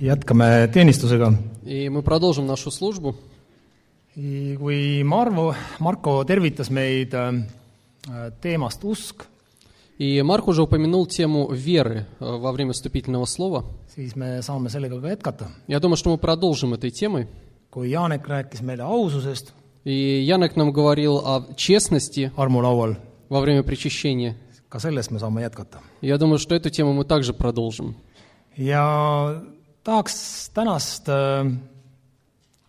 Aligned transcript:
jätkame 0.00 0.68
teenistusega. 0.72 1.32
И 1.64 1.88
мы 1.88 2.02
продолжим 2.02 2.46
нашу 2.46 2.70
службу. 2.70 3.14
kui 4.14 5.02
Marvo, 5.04 5.54
Marko 5.80 6.24
tervitas 6.24 6.70
meid 6.70 7.14
äh, 7.14 7.42
teemast 8.40 8.84
usk, 8.84 9.24
И 9.96 10.20
Марк 10.22 10.48
уже 10.48 10.62
упомянул 10.62 11.06
тему 11.06 11.48
веры 11.52 12.06
э, 12.18 12.24
во 12.24 12.50
время 12.52 12.72
вступительного 12.72 13.24
слова. 13.26 13.64
siis 13.94 14.16
me 14.16 14.42
saame 14.42 14.68
sellega 14.68 15.00
ka 15.00 15.08
jätkata. 15.08 15.48
Я 15.68 15.78
думаю, 15.80 15.96
что 15.96 16.10
мы 16.10 16.18
продолжим 16.18 16.74
этой 16.74 16.90
темой. 16.90 17.28
kui 17.70 17.90
Janek 17.90 18.26
rääkis 18.26 18.60
meile 18.62 18.82
aususest 18.82 19.52
И 19.84 19.92
Янек 20.26 20.56
нам 20.56 20.72
говорил 20.72 21.18
о 21.18 21.54
честности 21.56 22.32
armulaual, 22.36 22.96
во 23.28 23.40
время 23.40 23.62
причащения. 23.62 24.36
ka 24.68 24.78
sellest 24.80 25.10
me 25.12 25.18
saame 25.20 25.42
jätkata. 25.42 25.78
Я 26.00 26.18
думаю, 26.18 26.38
что 26.38 26.54
эту 26.56 26.70
тему 26.70 26.92
мы 26.92 27.04
также 27.04 27.32
продолжим. 27.32 27.94
ja 28.56 29.42
tahaks 29.84 30.48
tänast 30.54 31.08
äh, 31.08 31.44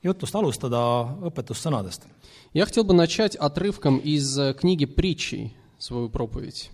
jutust 0.03 0.35
alustada 0.35 1.15
õpetussõnadest. 1.23 2.03
Я 2.53 2.65
хотел 2.65 2.83
бы 2.83 2.93
начать 2.93 3.35
отрывком 3.35 3.97
из 3.97 4.37
э, 4.37 4.53
книги 4.53 4.85
притчей 4.85 5.55
свою 5.79 6.09
проповедь. 6.09 6.71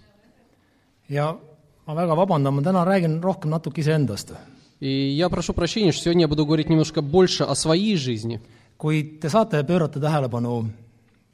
ja 1.10 1.38
ma 1.86 1.94
väga 1.94 2.16
vabandan, 2.16 2.54
ma 2.54 2.62
täna 2.62 2.86
räägin 2.86 3.22
rohkem 3.22 3.50
natuke 3.50 3.82
iseendast. 3.82 4.34
И 4.80 5.10
я 5.10 5.30
прошу 5.30 5.54
прощения, 5.54 5.92
что 5.92 6.06
сегодня 6.06 6.22
я 6.22 6.28
буду 6.28 6.46
говорить 6.46 6.70
немножко 6.70 7.02
больше 7.02 7.44
о 7.44 7.56
своей 7.56 7.96
жизни. 7.96 8.42
kuid 8.78 9.20
te 9.22 9.30
saate 9.30 9.64
pöörata 9.64 10.00
tähelepanu 10.00 10.72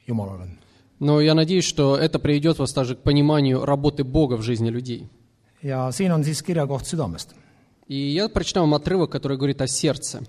Jumalale. 0.07 0.57
Но 0.99 1.21
я 1.21 1.34
надеюсь, 1.35 1.63
что 1.63 1.95
это 1.95 2.20
приведет 2.20 2.59
вас 2.59 2.73
также 2.73 2.95
к 2.95 3.03
пониманию 3.03 3.63
работы 3.63 4.03
Бога 4.03 4.35
в 4.35 4.41
жизни 4.41 4.70
людей. 4.70 5.07
ja 5.63 5.91
siin 5.91 6.12
on 6.12 6.23
siis 6.23 6.43
kirjakoht 6.43 6.85
südamest. 6.85 7.35
И 7.88 7.96
я 7.96 8.28
прочитаю 8.28 8.66
вам 8.66 8.74
отрывок, 8.74 9.10
который 9.10 9.37
говорит 9.37 9.60
о 9.60 9.66
сердце. 9.66 10.23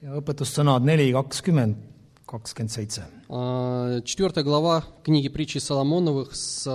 ja 0.00 0.16
õpetussõnad 0.16 0.84
neli 0.86 1.10
kakskümmend, 1.12 1.76
kakskümmend 2.28 2.72
seitse. 2.72 3.04
А, 3.28 4.00
Четвертая 4.00 4.44
глава 4.44 4.84
книги 5.04 5.28
притчи 5.28 5.58
Соломоновых 5.58 6.34
с 6.34 6.66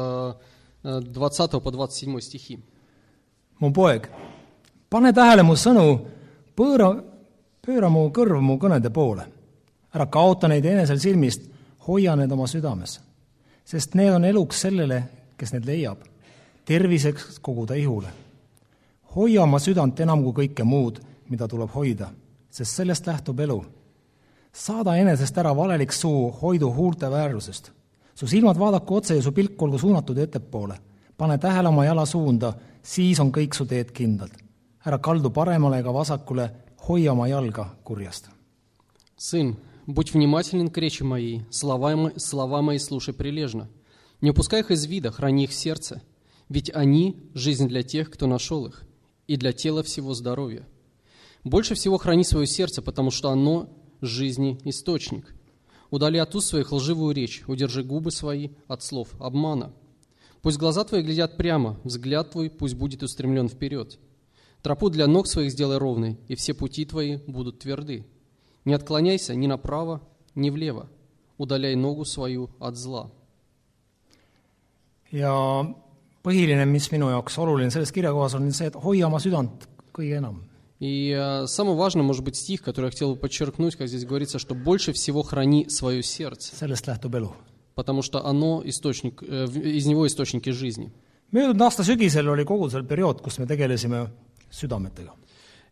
э, 0.83 1.01
20 1.01 1.61
по 1.63 1.71
27 1.71 2.19
стихи. 2.21 2.59
mu 3.59 3.73
poeg, 3.73 4.09
pane 4.89 5.13
tähele 5.13 5.43
mu 5.43 5.55
sõnu, 5.55 6.05
pööra, 6.55 7.01
pööra 7.61 7.89
mu 7.89 8.11
kõrv 8.11 8.41
mu 8.41 8.59
kõnede 8.59 8.91
poole. 8.93 9.25
ära 9.93 10.05
kaota 10.05 10.47
neid 10.47 10.65
enesel 10.65 10.99
silmist, 10.99 11.41
hoia 11.87 12.15
need 12.15 12.31
oma 12.31 12.47
südames. 12.47 12.99
sest 13.63 13.95
need 13.95 14.13
on 14.13 14.25
eluks 14.25 14.59
sellele, 14.59 15.03
kes 15.37 15.53
need 15.53 15.65
leiab, 15.65 15.97
terviseks 16.65 17.39
kogu 17.39 17.65
ta 17.65 17.75
ihule. 17.75 18.07
hoia 19.15 19.43
oma 19.43 19.59
südant 19.59 19.99
enam 19.99 20.23
kui 20.23 20.33
kõike 20.47 20.63
muud, 20.63 20.99
mida 21.29 21.47
tuleb 21.47 21.69
hoida, 21.73 22.11
sest 22.49 22.75
sellest 22.75 23.07
lähtub 23.07 23.39
elu. 23.39 23.63
saada 24.53 24.95
enesest 24.97 25.37
ära 25.37 25.53
valelik 25.55 25.91
suu, 25.91 26.31
hoidu 26.41 26.73
huulte 26.73 27.09
väärlusest. 27.09 27.71
su 28.15 28.27
silmad 28.27 28.57
vaadaku 28.57 28.95
otse 28.95 29.15
ja 29.15 29.21
su 29.21 29.31
pilk 29.31 29.61
olgu 29.61 29.77
suunatud 29.77 30.17
ettepoole. 30.17 30.75
pane 31.17 31.37
tähele 31.37 31.67
oma 31.67 31.85
jala 31.85 32.05
suunda, 32.05 32.53
siis 32.83 33.19
on 33.19 33.31
kõik 33.31 33.53
su 33.53 33.65
teed 33.65 33.91
kindlad. 33.91 34.31
ära 34.85 34.97
kaldu 34.99 35.29
paremale 35.29 35.79
ega 35.79 35.93
vasakule, 35.93 36.51
hoia 36.87 37.11
oma 37.11 37.27
jalga 37.27 37.75
kurjast. 37.83 38.29
«Сын, 39.17 39.55
будь 39.87 40.13
внимателен 40.13 40.69
к 40.69 40.77
речи 40.77 41.03
моей, 41.03 41.45
слова, 41.49 41.95
мо- 41.95 42.11
слова 42.17 42.61
мои 42.61 42.77
слушай 42.79 43.13
прилежно. 43.13 43.69
Не 44.21 44.31
упускай 44.31 44.59
их 44.59 44.71
из 44.71 44.85
вида, 44.85 45.11
храни 45.11 45.45
их 45.45 45.51
в 45.51 45.53
сердце, 45.53 46.01
ведь 46.49 46.69
они – 46.73 47.33
жизнь 47.33 47.67
для 47.67 47.81
тех, 47.83 48.09
кто 48.09 48.27
нашел 48.27 48.65
их, 48.65 48.83
И 49.30 49.36
для 49.36 49.52
тела 49.52 49.84
всего 49.84 50.12
здоровья. 50.12 50.66
Больше 51.44 51.76
всего 51.76 51.98
храни 51.98 52.24
свое 52.24 52.48
сердце, 52.48 52.82
потому 52.82 53.12
что 53.12 53.30
оно– 53.30 53.68
жизни 54.00 54.58
источник. 54.64 55.36
Удали 55.88 56.18
от 56.18 56.34
уст 56.34 56.48
своих 56.48 56.72
лживую 56.72 57.14
речь, 57.14 57.44
удержи 57.46 57.84
губы 57.84 58.10
свои 58.10 58.48
от 58.66 58.82
слов 58.82 59.08
обмана. 59.20 59.72
Пусть 60.42 60.58
глаза 60.58 60.82
твои 60.82 61.02
глядят 61.02 61.36
прямо, 61.36 61.78
взгляд 61.84 62.32
твой 62.32 62.50
пусть 62.50 62.74
будет 62.74 63.04
устремлен 63.04 63.48
вперед. 63.48 64.00
Тропу 64.62 64.90
для 64.90 65.06
ног 65.06 65.28
своих 65.28 65.52
сделай 65.52 65.78
ровной, 65.78 66.18
и 66.26 66.34
все 66.34 66.52
пути 66.52 66.84
твои 66.84 67.18
будут 67.28 67.60
тверды. 67.60 68.04
Не 68.64 68.74
отклоняйся 68.74 69.36
ни 69.36 69.46
направо, 69.46 70.00
ни 70.34 70.50
влево. 70.50 70.88
Удаляй 71.38 71.76
ногу 71.76 72.04
свою 72.04 72.50
от 72.58 72.74
зла. 72.76 73.12
ja 75.12 75.64
põhiline, 76.23 76.65
mis 76.65 76.91
minu 76.91 77.09
jaoks 77.09 77.37
oluline 77.37 77.71
selles 77.71 77.91
kirjakohas 77.91 78.35
on 78.35 78.51
see, 78.51 78.67
et 78.67 78.75
hoia 78.75 79.07
oma 79.07 79.19
südant 79.19 79.67
kõige 79.93 80.17
enam. 80.17 80.43
И 80.79 81.09
э, 81.17 81.47
самый 81.47 81.75
важный, 81.75 82.03
может 82.03 82.23
быть, 82.23 82.35
стих, 82.35 82.61
который 82.61 82.85
я 82.87 82.91
хотел 82.91 83.13
бы 83.15 83.19
подчеркнуть, 83.21 83.75
как 83.77 83.87
здесь 83.87 84.03
говорится, 84.05 84.39
что 84.39 84.53
больше 84.55 84.91
всего 84.91 85.21
храни 85.23 85.69
свое 85.69 86.03
сердце, 86.03 86.53
sellest 86.53 86.87
lähtub 86.87 87.15
elu. 87.15 87.31
потому 87.75 88.01
что 88.01 88.25
оно 88.25 88.61
источник, 88.65 89.23
э, 89.23 89.45
в- 89.45 89.57
из 89.57 89.85
него 89.85 90.05
источники 90.07 90.49
жизни. 90.51 90.91
möödunud 91.31 91.61
aasta 91.61 91.83
sügisel 91.83 92.27
oli 92.29 92.45
kogudusel 92.45 92.83
periood, 92.83 93.21
kus 93.21 93.39
me 93.39 93.45
tegelesime 93.45 94.11
südametega. 94.51 95.11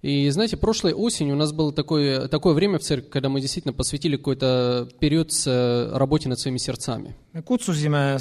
И 0.01 0.29
знаете, 0.31 0.57
прошлой 0.57 0.93
осенью 0.93 1.35
у 1.35 1.37
нас 1.37 1.53
было 1.53 1.71
такое, 1.71 2.27
такое 2.27 2.53
время 2.53 2.77
в 2.77 2.81
церкви, 2.81 3.09
когда 3.09 3.29
мы 3.29 3.39
действительно 3.39 3.73
посвятили 3.73 4.17
какой-то 4.17 4.89
период 4.99 5.31
с 5.31 5.47
э, 5.47 5.97
работе 5.97 6.27
над 6.27 6.39
своими 6.39 6.57
сердцами. 6.57 7.15
me 7.33 8.17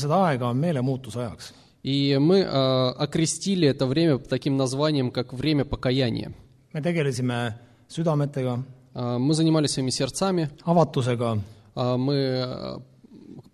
kutsusime 1.87 1.87
seda 1.87 1.87
aega 1.87 1.87
meelemuutuse 1.87 1.87
ajaks. 1.87 1.87
И 1.87 2.17
мы 2.21 2.39
э, 2.39 2.89
окрестили 3.05 3.67
это 3.69 3.87
время 3.87 4.19
таким 4.19 4.57
названием, 4.57 5.11
как 5.11 5.33
время 5.33 5.65
покаяния. 5.65 6.33
me 6.75 6.81
tegelesime 6.81 7.55
südametega, 7.89 8.63
Э, 8.95 9.19
мы 9.19 9.35
занимались 9.35 9.73
своими 9.73 9.91
сердцами, 9.91 10.51
avatusega, 10.65 11.41
э, 11.75 11.97
мы 11.97 12.15
э, 12.15 12.79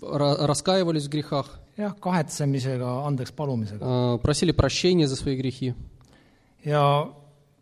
ра- 0.03 0.47
раскаивались 0.47 1.06
в 1.06 1.10
грехах, 1.10 1.59
jah, 1.76 1.94
kahetsemisega, 2.00 3.06
andeks 3.06 3.32
palumisega. 3.32 3.78
э, 3.81 4.19
просили 4.19 4.53
прощения 4.53 5.06
за 5.06 5.16
свои 5.16 5.36
грехи. 5.36 5.75
ja 6.64 7.09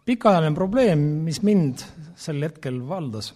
pikaajaline 0.06 0.54
probleem, 0.54 0.98
mis 1.24 1.42
mind 1.42 1.84
sel 2.16 2.42
hetkel 2.42 2.80
valdas, 2.80 3.34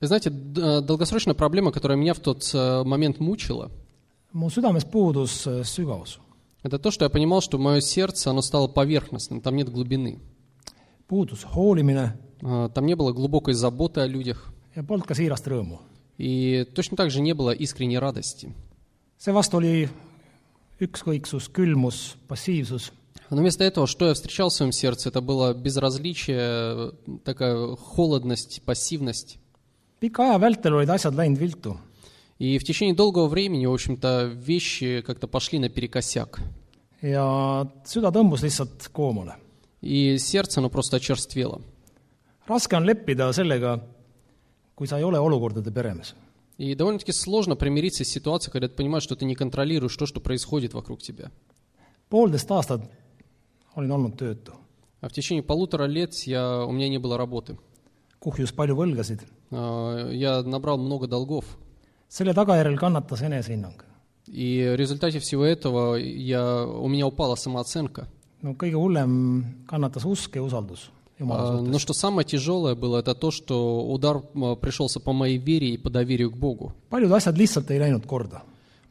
И 0.00 0.06
знаете, 0.06 0.30
д- 0.30 0.60
э, 0.60 0.80
долгосрочная 0.80 1.34
проблема, 1.34 1.72
которая 1.72 1.98
меня 1.98 2.14
в 2.14 2.20
тот 2.20 2.42
э, 2.54 2.84
момент 2.84 3.18
мучила, 3.20 3.70
mu 4.32 4.48
südames 4.48 4.84
puudus 4.84 5.46
äh, 5.46 5.62
sügavus. 5.64 6.20
Это 6.65 6.79
то, 6.79 6.91
что 6.91 7.05
я 7.05 7.09
понимал, 7.09 7.41
что 7.41 7.57
мое 7.57 7.79
сердце, 7.81 8.29
оно 8.29 8.41
стало 8.41 8.67
поверхностным, 8.67 9.41
там 9.41 9.55
нет 9.55 9.69
глубины. 9.69 10.19
puudus 11.07 11.45
hoolimine 11.55 12.13
Э, 12.41 12.69
Там 12.73 12.85
не 12.85 12.95
было 12.95 13.11
глубокой 13.13 13.53
заботы 13.53 14.01
о 14.01 14.07
людях. 14.07 14.51
ja 14.75 14.83
polnud 14.83 15.07
ka 15.07 15.15
siirast 15.15 15.47
rõõmu. 15.47 15.79
И 16.17 16.67
точно 16.75 16.97
так 16.97 17.09
же 17.09 17.21
не 17.21 17.33
было 17.33 17.51
искренней 17.51 17.97
радости. 17.97 18.53
seevastu 19.17 19.57
oli 19.57 19.89
ükskõiksus, 20.79 21.49
külmus, 21.49 22.15
passiivsus, 22.27 22.91
Но 23.31 23.37
вместо 23.37 23.63
этого, 23.63 23.87
что 23.87 24.07
я 24.07 24.13
встречал 24.13 24.49
в 24.49 24.53
своем 24.53 24.71
сердце, 24.71 25.09
это 25.09 25.19
было 25.21 25.53
безразличие, 25.53 26.91
такая 27.23 27.75
холодность, 27.75 28.61
пассивность. 28.63 29.39
pika 29.99 30.23
aja 30.29 30.37
vältel 30.37 30.73
olid 30.75 30.89
asjad 30.89 31.15
läinud 31.15 31.39
viltu. 31.39 31.77
И 32.38 32.58
в 32.58 32.64
течение 32.64 32.94
долгого 32.94 33.26
времени, 33.28 33.66
в 33.66 33.72
общем-то, 33.72 34.24
вещи 34.34 35.02
как-то 35.06 35.26
пошли 35.28 35.58
наперекосяк. 35.58 36.40
ja 37.02 37.66
süda 37.84 38.10
tõmbus 38.12 38.42
lihtsalt 38.42 38.88
koomale. 38.92 39.34
И 39.82 40.18
сердце, 40.18 40.60
оно 40.60 40.68
просто 40.70 40.96
очерствело. 40.96 41.62
raske 42.46 42.76
on 42.76 42.84
leppida 42.84 43.32
sellega, 43.32 43.80
kui 44.74 44.86
sa 44.86 44.98
ei 44.98 45.04
ole 45.04 45.18
olukordade 45.18 45.70
peremees. 45.70 46.14
И 46.58 46.74
довольно-таки 46.74 47.12
сложно 47.12 47.56
примириться 47.56 48.04
с 48.04 48.08
ситуацией, 48.08 48.52
когда 48.52 48.68
ты 48.68 48.74
понимаешь, 48.74 49.02
что 49.04 49.16
ты 49.16 49.24
не 49.24 49.34
контролируешь 49.34 49.96
то, 49.96 50.04
что 50.04 50.20
происходит 50.20 50.74
вокруг 50.74 51.00
тебя. 51.00 51.30
poolteist 52.10 52.50
aastat 52.50 52.82
olin 53.76 53.90
olnud 53.92 54.16
töötu, 54.16 54.52
А 55.00 55.08
в 55.08 55.12
течение 55.12 55.42
полутора 55.42 55.84
лет 55.84 56.12
я, 56.26 56.64
у 56.66 56.72
меня 56.72 56.88
не 56.90 56.98
было 56.98 57.16
работы. 57.16 57.56
kuhjus 58.20 58.52
palju 58.54 58.76
võlgasid. 58.76 59.20
А, 59.50 60.10
Я 60.10 60.42
набрал 60.42 60.76
много 60.76 61.06
долгов. 61.06 61.44
Selle 62.09 62.33
tagajärjel 62.33 62.77
kannatas 62.77 63.21
enesehinnang. 63.21 63.83
И 64.27 64.71
в 64.73 64.75
результате 64.75 65.19
всего 65.19 65.45
этого 65.45 65.95
я, 65.95 66.65
у 66.65 66.87
меня 66.87 67.05
упала 67.07 67.35
самооценка. 67.35 68.07
no 68.41 68.53
kõige 68.53 68.75
hullem 68.77 69.65
kannatas 69.67 70.05
usk 70.05 70.35
ja 70.35 70.43
usaldus 70.43 70.89
Jumala 71.19 71.41
А, 71.41 71.57
suhtes. 71.57 71.71
Но 71.71 71.79
что 71.79 71.93
самое 71.93 72.25
тяжелое 72.25 72.75
было, 72.75 72.99
это 72.99 73.15
то, 73.15 73.31
что 73.31 73.85
удар 73.87 74.21
а, 74.35 74.55
пришелся 74.55 74.99
по 74.99 75.13
моей 75.13 75.37
вере 75.37 75.69
и 75.69 75.77
по 75.77 75.89
доверию 75.89 76.31
к 76.31 76.37
Богу. 76.37 76.73
paljud 76.89 77.11
asjad 77.11 77.37
lihtsalt 77.37 77.69
ei 77.71 77.79
läinud 77.79 78.05
korda. 78.05 78.41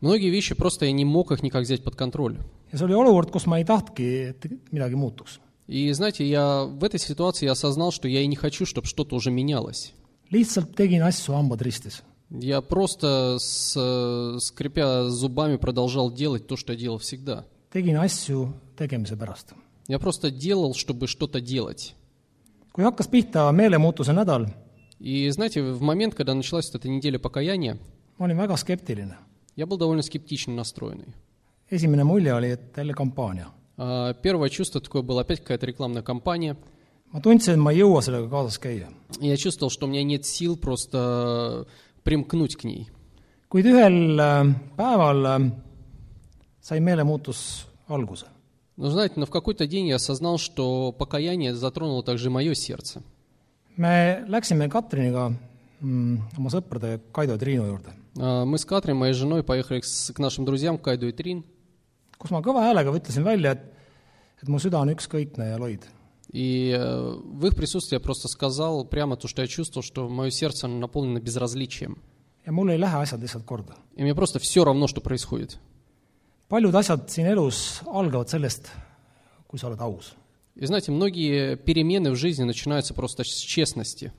Многие 0.01 0.31
вещи 0.31 0.55
просто 0.55 0.87
я 0.87 0.93
не 0.93 1.05
мог 1.05 1.33
их 1.33 1.43
никак 1.43 1.63
взять 1.63 1.83
под 1.83 1.97
контроль. 1.97 2.39
ja 2.73 2.79
see 2.79 2.85
oli 2.85 2.95
olukord, 2.95 3.31
kus 3.31 3.47
ma 3.47 3.59
ei 3.59 3.65
tahtnudki, 3.65 4.05
et 4.31 4.47
midagi 4.73 4.95
muutuks. 4.95 5.41
И 5.67 5.91
знаете, 5.93 6.29
я 6.29 6.65
в 6.65 6.85
этой 6.85 7.01
ситуации 7.01 7.47
я 7.47 7.53
осознал, 7.53 7.91
что 7.91 8.07
я 8.07 8.21
и 8.21 8.27
не 8.27 8.37
хочу, 8.37 8.67
чтобы 8.67 8.87
что-то 8.87 9.17
уже 9.17 9.31
менялось. 9.31 9.93
lihtsalt 10.31 10.75
tegin 10.75 11.03
asju 11.03 11.35
hambad 11.35 11.61
ristis. 11.61 12.03
Я 12.30 12.62
просто, 12.62 13.38
с, 13.40 13.74
э, 13.76 14.38
скрипя 14.40 15.10
зубами, 15.10 15.56
продолжал 15.58 16.12
делать 16.12 16.46
то, 16.48 16.56
что 16.58 16.74
я 16.74 16.80
делал 16.80 16.98
всегда. 17.00 17.46
tegin 17.74 17.96
asju 17.98 18.54
tegemise 18.78 19.16
pärast. 19.18 19.54
Я 19.88 20.00
просто 20.00 20.30
делал, 20.32 20.74
чтобы 20.76 21.08
что-то 21.08 21.42
делать. 21.42 21.96
kui 22.72 22.84
hakkas 22.84 23.08
pihta 23.08 23.52
meelemuutuse 23.52 24.14
nädal , 24.14 24.48
И 25.00 25.30
знаете, 25.30 25.62
в 25.64 25.82
момент, 25.82 26.14
когда 26.14 26.34
началась 26.34 26.68
вот 26.68 26.76
эта 26.82 26.90
неделя 26.90 27.18
покаяния, 27.20 27.78
ma 28.20 28.26
olin 28.28 28.38
väga 28.38 28.56
skeptiline . 28.56 29.16
я 29.56 29.66
был 29.66 29.78
довольно 29.78 30.02
скептично 30.04 30.54
настроенный. 30.54 31.16
esimene 31.72 32.04
mulje 32.04 32.34
oli , 32.34 32.52
et 32.52 32.76
jälle 32.78 32.94
kampaania . 32.94 33.48
А, 33.78 34.14
Первое 34.14 34.50
чувство 34.50 34.82
такое 34.82 35.02
было 35.02 35.22
опять 35.22 35.40
какая-то 35.40 35.66
рекламная 35.66 36.04
кампания. 36.04 36.58
ma 37.12 37.22
tundsin , 37.22 37.54
et 37.54 37.58
ma 37.58 37.72
ei 37.72 37.80
jõua 37.80 38.02
sellega 38.02 38.30
kaasas 38.30 38.60
käia . 38.60 38.90
И 39.20 39.28
я 39.28 39.38
чувствовал, 39.38 39.72
что 39.72 39.88
у 39.88 39.90
меня 39.90 40.04
нет 40.04 40.26
сил 40.26 40.58
просто 40.58 41.66
примкнуть 42.04 42.56
к 42.56 42.64
ней. 42.64 42.90
kuid 43.50 43.66
ühel 43.66 44.20
äh, 44.20 44.54
päeval 44.78 45.26
äh, 45.26 45.52
sai 46.62 46.80
meelemuutus 46.80 47.66
alguse . 47.88 48.26
Но 48.78 48.90
знаете, 48.90 49.16
но 49.18 49.26
в 49.26 49.30
какой-то 49.30 49.68
день 49.68 49.88
я 49.88 49.96
осознал, 49.96 50.38
что 50.38 50.92
покаяние 50.94 51.54
затронуло 51.54 52.02
также 52.04 52.28
и 52.28 52.30
мое 52.30 52.54
сердце. 52.54 53.02
me 53.78 54.24
läksime 54.28 54.70
Katriniga 54.70 55.34
mm, 55.82 56.18
oma 56.38 56.50
sõprade 56.50 57.00
Kaido 57.12 57.34
ja 57.34 57.38
Triinu 57.40 57.66
juurde , 57.66 57.94
А, 58.20 58.44
Мы 58.46 58.58
с 58.58 58.66
Катрин, 58.66 58.98
моей 58.98 59.14
женой, 59.14 59.44
поехали 59.44 59.80
к 59.82 59.86
с- 59.86 60.12
к 60.14 60.20
нашим 60.20 60.44
друзьям, 60.46 60.78
Кайду 60.78 61.08
и 61.08 61.12
Трин. 61.12 61.44
kus 62.20 62.32
ma 62.32 62.42
kõva 62.42 62.62
häälega 62.68 62.92
ütlesin 62.92 63.24
välja , 63.24 63.52
et 63.52 63.62
et 64.44 64.48
mu 64.50 64.58
süda 64.60 64.80
on 64.80 64.90
ükskõikne 64.90 65.50
ja 65.52 65.58
loid . 65.58 65.86
И 66.35 66.75
э, 66.77 67.13
в 67.23 67.47
их 67.47 67.55
присутствии 67.55 67.95
я 67.95 68.01
просто 68.01 68.27
сказал 68.27 68.85
прямо 68.85 69.17
то, 69.17 69.29
что 69.29 69.41
я 69.43 69.47
чувствовал, 69.47 69.85
что 69.85 70.09
мое 70.09 70.31
сердце 70.31 70.67
наполнено 70.67 71.21
безразличием. 71.21 71.99
ja 72.45 72.53
mul 72.53 72.69
ei 72.69 72.79
lähe 72.79 72.97
asjad 72.97 73.21
lihtsalt 73.23 73.45
korda. 73.45 73.77
И 73.97 74.03
мне 74.03 74.15
просто 74.15 74.39
все 74.41 74.65
равно, 74.65 74.89
что 74.89 75.01
происходит. 75.01 75.59
paljud 76.49 76.75
asjad 76.75 77.09
siin 77.09 77.27
elus 77.27 77.83
algavad 77.87 78.29
sellest, 78.29 78.69
kui 79.47 79.59
sa 79.59 79.69
oled 79.69 79.81
aus. 79.81 80.15
И 80.57 80.67
знаете, 80.67 80.91
многие 80.91 81.57
перемены 81.57 82.11
в 82.11 82.17
жизни 82.17 82.43
начинаются 82.43 82.95
просто 82.95 83.23
с 83.23 83.29
честности. 83.29 84.13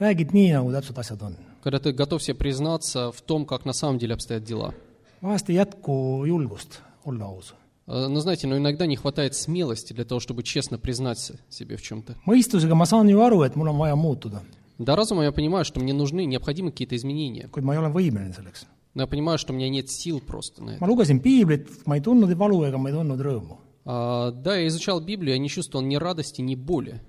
räägid 0.00 0.32
nii, 0.32 0.52
nagu 0.52 0.72
täpselt 0.72 0.98
asjad 0.98 1.20
on. 1.22 1.36
Когда 1.62 1.78
ты 1.78 1.92
готов 1.92 2.22
себе 2.22 2.34
признаться 2.34 3.12
в 3.12 3.20
том, 3.20 3.44
как 3.44 3.66
на 3.66 3.74
самом 3.74 3.98
деле 3.98 4.14
обстоят 4.14 4.44
дела. 4.44 4.74
vahest 5.22 5.50
ei 5.50 5.56
jätku 5.56 6.24
julgust 6.26 6.80
olla 7.04 7.24
aus. 7.26 7.54
Э, 7.86 8.06
Но 8.08 8.20
знаете, 8.20 8.46
но 8.46 8.56
иногда 8.56 8.86
не 8.86 8.96
хватает 8.96 9.34
смелости 9.34 9.92
для 9.92 10.04
того, 10.04 10.20
чтобы 10.20 10.42
честно 10.42 10.78
признаться 10.78 11.38
себе 11.50 11.76
в 11.76 11.82
чем-то. 11.82 12.16
mõistusega 12.26 12.74
ma 12.74 12.86
saan 12.86 13.08
ju 13.08 13.20
aru, 13.20 13.42
et 13.42 13.56
mul 13.56 13.68
on 13.68 13.76
vaja 13.78 13.94
muutuda, 13.96 14.42
До 14.78 14.96
разума 14.96 15.22
я 15.22 15.30
понимаю, 15.32 15.64
что 15.64 15.78
мне 15.80 15.92
нужны, 15.92 16.24
необходимы 16.24 16.70
какие-то 16.72 16.96
изменения. 16.96 17.48
kuid 17.48 17.62
ma 17.64 17.74
ei 17.74 17.78
ole 17.78 17.92
võimeline 17.92 18.32
selleks. 18.34 18.66
Но 18.94 19.02
я 19.02 19.06
понимаю, 19.06 19.38
что 19.38 19.52
у 19.52 19.56
меня 19.56 19.68
нет 19.68 19.90
сил 19.90 20.20
просто 20.20 20.62
на 20.64 20.70
это. 20.70 20.80
ma 20.84 20.86
lugesin 20.88 21.20
piiblit, 21.20 21.68
ma 21.86 21.96
ei 21.96 22.00
tundnud 22.00 22.28
ei 22.30 22.34
valu 22.36 22.64
ega 22.64 22.78
ma 22.78 22.88
ei 22.90 22.94
tundnud 22.94 23.20
rõõmu. 23.20 23.56
А, 23.84 24.30
да, 24.30 24.56
я 24.56 24.66
изучал 24.68 25.00
Библию, 25.00 25.34
я 25.34 25.38
не 25.38 25.48
чувствовал 25.50 25.84
ни 25.84 25.96
радости, 25.96 26.40
ни 26.40 26.54
боли. 26.54 27.00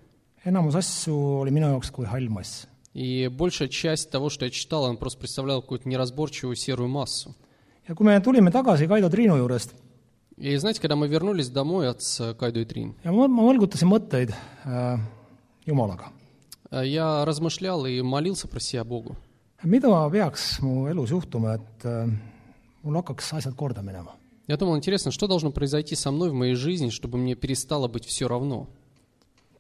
enamus 0.44 0.76
asju 0.76 1.16
oli 1.42 1.52
minu 1.52 1.68
jaoks 1.68 1.90
kui 1.92 2.06
hall 2.06 2.28
mass. 2.30 2.68
И 2.94 3.28
большая 3.30 3.68
часть 3.68 4.10
того, 4.12 4.30
что 4.30 4.46
я 4.46 4.52
читал, 4.52 4.84
он 4.84 4.98
просто 4.98 5.20
представлял 5.20 5.62
какую-то 5.62 5.88
неразборчивую 5.90 6.56
серую 6.56 6.90
массу. 6.90 7.34
ja 7.88 7.96
kui 7.96 8.06
me 8.06 8.20
tulime 8.22 8.52
tagasi 8.52 8.88
Kaido 8.88 9.10
Triinu 9.10 9.38
juurest 9.38 9.74
И 10.37 10.57
знаете, 10.57 10.81
когда 10.81 10.97
мы 10.97 11.07
вернулись 11.07 11.51
домой 11.51 11.89
от 11.89 12.01
с 12.03 12.35
Кайду 12.35 12.61
и 12.61 12.65
Трин, 12.65 12.95
ja 13.05 13.13
ma, 13.13 13.29
ma 13.29 13.45
mõlgutasin 13.45 13.89
mõtteid 13.91 14.33
äh, 14.65 14.99
Jumalaga . 15.67 16.13
э, 16.71 16.87
я 16.87 17.25
размышлял 17.27 17.85
и 17.85 18.01
молился 18.01 18.49
про 18.49 18.59
себя 18.61 18.85
Богу. 18.85 19.17
mida 19.63 19.89
peaks 20.09 20.61
mu 20.63 20.89
elus 20.89 21.11
juhtuma , 21.11 21.57
et 21.57 21.85
äh, 21.85 22.09
mul 22.83 22.97
hakkaks 22.97 23.35
asjad 23.35 23.55
korda 23.55 23.83
minema ? 23.83 24.17
Я 24.47 24.57
думал, 24.57 24.77
интересно, 24.77 25.13
что 25.13 25.27
должно 25.29 25.53
произойти 25.53 25.95
со 25.95 26.11
мной 26.11 26.31
в 26.31 26.35
моей 26.35 26.55
жизни, 26.55 26.89
чтобы 26.89 27.19
мне 27.19 27.35
перестало 27.35 27.87
быть 27.87 28.07
все 28.07 28.27
равно. 28.27 28.67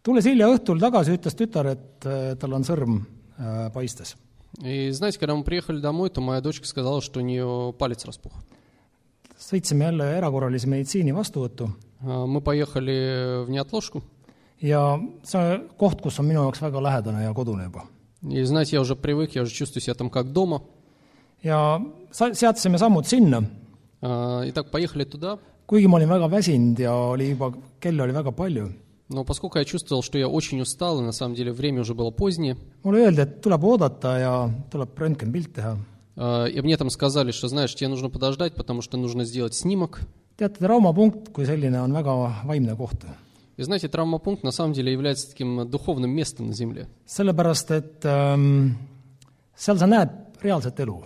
tulles 0.02 0.24
hilja 0.24 0.48
õhtul 0.48 0.80
tagasi , 0.80 1.12
ütles 1.12 1.36
tütar , 1.36 1.66
et 1.66 2.06
äh, 2.06 2.36
tal 2.36 2.54
on 2.54 2.64
sõrm 2.64 3.06
äh, 3.36 3.70
paistes . 3.70 4.16
И 4.62 4.90
знаете, 4.90 5.18
когда 5.18 5.36
мы 5.36 5.44
приехали 5.44 5.78
домой, 5.80 6.10
то 6.10 6.20
моя 6.20 6.40
дочка 6.40 6.66
сказала, 6.66 7.00
что 7.00 7.20
у 7.20 7.22
нее 7.22 7.74
палец 7.78 8.04
распух. 8.04 8.32
sõitsime 9.38 9.84
jälle 9.90 10.04
erakorralise 10.18 10.66
meditsiini 10.68 11.12
vastuvõttu 11.14 11.70
А, 12.02 12.24
Мы 12.26 12.40
поехали 12.40 13.44
в 13.44 13.50
неотложку, 13.50 14.02
ja 14.60 14.98
see 15.22 15.38
on 15.38 15.68
koht , 15.76 16.00
kus 16.00 16.18
on 16.18 16.26
minu 16.26 16.40
jaoks 16.46 16.62
väga 16.62 16.80
lähedane 16.80 17.24
ja 17.24 17.34
kodune 17.34 17.64
juba . 17.64 17.82
и 18.22 18.42
знаете, 18.44 18.76
я 18.76 18.80
уже 18.80 18.96
привык, 18.96 19.34
я 19.34 19.42
уже 19.42 19.52
чувствую 19.52 19.82
себя 19.82 19.94
там 19.94 20.08
как 20.10 20.32
дома. 20.32 20.62
ja 21.42 21.78
sa- 22.10 22.32
seadsime 22.34 22.78
sammud 22.78 23.06
sinna , 23.06 23.44
А, 24.02 24.42
Итак, 24.48 24.70
поехали 24.70 25.04
туда, 25.04 25.38
kuigi 25.66 25.86
ma 25.88 25.96
olin 25.98 26.08
väga 26.08 26.26
väsinud 26.30 26.78
ja 26.78 26.94
oli 26.94 27.30
juba , 27.30 27.52
kell 27.80 28.00
oli 28.00 28.12
väga 28.12 28.32
palju , 28.32 28.72
но 29.10 29.24
поскольку 29.24 29.58
я 29.58 29.64
чувствовал, 29.66 30.02
что 30.02 30.16
я 30.16 30.26
очень 30.28 30.60
устал, 30.62 31.00
и 31.00 31.04
на 31.04 31.12
самом 31.12 31.34
деле 31.34 31.52
время 31.52 31.82
уже 31.82 31.94
было 31.94 32.10
позднее, 32.10 32.56
mulle 32.82 33.04
öeldi , 33.04 33.20
et 33.20 33.40
tuleb 33.42 33.62
oodata 33.64 34.18
ja 34.18 34.50
tuleb 34.70 34.96
röntgenpilt 34.98 35.52
teha . 35.52 35.76
а, 36.15 36.45
и 36.45 36.61
мне 36.61 36.77
там 36.77 36.89
сказали, 36.89 37.31
что, 37.31 37.47
знаешь, 37.47 37.73
тебе 37.75 37.87
нужно 37.87 38.09
подождать, 38.09 38.55
потому 38.55 38.81
что 38.81 38.97
нужно 38.97 39.25
сделать 39.25 39.53
снимок. 39.53 40.01
teate, 40.37 40.59
traumapunkt 40.59 41.29
kui 41.31 41.45
selline 41.47 41.79
on 41.79 41.93
väga 41.95 42.43
vaimne 42.43 42.75
koht. 42.75 43.05
И 43.57 43.63
знаете, 43.63 43.87
травмопункт 43.87 44.43
на 44.43 44.51
самом 44.51 44.73
деле 44.73 44.91
является 44.91 45.29
таким 45.29 45.69
духовным 45.69 46.11
местом 46.11 46.47
на 46.47 46.53
земле. 46.53 46.89
sellepärast, 47.07 47.71
et 47.71 48.03
ähm, 48.03 48.75
seal 49.55 49.77
sa 49.77 49.87
näed 49.87 50.09
reaalset 50.41 50.79
elu. 50.79 51.05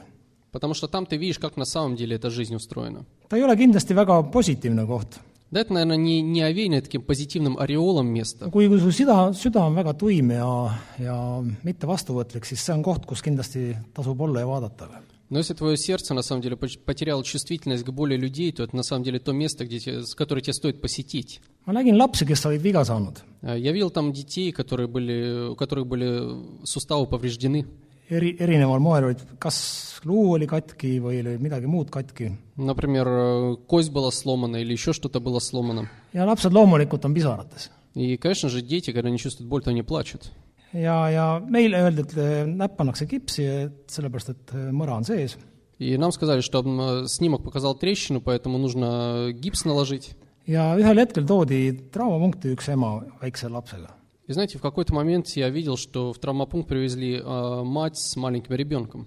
Потому 0.52 0.74
что 0.74 0.88
там 0.88 1.06
ты 1.06 1.18
видишь, 1.18 1.38
как 1.38 1.58
на 1.58 1.66
самом 1.66 1.96
деле 1.96 2.16
эта 2.16 2.32
жизнь 2.32 2.56
устроена. 2.56 3.06
ta 3.30 3.38
ei 3.38 3.44
ole 3.44 3.56
kindlasti 3.56 3.94
väga 3.94 4.24
positiivne 4.24 4.88
koht. 4.88 5.20
Да, 5.51 5.61
это, 5.61 5.73
наверное, 5.73 5.97
не, 5.97 6.21
не 6.21 6.43
овеянное 6.43 6.81
таким 6.83 7.03
позитивным 7.03 7.57
ореолом 7.59 8.09
место. 8.09 8.47
kui , 8.51 8.67
kui 8.69 8.81
su 8.81 8.91
süda , 8.91 9.33
süda 9.33 9.61
on 9.67 9.75
väga 9.77 9.93
tuim 9.95 10.31
ja , 10.33 10.81
ja 10.99 11.45
mitte 11.63 11.87
vastuvõtlik , 11.87 12.45
siis 12.45 12.59
see 12.65 12.75
on 12.75 12.83
koht , 12.83 13.07
kus 13.07 13.23
kindlasti 13.23 13.77
tasub 13.95 14.21
olla 14.21 14.41
ja 14.41 14.47
vaadata . 14.47 14.89
Но 15.31 15.39
если 15.39 15.55
твое 15.55 15.77
сердце 15.77 16.13
на 16.13 16.23
самом 16.23 16.43
деле 16.43 16.55
поч- 16.57 16.79
потеряло 16.85 17.23
чувствительность 17.25 17.83
к 17.85 17.91
боли 17.91 18.17
людей, 18.17 18.53
то 18.53 18.63
это 18.63 18.77
на 18.77 18.83
самом 18.83 19.05
деле 19.05 19.19
то 19.19 19.33
место, 19.33 19.65
где 19.65 19.79
тебе, 19.79 20.03
с- 20.05 20.15
которое 20.15 20.43
тебе 20.43 20.53
стоит 20.55 20.81
посетить. 20.81 21.41
ma 21.67 21.73
nägin 21.73 21.97
lapsi , 21.97 22.27
kes 22.27 22.45
olid 22.47 22.61
viga 22.61 22.85
saanud , 22.85 23.19
А, 23.43 23.55
Я 23.57 23.71
видел 23.73 23.91
там 23.91 24.13
детей, 24.13 24.51
которые 24.53 24.87
были, 24.89 25.51
у 25.51 25.55
которых 25.57 25.87
были 25.87 26.65
суставы 26.65 27.07
повреждены. 27.07 27.67
eri , 28.11 28.37
erineval 28.41 28.81
moel 28.81 29.05
olid , 29.11 29.23
kas 29.39 30.01
luu 30.05 30.35
oli 30.35 30.47
katki 30.47 30.99
või 31.01 31.21
oli 31.23 31.39
midagi 31.41 31.67
muud 31.67 31.91
katki . 31.91 32.33
Например, 32.57 33.07
э, 33.09 33.57
кость 33.67 33.91
была 33.93 34.11
сломана 34.11 34.57
или 34.57 34.73
еще 34.73 34.93
что-то 34.93 35.21
было 35.21 35.39
сломано. 35.41 35.89
ja 36.13 36.25
lapsed 36.27 36.53
loomulikult 36.53 37.05
on 37.05 37.15
pisarates . 37.15 37.71
И, 37.95 38.17
конечно 38.17 38.49
же, 38.49 38.61
дети, 38.61 38.93
когда 38.93 39.09
они 39.09 39.19
чувствуют 39.19 39.49
боль, 39.49 39.63
то 39.63 39.71
они 39.71 39.83
плачут. 39.83 40.31
ja , 40.73 41.09
ja 41.09 41.41
meile 41.49 41.79
öeldi , 41.79 42.01
et 42.03 42.17
eh, 42.17 42.45
näpp 42.45 42.77
pannakse 42.77 43.07
kipsi , 43.07 43.45
et 43.45 43.91
sellepärast , 43.91 44.31
et 44.31 44.55
eh, 44.55 44.71
mõra 44.73 44.97
on 44.97 45.05
sees . 45.05 45.37
И 45.79 45.97
нам 45.97 46.13
сказали, 46.13 46.41
что 46.41 46.61
м, 46.61 47.07
снимок 47.09 47.43
показал 47.43 47.75
трещину, 47.75 48.21
поэтому 48.21 48.59
нужно 48.59 49.31
гипс 49.33 49.65
наложить. 49.65 50.17
ja 50.47 50.77
ühel 50.77 50.99
hetkel 51.01 51.25
toodi 51.25 51.73
traumapunkti 51.93 52.53
üks 52.55 52.69
ema 52.69 53.03
väikse 53.23 53.49
lapsega . 53.49 53.89
И 54.29 54.33
знаете, 54.33 54.59
в 54.59 54.63
какой-то 54.63 54.95
момент 54.95 55.29
я 55.37 55.51
видел, 55.51 55.77
что 55.77 56.13
в 56.13 56.19
травмопункт 56.19 56.69
привезли 56.69 57.19
э, 57.19 57.63
мать 57.63 57.99
с 57.99 58.17
маленьким 58.17 58.55
ребенком. 58.55 59.07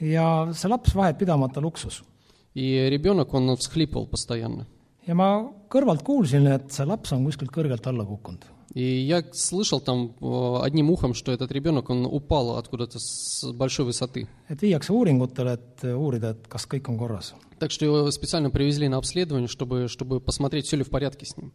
ja 0.00 0.50
see 0.52 0.68
laps 0.68 0.94
vahepidamata 0.94 1.60
luksus . 1.60 2.02
И 2.54 2.88
ребенок, 2.90 3.32
он 3.32 3.56
всхлипывал 3.56 4.06
постоянно. 4.06 4.66
ja 5.06 5.14
ma 5.14 5.48
kõrvalt 5.68 6.02
kuulsin , 6.02 6.46
et 6.46 6.70
see 6.70 6.84
laps 6.84 7.12
on 7.12 7.24
kuskilt 7.24 7.50
kõrgelt 7.50 7.86
alla 7.86 8.04
kukkunud . 8.04 8.44
И 8.74 8.82
я 8.82 9.22
слышал 9.32 9.80
там 9.80 10.14
э, 10.20 10.56
одним 10.62 10.90
ухом, 10.90 11.12
что 11.12 11.30
этот 11.30 11.52
ребенок, 11.52 11.90
он 11.90 12.06
упал 12.06 12.56
откуда-то 12.56 12.98
с 12.98 13.52
большой 13.52 13.84
высоты. 13.86 14.28
et 14.48 14.60
viiakse 14.60 14.92
uuringutele , 14.92 15.54
et 15.54 15.84
uurida , 15.94 16.30
et 16.30 16.48
kas 16.48 16.66
kõik 16.66 16.88
on 16.88 16.98
korras . 16.98 17.34
Так 17.58 17.70
что 17.70 17.84
его 17.84 18.10
специально 18.10 18.50
привезли 18.50 18.88
на 18.88 18.96
обследование, 18.96 19.48
чтобы, 19.48 19.88
чтобы 19.88 20.20
посмотреть, 20.20 20.66
все 20.66 20.76
ли 20.76 20.84
в 20.84 20.90
порядке 20.90 21.26
с 21.26 21.36
ним. 21.36 21.52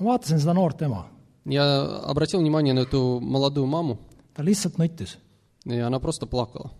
ma 0.00 0.12
vaatasin 0.12 0.38
seda 0.38 0.54
noort 0.54 0.82
ema , 0.82 1.04
Я 1.46 1.82
обратил 2.04 2.40
внимание 2.40 2.72
на 2.74 2.80
эту 2.80 3.20
молодую 3.20 3.66
маму, 3.66 3.98
ta 4.36 4.42
lihtsalt 4.44 4.76
nuttis . 4.76 5.16
и 5.64 5.76
она 5.78 5.98
просто 5.98 6.26
плакала. 6.26 6.70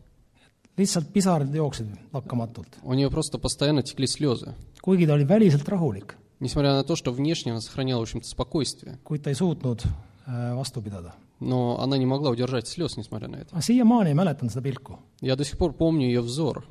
lihtsalt 0.76 1.12
pisarad 1.12 1.52
jooksid 1.52 1.86
lakkamatult . 2.12 2.68
У 2.82 2.94
нее 2.94 3.10
просто 3.10 3.38
постоянно 3.38 3.82
текли 3.82 4.06
слезы. 4.06 4.54
kuigi 4.82 5.06
ta 5.06 5.14
oli 5.14 5.24
väliselt 5.24 5.68
rahulik , 5.68 6.16
Несмотря 6.40 6.74
на 6.74 6.82
то, 6.82 6.96
что 6.96 7.12
внешне 7.12 7.52
она 7.52 7.60
сохраняла, 7.60 8.00
в 8.00 8.02
общем-то, 8.02 8.28
спокойствие. 8.28 8.98
kuid 9.04 9.22
ta 9.22 9.30
ei 9.30 9.34
suutnud 9.34 9.84
äh, 10.26 10.54
vastu 10.56 10.80
pidada . 10.82 11.14
Но 11.40 11.80
она 11.80 11.98
не 11.98 12.06
могла 12.06 12.30
удержать 12.30 12.68
слез, 12.68 12.96
несмотря 12.96 13.28
на 13.28 13.36
это. 13.36 13.54
ma 13.54 13.60
siiamaani 13.60 14.14
mäletan 14.14 14.48
seda 14.48 14.62
pilku . 14.62 14.98
Я 15.20 15.36
до 15.36 15.44
сих 15.44 15.58
пор 15.58 15.72
помню 15.72 16.06
ее 16.06 16.20
взор. 16.20 16.64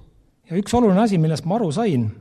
ja 0.49 0.57
üks 0.57 0.73
oluline 0.73 1.03
asi , 1.03 1.17
millest 1.17 1.45
ma 1.45 1.55
aru 1.55 1.71
sain , 1.71 2.11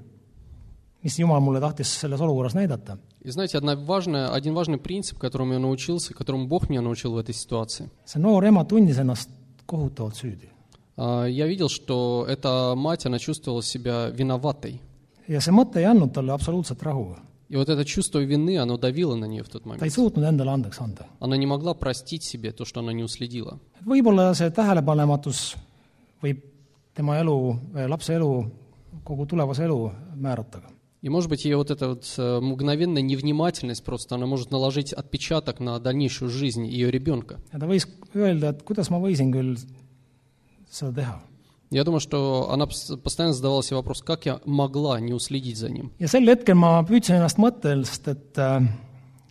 mis 1.05 1.19
Jumal 1.19 1.41
mulle 1.41 1.61
tahtis 1.61 1.89
selles 2.01 2.21
olukorras 2.21 2.55
näidata , 2.55 2.99
И 3.23 3.31
знаете, 3.31 3.59
одна 3.59 3.77
важная, 3.77 4.31
один 4.33 4.55
важный 4.55 4.79
принцип, 4.79 5.19
которому 5.19 5.53
я 5.53 5.59
научился, 5.59 6.15
которому 6.15 6.47
Бог 6.47 6.71
меня 6.71 6.81
научил 6.81 7.13
в 7.13 7.19
этой 7.19 7.35
ситуации. 7.35 7.91
see 8.07 8.19
noor 8.21 8.45
ema 8.47 8.65
tundis 8.65 8.99
ennast 8.99 9.29
kohutavalt 9.67 10.15
süüdi . 10.17 10.49
А, 10.97 11.27
Я 11.27 11.47
видел, 11.47 11.69
что 11.69 12.25
эта 12.29 12.75
мать, 12.77 13.05
она 13.07 13.19
чувствовала 13.19 13.63
себя 13.63 14.09
виноватой. 14.11 14.81
ja 15.29 15.39
see 15.41 15.53
mõte 15.53 15.79
ei 15.81 15.85
andnud 15.85 16.13
talle 16.13 16.33
absoluutselt 16.33 16.83
rahu . 16.83 17.17
И 17.51 17.57
вот 17.57 17.69
это 17.69 17.85
чувство 17.85 18.21
вины, 18.21 18.59
оно 18.59 18.77
давило 18.79 19.17
на 19.17 19.25
нее 19.27 19.43
в 19.43 19.49
тот 19.49 19.65
ta 19.65 19.71
ei 19.71 19.79
момент. 19.79 19.93
suutnud 19.93 20.23
endale 20.25 20.51
andeks 20.53 20.79
anda . 20.81 21.07
Она 21.19 21.37
не 21.37 21.47
могла 21.47 21.75
простить 21.75 22.23
себе 22.25 22.53
то, 22.53 22.65
что 22.65 22.81
она 22.81 22.93
не 22.93 23.03
уследила. 23.03 23.59
võib-olla 23.85 24.33
see 24.35 24.51
tähelepanematus 24.51 25.57
võib 26.23 26.41
tema 26.95 27.19
elu , 27.19 27.59
lapse 27.89 28.15
elu , 28.15 28.51
kogu 29.05 29.27
tulevase 29.27 29.65
elu 29.65 29.91
määrata . 30.17 30.63
И, 31.06 31.10
может 31.10 31.30
быть, 31.30 31.46
ее 31.46 31.58
вот 31.58 31.70
эта 31.70 31.90
вот 31.90 32.12
э, 32.18 32.40
мгновенная 32.40 33.04
невнимательность 33.04 33.84
просто, 33.84 34.16
она 34.16 34.26
может 34.26 34.50
наложить 34.50 34.92
отпечаток 34.92 35.60
на 35.60 35.78
дальнейшую 35.78 36.32
жизнь 36.32 36.66
ее 36.66 36.90
ребенка. 36.90 37.40
Я 37.54 37.60
думаю, 41.84 42.00
что 42.00 42.50
она 42.52 42.66
пос- 42.66 42.98
постоянно 42.98 43.34
задавала 43.36 43.62
себе 43.62 43.76
вопрос, 43.76 44.02
как 44.02 44.26
я 44.26 44.42
могла 44.46 45.00
не 45.00 45.14
уследить 45.14 45.58
за 45.58 45.70
ним. 45.70 45.92
ja 46.00 46.08
sel 46.08 46.26
hetkel 46.26 46.56
ma 46.56 46.82
püüdsin 46.82 47.20
ennast 47.20 47.38
mõttest, 47.38 48.08
et 48.10 48.38
äh, 48.42 48.66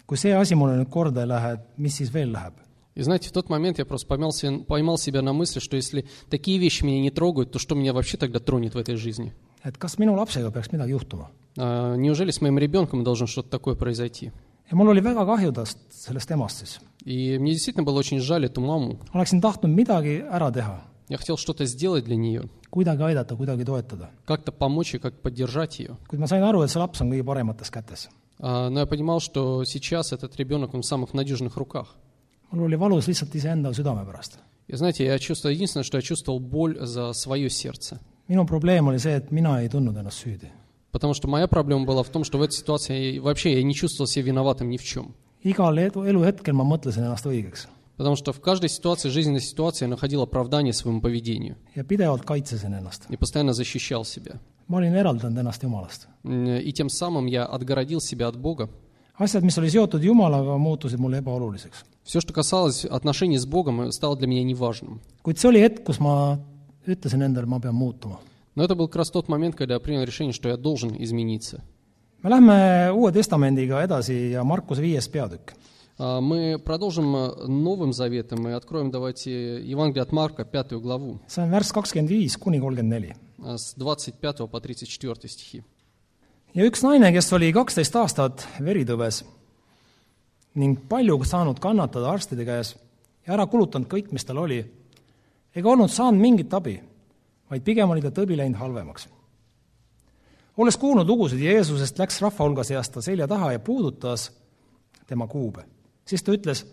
kui 0.07 0.17
see 0.17 0.31
asi 0.31 0.55
mulle 0.55 0.79
nüüd 0.79 0.91
korda 0.91 1.27
ei 1.27 1.27
lähe, 1.27 1.57
mis 1.77 1.97
siis 1.97 2.15
veel 2.15 2.31
läheb. 2.31 2.55
И 2.95 3.03
знаете, 3.03 3.31
в 3.31 3.33
тот 3.33 3.49
момент 3.49 3.79
я 3.79 3.85
просто 3.85 4.07
поймал, 4.07 4.33
поймал 4.69 4.97
себя 4.97 5.23
на 5.23 5.33
мысли, 5.33 5.59
что 5.59 5.75
если 5.75 6.07
такие 6.31 6.59
вещи 6.59 6.85
меня 6.85 7.01
не 7.01 7.11
трогают, 7.11 7.51
то 7.51 7.59
что 7.59 7.75
меня 7.75 7.93
вообще 7.93 8.17
тогда 8.17 8.39
тронет 8.39 8.77
в 8.77 8.79
этой 8.79 8.95
жизни? 8.95 9.35
Et 9.65 9.77
kas 9.79 9.99
minu 9.99 10.15
lapsega 10.17 10.51
peaks 10.51 10.73
midagi 10.73 10.93
juhtuma. 10.93 11.31
А, 11.57 11.95
неужели 11.97 12.31
с 12.31 12.41
моим 12.41 12.59
ребенком 12.59 13.05
должно 13.05 13.27
что-то 13.27 13.49
такое 13.51 13.75
произойти? 13.75 14.33
ja 14.71 14.77
mul 14.77 14.89
oli 14.89 15.01
väga 15.01 15.25
kahju 15.27 15.53
tast, 15.53 15.79
sellest 15.91 16.31
emast 16.31 16.57
siis. 16.59 16.81
Oleksin 19.15 19.41
tahtnud 19.41 19.71
midagi 19.71 20.23
ära 20.31 20.51
teha, 20.53 20.81
Я 21.09 21.19
хотел 21.19 21.37
что-то 21.37 21.67
сделать 21.67 22.05
для 22.05 22.17
нее, 22.17 22.49
kuidagi 22.71 23.03
aidata, 23.03 23.37
kuidagi 23.37 23.65
toetada. 23.65 24.11
как-то 24.25 24.53
помочь 24.53 24.95
и 24.95 24.99
как 24.99 25.21
поддержать 25.21 25.79
ее. 25.79 25.97
kuid 26.09 26.19
ma 26.19 26.27
sain 26.27 26.43
aru, 26.43 26.63
et 26.63 26.71
see 26.71 26.79
laps 26.81 27.01
on 27.03 27.11
kõige 27.11 27.23
paremates 27.25 27.71
kätes. 27.71 28.09
А, 28.41 28.71
Но 28.71 28.81
я 28.81 28.87
понимал, 28.87 29.21
что 29.21 29.65
сейчас 29.65 30.13
этот 30.13 30.35
ребенок 30.37 30.73
он 30.75 30.81
в 30.83 30.87
самых 30.87 31.13
надежных 31.15 31.57
руках. 31.57 31.95
mul 32.51 32.65
oli 32.65 32.77
valus 32.77 33.07
lihtsalt 33.07 33.35
iseenda 33.35 33.73
südame 33.75 34.05
pärast. 34.07 34.39
И 34.67 34.77
знаете, 34.77 35.05
я 35.05 35.19
чувствовал, 35.19 35.53
единственное, 35.55 35.85
что 35.85 35.99
я 35.99 36.03
чувствовал 36.03 36.41
боль 36.41 36.79
за 36.81 37.13
свое 37.13 37.51
сердце. 37.51 38.01
Minu 38.29 38.47
probleem 38.47 38.87
oli 38.89 38.99
see, 39.01 39.17
et 39.17 39.31
mina 39.31 39.61
ei 39.61 39.69
tundnud 39.69 39.97
ennast 39.97 40.25
süüdi. 40.25 40.51
Потому 40.93 41.13
что 41.13 41.27
моя 41.27 41.49
проблема 41.49 41.85
была 41.85 42.05
в 42.05 42.09
том, 42.09 42.23
что 42.23 42.39
в 42.39 42.43
этой 42.43 42.55
ситуации 42.55 43.19
вообще 43.19 43.55
я 43.55 43.63
не 43.65 43.75
чувствовал 43.75 44.07
себя 44.07 44.27
виноватым 44.27 44.71
ни 44.71 44.77
в 44.77 44.85
чем. 44.85 45.15
igal 45.43 45.77
edu, 45.77 46.05
eluhetkel 46.09 46.55
ma 46.55 46.65
mõtlesin 46.65 47.05
ennast 47.05 47.27
õigeks 47.27 47.67
Потому 47.97 48.17
что 48.17 48.33
в 48.33 48.41
каждой 48.41 48.69
ситуации, 48.69 49.09
жизненной 49.09 49.41
ситуации 49.41 49.85
я 49.85 49.89
находил 49.89 50.23
оправдание 50.23 50.73
своему 50.73 51.01
поведению 51.01 51.57
ja 51.77 51.85
pidevalt 51.85 52.25
kaitsesin 52.25 52.75
ennast. 52.75 53.07
и 53.09 53.17
постоянно 53.17 53.53
защищал 53.53 54.05
себя. 54.05 54.39
ma 54.69 54.79
olin 54.79 54.95
eraldanud 54.95 55.37
ennast 55.39 55.63
Jumalast. 55.63 56.07
И 56.25 56.73
тем 56.73 56.89
самым 56.89 57.27
я 57.27 57.45
отгородил 57.45 58.01
себя 58.01 58.29
от 58.29 58.37
Бога. 58.37 58.69
asjad, 59.19 59.43
mis 59.43 59.59
oli 59.59 59.71
seotud 59.71 60.03
Jumalaga, 60.03 60.57
muutusid 60.59 60.99
mulle 60.99 61.19
ebaoluliseks. 61.19 61.85
Все, 62.05 62.21
что 62.21 62.33
касалось 62.33 62.85
отношений 62.85 63.39
с 63.39 63.47
Богом, 63.47 63.91
стало 63.93 64.17
для 64.17 64.27
меня 64.27 64.45
неважным. 64.45 65.01
kuid 65.25 65.39
see 65.39 65.49
oli 65.49 65.61
hetk, 65.61 65.85
kus 65.85 66.01
ma 66.01 66.39
ütlesin 66.88 67.22
endale , 67.22 67.46
ma 67.48 67.60
pean 67.60 67.76
muutuma . 67.76 68.20
Но 68.56 68.64
это 68.64 68.76
был 68.76 68.88
как 68.88 68.98
раз 68.98 69.12
тот 69.12 69.28
момент, 69.30 69.56
когда 69.56 69.76
я 69.76 69.80
принял 69.80 70.04
решение, 70.04 70.34
что 70.34 70.50
я 70.50 70.58
должен 70.58 70.96
измениться. 71.02 71.62
me 72.24 72.30
lähme 72.30 72.92
Uue 72.94 73.12
Testamendiga 73.12 73.82
edasi 73.84 74.32
ja 74.32 74.44
Markuse 74.44 74.82
viies 74.82 75.08
peatükk . 75.08 75.54
А, 75.98 76.22
Мы 76.22 76.58
продолжим 76.60 77.16
э, 77.16 77.48
Новым 77.48 77.94
Заветом 77.94 78.48
и 78.48 78.52
откроем, 78.52 78.90
давайте, 78.92 79.62
Евангелие 79.62 80.02
от 80.04 80.12
Марка, 80.12 80.46
пятую 80.46 80.82
главу, 80.82 81.20
see 81.28 81.44
on 81.44 81.52
värss 81.52 81.72
kakskümmend 81.74 82.10
viis 82.10 82.38
kuni 82.38 82.60
kolmkümmend 82.60 82.90
neli . 82.90 83.14
а, 83.44 83.58
с 83.58 83.74
25 83.76 84.48
по 84.50 84.60
34 84.60 85.28
стихи. 85.28 85.64
ja 86.54 86.64
üks 86.66 86.82
naine , 86.84 87.12
kes 87.14 87.34
oli 87.34 87.54
kaksteist 87.54 87.96
aastat 87.96 88.48
veritõves 88.60 89.24
ning 90.56 90.80
palju 90.90 91.20
saanud 91.24 91.60
kannatada 91.60 92.10
arstide 92.12 92.46
käes 92.46 92.76
ja 93.28 93.34
ära 93.34 93.46
kulutanud 93.46 93.88
kõik , 93.88 94.12
mis 94.12 94.24
tal 94.26 94.38
oli , 94.38 94.66
ega 95.55 95.71
olnud 95.71 95.91
saanud 95.91 96.21
mingit 96.21 96.55
abi, 96.55 96.79
vaid 97.51 97.65
pigem 97.65 97.91
oli 97.91 98.03
ta 98.03 98.11
tõbi 98.15 98.37
läinud 98.39 98.59
halvemaks. 98.59 99.09
olles 100.57 100.77
kuulnud 100.77 101.09
lugusid 101.09 101.41
Jeesusest, 101.41 101.99
läks 101.99 102.21
rahva 102.21 102.45
hulga 102.45 102.65
seast 102.65 102.93
ta 102.93 103.03
selja 103.03 103.29
taha 103.29 103.53
ja 103.53 103.59
puudutas 103.59 104.31
tema 105.07 105.27
kuube. 105.27 105.65
siis 106.05 106.23
ta 106.23 106.33
ütles, 106.33 106.67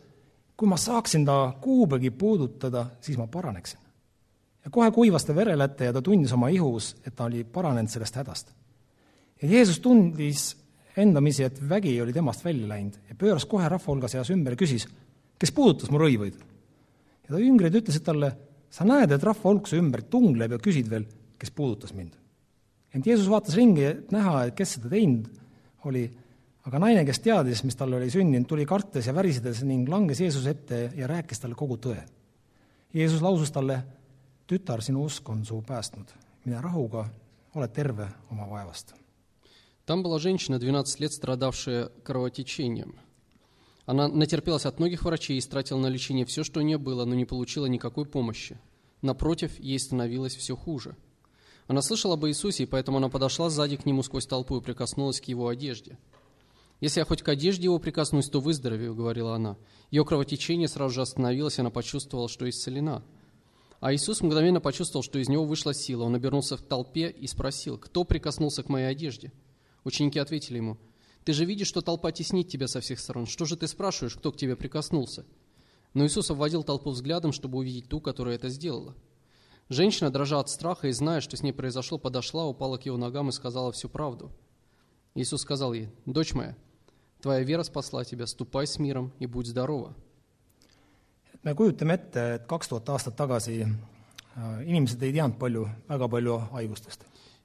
kui 0.57 0.67
ma 0.67 0.77
saaksin 0.77 1.25
ta 1.25 1.53
kuubegi 1.61 2.11
puudutada, 2.11 2.85
siis 3.01 3.17
ma 3.17 3.27
paraneksin. 3.27 3.79
ja 4.65 4.71
kohe 4.71 4.91
kuivas 4.91 5.25
ta 5.25 5.35
verelätte 5.35 5.85
ja 5.85 5.93
ta 5.93 6.01
tundis 6.01 6.33
oma 6.33 6.49
ihus, 6.49 6.95
et 7.05 7.15
ta 7.15 7.23
oli 7.23 7.43
paranenud 7.43 7.89
sellest 7.89 8.15
hädast 8.15 8.53
ja 9.41 9.47
Jeesus 9.47 9.79
tundis 9.79 10.57
endamisi, 10.97 11.43
et 11.43 11.59
vägi 11.69 11.95
oli 12.01 12.13
temast 12.13 12.45
välja 12.45 12.67
läinud 12.69 12.97
ja 13.09 13.17
pööras 13.17 13.45
kohe 13.49 13.69
rahva 13.69 13.93
hulga 13.93 14.09
seas 14.11 14.29
ümber 14.33 14.55
ja 14.55 14.59
küsis, 14.59 14.87
kes 15.39 15.53
puudutas 15.55 15.91
mu 15.91 16.01
rõivaid. 16.01 16.35
ja 16.35 17.29
ta 17.29 17.39
üngrid 17.39 17.75
ütlesid 17.81 18.05
talle, 18.05 18.31
sa 18.70 18.84
näed , 18.84 19.12
et 19.12 19.24
rahva 19.24 19.50
hulk 19.50 19.68
su 19.68 19.78
ümber 19.78 20.04
tungleb 20.10 20.56
ja 20.56 20.60
küsid 20.62 20.88
veel , 20.90 21.06
kes 21.38 21.52
puudutas 21.54 21.94
mind . 21.94 22.14
ent 22.96 23.06
Jeesus 23.06 23.28
vaatas 23.28 23.54
ringi , 23.54 23.84
et 23.84 24.12
näha , 24.12 24.46
et 24.46 24.54
kes 24.56 24.76
seda 24.76 24.88
teinud 24.88 25.28
oli , 25.84 26.06
aga 26.64 26.80
naine , 26.80 27.04
kes 27.04 27.20
teadis , 27.20 27.62
mis 27.64 27.76
talle 27.76 27.98
oli 28.00 28.10
sündinud , 28.10 28.48
tuli 28.48 28.66
kartes 28.66 29.06
ja 29.06 29.14
värisedes 29.14 29.62
ning 29.68 29.88
langes 29.88 30.20
Jeesuse 30.24 30.50
ette 30.50 30.82
ja 30.96 31.06
rääkis 31.10 31.42
talle 31.42 31.54
kogu 31.54 31.76
tõe . 31.76 32.00
Jeesus 32.96 33.22
lausus 33.22 33.52
talle , 33.52 33.82
tütar , 34.48 34.82
sinu 34.82 35.04
usk 35.04 35.28
on 35.28 35.44
su 35.44 35.60
päästnud , 35.66 36.14
mine 36.46 36.62
rahuga , 36.64 37.04
oled 37.56 37.72
terve 37.76 38.08
oma 38.30 38.48
vaevast 38.48 38.94
Там 39.86 40.02
была 40.02 40.18
женщина, 40.18 40.58
12 40.58 40.98
лет 40.98 41.12
страдавшая 41.12 41.90
кровотечением. 42.02 42.96
Она 43.91 44.07
натерпелась 44.07 44.65
от 44.65 44.79
многих 44.79 45.03
врачей 45.03 45.35
и 45.35 45.39
истратила 45.39 45.77
на 45.77 45.87
лечение 45.87 46.25
все, 46.25 46.45
что 46.45 46.61
у 46.61 46.63
нее 46.63 46.77
было, 46.77 47.03
но 47.03 47.13
не 47.13 47.25
получила 47.25 47.65
никакой 47.65 48.05
помощи. 48.05 48.57
Напротив, 49.01 49.59
ей 49.59 49.77
становилось 49.79 50.33
все 50.33 50.55
хуже. 50.55 50.95
Она 51.67 51.81
слышала 51.81 52.13
об 52.13 52.25
Иисусе, 52.25 52.63
и 52.63 52.65
поэтому 52.67 52.99
она 52.99 53.09
подошла 53.09 53.49
сзади 53.49 53.75
к 53.75 53.85
нему 53.85 54.01
сквозь 54.01 54.25
толпу 54.25 54.55
и 54.55 54.61
прикоснулась 54.61 55.19
к 55.19 55.25
его 55.25 55.49
одежде. 55.49 55.97
«Если 56.79 57.01
я 57.01 57.05
хоть 57.05 57.21
к 57.21 57.27
одежде 57.27 57.65
его 57.65 57.79
прикоснусь, 57.79 58.29
то 58.29 58.39
выздоровею»,— 58.39 58.95
говорила 58.95 59.35
она. 59.35 59.57
Ее 59.89 60.05
кровотечение 60.05 60.69
сразу 60.69 60.93
же 60.93 61.01
остановилось, 61.01 61.57
и 61.57 61.61
она 61.61 61.69
почувствовала, 61.69 62.29
что 62.29 62.49
исцелена. 62.49 63.03
А 63.81 63.93
Иисус 63.93 64.21
мгновенно 64.21 64.61
почувствовал, 64.61 65.03
что 65.03 65.19
из 65.19 65.27
него 65.27 65.43
вышла 65.43 65.73
сила. 65.73 66.05
Он 66.05 66.15
обернулся 66.15 66.55
к 66.55 66.61
толпе 66.61 67.09
и 67.09 67.27
спросил, 67.27 67.77
«Кто 67.77 68.05
прикоснулся 68.05 68.63
к 68.63 68.69
моей 68.69 68.85
одежде?» 68.85 69.33
Ученики 69.83 70.17
ответили 70.17 70.57
ему, 70.59 70.77
«Ты 71.23 71.33
же 71.33 71.45
видишь, 71.45 71.67
что 71.67 71.81
толпа 71.81 72.11
теснит 72.11 72.49
тебя 72.49 72.67
со 72.67 72.81
всех 72.81 72.99
сторон. 72.99 73.25
Что 73.25 73.45
же 73.45 73.55
ты 73.55 73.67
спрашиваешь, 73.67 74.15
кто 74.15 74.31
к 74.31 74.37
тебе 74.37 74.55
прикоснулся?» 74.55 75.25
Но 75.93 76.05
Иисус 76.05 76.31
обводил 76.31 76.63
толпу 76.63 76.91
взглядом, 76.91 77.31
чтобы 77.31 77.57
увидеть 77.57 77.89
ту, 77.89 77.99
которая 77.99 78.35
это 78.35 78.49
сделала. 78.49 78.95
Женщина, 79.69 80.09
дрожа 80.09 80.39
от 80.39 80.49
страха 80.49 80.87
и 80.87 80.91
зная, 80.91 81.21
что 81.21 81.35
с 81.37 81.43
ней 81.43 81.51
произошло, 81.51 81.97
подошла, 81.97 82.45
упала 82.45 82.77
к 82.77 82.85
его 82.85 82.97
ногам 82.97 83.29
и 83.29 83.31
сказала 83.31 83.71
всю 83.71 83.89
правду. 83.89 84.31
Иисус 85.15 85.41
сказал 85.41 85.73
ей, 85.73 85.89
«Дочь 86.05 86.33
моя, 86.33 86.55
твоя 87.21 87.43
вера 87.43 87.63
спасла 87.63 88.05
тебя, 88.05 88.25
ступай 88.25 88.67
с 88.67 88.79
миром 88.79 89.11
и 89.19 89.25
будь 89.25 89.47
здорова». 89.47 89.95
me 91.43 91.53
kujutame 91.55 91.93
ette, 91.97 92.21
et 92.35 92.45
kaks 92.47 92.69
tuhat 92.69 92.89
aastat 92.89 93.15
tagasi 93.17 93.63
äh, 93.65 94.61
inimesed 94.65 95.01
ei 95.01 95.13
teadnud 95.15 95.39
palju, 95.41 95.65
väga 95.89 96.07
palju. 96.09 96.37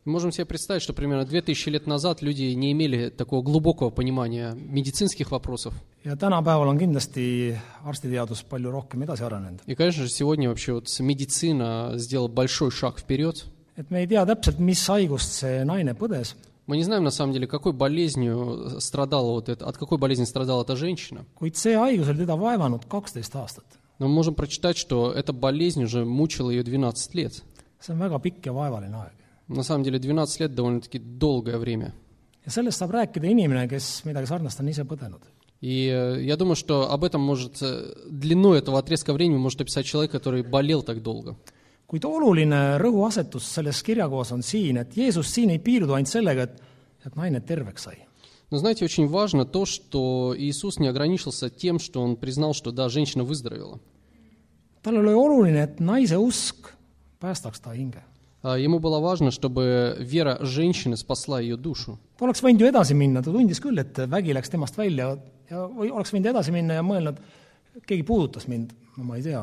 Мы 0.06 0.12
можем 0.12 0.30
себе 0.30 0.44
представить, 0.44 0.82
что 0.82 0.92
примерно 0.92 1.24
2000 1.24 1.68
лет 1.68 1.88
назад 1.88 2.22
люди 2.22 2.44
не 2.54 2.70
имели 2.70 3.08
такого 3.08 3.42
глубокого 3.42 3.90
понимания 3.90 4.54
медицинских 4.54 5.32
вопросов. 5.32 5.74
ja 6.04 6.14
tänapäeval 6.16 6.68
on 6.68 6.78
kindlasti 6.78 7.58
arstiteadus 7.84 8.42
palju 8.42 8.70
rohkem 8.70 9.02
edasi 9.02 9.24
arenenud. 9.24 9.60
И, 9.66 9.74
конечно 9.74 10.04
же, 10.04 10.08
сегодня 10.08 10.48
вообще 10.48 10.74
вот 10.74 10.86
медицина 11.00 11.94
сделала 11.96 12.28
большой 12.28 12.70
шаг 12.70 13.00
вперед. 13.00 13.46
et 13.76 13.90
me 13.90 13.98
ei 13.98 14.06
tea 14.06 14.24
täpselt, 14.24 14.60
mis 14.60 14.88
haigust 14.88 15.42
see 15.42 15.64
naine 15.64 15.94
põdes, 15.94 16.36
Мы 16.66 16.76
не 16.76 16.84
знаем, 16.84 17.02
на 17.02 17.10
самом 17.10 17.32
деле, 17.32 17.48
какой 17.48 17.72
болезнью 17.72 18.80
страдала 18.80 19.32
вот 19.32 19.48
это, 19.48 19.66
от 19.66 19.76
какой 19.76 19.98
болезни 19.98 20.24
страдала 20.24 20.62
эта 20.62 20.76
женщина. 20.76 21.24
Но 23.98 24.08
мы 24.08 24.14
можем 24.14 24.34
прочитать, 24.34 24.76
что 24.76 25.12
эта 25.12 25.32
болезнь 25.32 25.82
уже 25.82 26.04
мучила 26.04 26.50
ее 26.50 26.62
12 26.62 27.14
лет. 27.14 27.42
see 27.80 27.92
on 27.92 27.98
väga 27.98 28.18
pikk 28.18 28.46
ja 28.46 28.52
vaevaline 28.52 28.94
aeg. 28.94 29.25
На 29.47 29.63
самом 29.63 29.83
деле 29.83 29.99
12 29.99 30.39
лет 30.39 30.55
довольно-таки 30.55 30.99
долгое 30.99 31.57
время. 31.57 31.93
ja 32.45 32.51
sellest 32.51 32.79
saab 32.79 32.91
rääkida 32.91 33.27
inimene , 33.27 33.67
kes 33.69 34.01
midagi 34.05 34.27
sarnast 34.27 34.59
on 34.59 34.69
ise 34.69 34.83
põdenud . 34.83 35.21
И 35.61 35.85
э, 35.87 36.23
я 36.23 36.37
думаю, 36.37 36.55
что 36.55 36.91
об 36.91 37.03
этом 37.03 37.21
может, 37.21 37.61
э, 37.61 37.93
длину 38.09 38.53
этого 38.53 38.79
отрезка 38.79 39.13
времени 39.13 39.37
может 39.37 39.61
описать 39.61 39.85
человек, 39.85 40.11
который 40.11 40.41
болел 40.43 40.81
так 40.81 41.03
долго. 41.03 41.35
kuid 41.87 42.05
oluline 42.05 42.77
rõhuasetus 42.79 43.43
selles 43.43 43.83
kirjakohas 43.83 44.31
on 44.31 44.41
siin , 44.41 44.77
et 44.77 44.95
Jeesus 44.95 45.27
siin 45.27 45.49
ei 45.51 45.59
piirdu 45.59 45.93
ainult 45.93 46.07
sellega , 46.07 46.43
et , 46.43 46.61
et 47.05 47.15
naine 47.15 47.41
terveks 47.41 47.83
sai . 47.83 47.97
Но 48.49 48.57
знаете, 48.57 48.83
очень 48.85 49.07
важно 49.07 49.45
то, 49.45 49.65
что 49.65 50.33
Иисус 50.37 50.77
не 50.79 50.87
ограничился 50.87 51.49
тем, 51.49 51.79
что 51.79 52.01
Он 52.01 52.15
признал, 52.17 52.53
что 52.53 52.71
да, 52.71 52.89
женщина 52.89 53.23
выздоровела. 53.23 53.79
talle 54.81 54.99
oli 54.99 55.13
oluline , 55.13 55.63
et 55.63 55.79
naise 55.79 56.17
usk 56.17 56.73
päästaks 57.19 57.59
ta 57.59 57.71
hinge . 57.71 58.01
А, 58.46 58.56
Ему 58.56 58.78
было 58.78 59.00
важно, 59.00 59.32
чтобы 59.32 59.96
вера 59.98 60.38
женщины 60.40 60.96
спасла 60.96 61.40
ее 61.40 61.56
душу. 61.56 61.98
oleks 62.20 62.42
võinud 62.44 62.60
ju 62.62 62.68
edasi 62.70 62.94
minna, 62.94 63.18
ta 63.22 63.32
tundis 63.34 63.58
küll, 63.58 63.80
et 63.82 63.98
vägi 64.06 64.36
läks 64.36 64.52
temast 64.52 64.76
välja 64.78 65.16
ja 65.50 65.64
või 65.66 65.90
oleks 65.90 66.12
võinud 66.14 66.28
edasi 66.30 66.52
minna 66.54 66.76
ja 66.78 66.84
mõelnud, 66.86 67.18
keegi 67.82 68.04
puudutas 68.06 68.46
mind, 68.46 68.70
no 68.96 69.04
ma 69.08 69.16
ei 69.16 69.24
tea. 69.24 69.40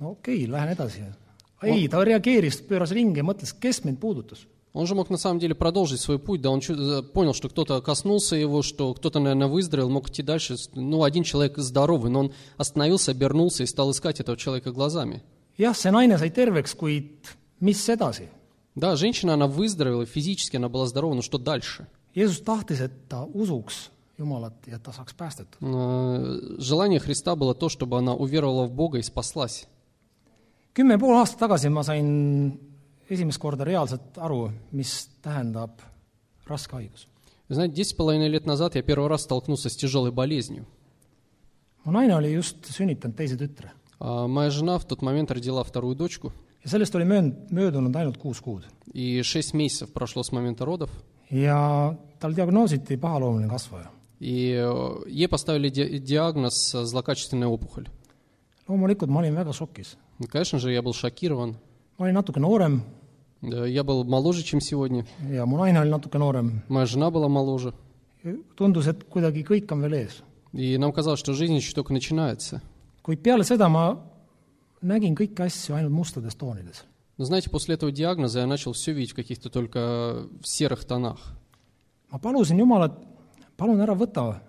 no 0.00 0.10
okei 0.16 0.40
okay,, 0.40 0.50
lähen 0.50 0.72
edasi. 0.74 1.04
ei, 1.62 1.86
ta 1.88 2.02
reageeris, 2.02 2.58
pööras 2.66 2.90
ringi 2.90 3.22
ja 3.22 3.24
mõtles, 3.24 3.54
kes 3.54 3.84
mind 3.84 4.02
puudutas 4.02 4.46
Он 4.72 4.88
же 4.88 4.96
мог 4.96 5.08
на 5.08 5.16
самом 5.16 5.38
деле 5.38 5.54
продолжить 5.54 6.00
свой 6.00 6.18
путь, 6.18 6.40
да, 6.42 6.50
он 6.50 6.58
э, 6.58 7.02
понял, 7.02 7.32
что 7.32 7.48
кто-то 7.48 7.80
коснулся 7.80 8.34
его, 8.34 8.62
что 8.62 8.92
кто-то, 8.94 9.20
наверное, 9.20 9.46
выздоровел, 9.46 9.88
мог 9.88 10.10
идти 10.10 10.24
дальше. 10.24 10.56
Ну, 10.74 11.04
один 11.04 11.22
человек 11.22 11.58
здоровый, 11.58 12.10
но 12.10 12.18
он 12.18 12.32
остановился, 12.56 13.12
обернулся 13.12 13.62
и 13.62 13.66
стал 13.66 13.92
искать 13.92 14.18
этого 14.18 14.36
человека 14.36 14.72
глазами. 14.72 15.22
jah, 15.56 15.72
see 15.72 15.92
naine 15.92 16.18
sai 16.18 16.30
terveks, 16.30 16.74
kuid 16.74 17.06
mis 17.60 17.88
edasi? 17.88 18.28
Да, 18.74 18.96
женщина, 18.96 19.34
она 19.34 19.46
выздоровела, 19.46 20.04
физически 20.04 20.56
она 20.56 20.68
была 20.68 20.86
здорова, 20.86 21.14
но 21.14 21.22
что 21.22 21.38
дальше? 21.38 21.86
Jeesus 22.14 22.42
tahtis, 22.42 22.80
et 22.80 23.08
ta 23.08 23.24
usuks 23.24 23.90
Jumalat 24.18 24.54
ja 24.66 24.76
et 24.76 24.82
ta 24.82 24.92
saaks 24.92 25.14
päästetud. 25.14 25.58
Э, 25.60 26.56
Желание 26.58 27.00
Христа 27.00 27.34
было 27.34 27.54
то, 27.54 27.68
чтобы 27.68 27.98
она 27.98 28.14
уверовала 28.14 28.66
в 28.66 28.72
Бога 28.72 28.98
и 28.98 29.02
спаслась. 29.02 29.66
kümme 30.74 30.98
pool 30.98 31.14
aastat 31.14 31.38
tagasi 31.38 31.68
ma 31.68 31.82
sain 31.82 32.58
esimest 33.08 33.38
korda 33.38 33.64
reaalselt 33.64 34.18
aru, 34.18 34.50
mis 34.72 35.08
tähendab 35.22 35.70
raske 36.46 36.74
haigus. 36.76 37.06
Знаете, 37.48 37.74
десять 37.74 37.92
с 37.92 37.94
половиной 37.94 38.28
лет 38.28 38.46
назад 38.46 38.74
я 38.74 38.82
первый 38.82 39.08
раз 39.08 39.22
столкнулся 39.22 39.68
с 39.68 39.76
тяжелой 39.76 40.10
болезнью. 40.10 40.66
mu 41.84 41.92
naine 41.92 42.16
oli 42.16 42.34
just 42.34 42.64
sünnitanud 42.64 43.14
teise 43.14 43.36
tütre 43.36 43.70
А 44.00 44.26
Моя 44.26 44.50
жена 44.50 44.78
в 44.78 44.84
тот 44.84 45.02
момент 45.02 45.30
родила 45.30 45.62
вторую 45.62 45.94
дочку, 45.94 46.32
ja 46.64 46.70
sellest 46.70 46.94
oli 46.94 47.04
mööd-, 47.04 47.34
möödunud 47.50 47.94
ainult 47.96 48.16
kuus 48.18 48.40
kuud. 48.40 48.64
и 48.92 49.22
шесть 49.22 49.54
месяцев 49.54 49.92
прошло 49.92 50.22
с 50.22 50.32
момента 50.32 50.64
родов, 50.64 50.90
ja 51.30 51.94
tal 52.20 52.32
diagnoositi 52.34 52.96
pahaloomuline 52.96 53.48
kasvaja. 53.48 53.90
и 54.20 54.52
э, 54.56 55.02
ей 55.08 55.28
поставили 55.28 55.68
ди- 55.68 55.98
диагноз 55.98 56.74
э, 56.74 56.84
злокачественная 56.84 57.48
опухоль. 57.48 57.88
loomulikult 58.68 59.10
ma 59.10 59.20
olin 59.20 59.34
väga 59.34 59.52
šokis. 59.52 59.96
Конечно 60.30 60.58
же, 60.58 60.72
я 60.72 60.80
был 60.82 60.92
шокирован. 60.94 61.56
ma 61.98 62.06
olin 62.06 62.14
natuke 62.14 62.40
noorem 62.40 62.82
Я 63.42 63.84
был 63.84 64.04
моложе, 64.04 64.42
чем 64.42 64.60
сегодня. 64.60 65.04
ja 65.28 65.44
mu 65.44 65.56
naine 65.58 65.80
oli 65.80 65.90
natuke 65.90 66.16
noorem. 66.18 66.62
Моя 66.68 66.86
жена 66.86 67.10
была 67.10 67.28
моложе. 67.28 67.74
tundus, 68.56 68.86
et 68.86 69.04
kuidagi 69.04 69.44
kõik 69.44 69.70
on 69.72 69.82
veel 69.82 69.92
ees. 69.94 70.22
И 70.54 70.78
нам 70.78 70.92
казалось, 70.92 71.18
что 71.20 71.34
жизнь 71.34 71.54
еще 71.56 71.74
только 71.74 71.92
начинается. 71.92 72.62
kuid 73.02 73.20
peale 73.22 73.44
seda 73.44 73.68
ma 73.68 74.00
nägin 74.83 75.15
kõiki 75.15 75.43
asju 75.45 75.75
ainult 75.75 75.93
mustades 75.93 76.35
toonides . 76.35 76.83
Но 77.17 77.25
знаете, 77.25 77.49
после 77.49 77.75
этого 77.75 77.91
диагноза 77.91 78.39
я 78.39 78.47
начал 78.47 78.71
все 78.71 78.93
видеть 78.93 79.11
в 79.11 79.15
каких-то 79.15 79.49
только 79.49 80.25
в 80.41 80.47
серых 80.47 80.85
тонах. 80.85 81.35
ma 82.11 82.17
palusin 82.19 82.57
Jumalat , 82.57 82.93
palun 83.57 83.81
ära 83.81 83.93
võta 83.93 84.41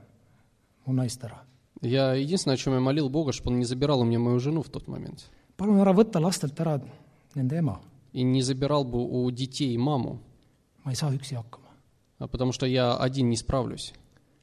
mu 0.87 0.93
naist 0.95 1.23
ära . 1.25 1.43
Я 1.83 2.15
единственное, 2.15 2.55
о 2.55 2.59
чем 2.59 2.75
я 2.75 2.81
молил 2.81 3.09
Бога, 3.09 3.33
чтобы 3.33 3.51
Он 3.51 3.59
не 3.59 3.65
забирал 3.65 4.01
у 4.01 4.05
меня 4.05 4.19
мою 4.19 4.39
жену 4.39 4.63
в 4.63 4.69
тот 4.69 4.87
момент. 4.87 5.31
palun 5.57 5.81
ära 5.81 5.93
võta 5.93 6.21
lastelt 6.21 6.59
ära 6.61 6.81
nende 7.35 7.57
ema . 7.59 7.81
И 8.13 8.23
не 8.23 8.43
забирал 8.43 8.85
бы 8.85 8.99
у 8.99 9.31
детей 9.31 9.77
маму, 9.77 10.21
ma 10.85 10.93
ei 10.93 10.97
saa 10.97 11.11
üksi 11.13 11.35
hakkama . 11.35 11.67
а 12.19 12.29
потому 12.29 12.53
что 12.53 12.67
я 12.67 12.97
один 12.97 13.31
не 13.31 13.37
справлюсь. 13.37 13.93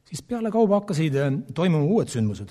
siis 0.04 0.20
pealekauba 0.22 0.80
hakkasid 0.80 1.14
eh, 1.14 1.32
toimuma 1.54 1.84
uued 1.84 2.08
sündmused 2.08 2.48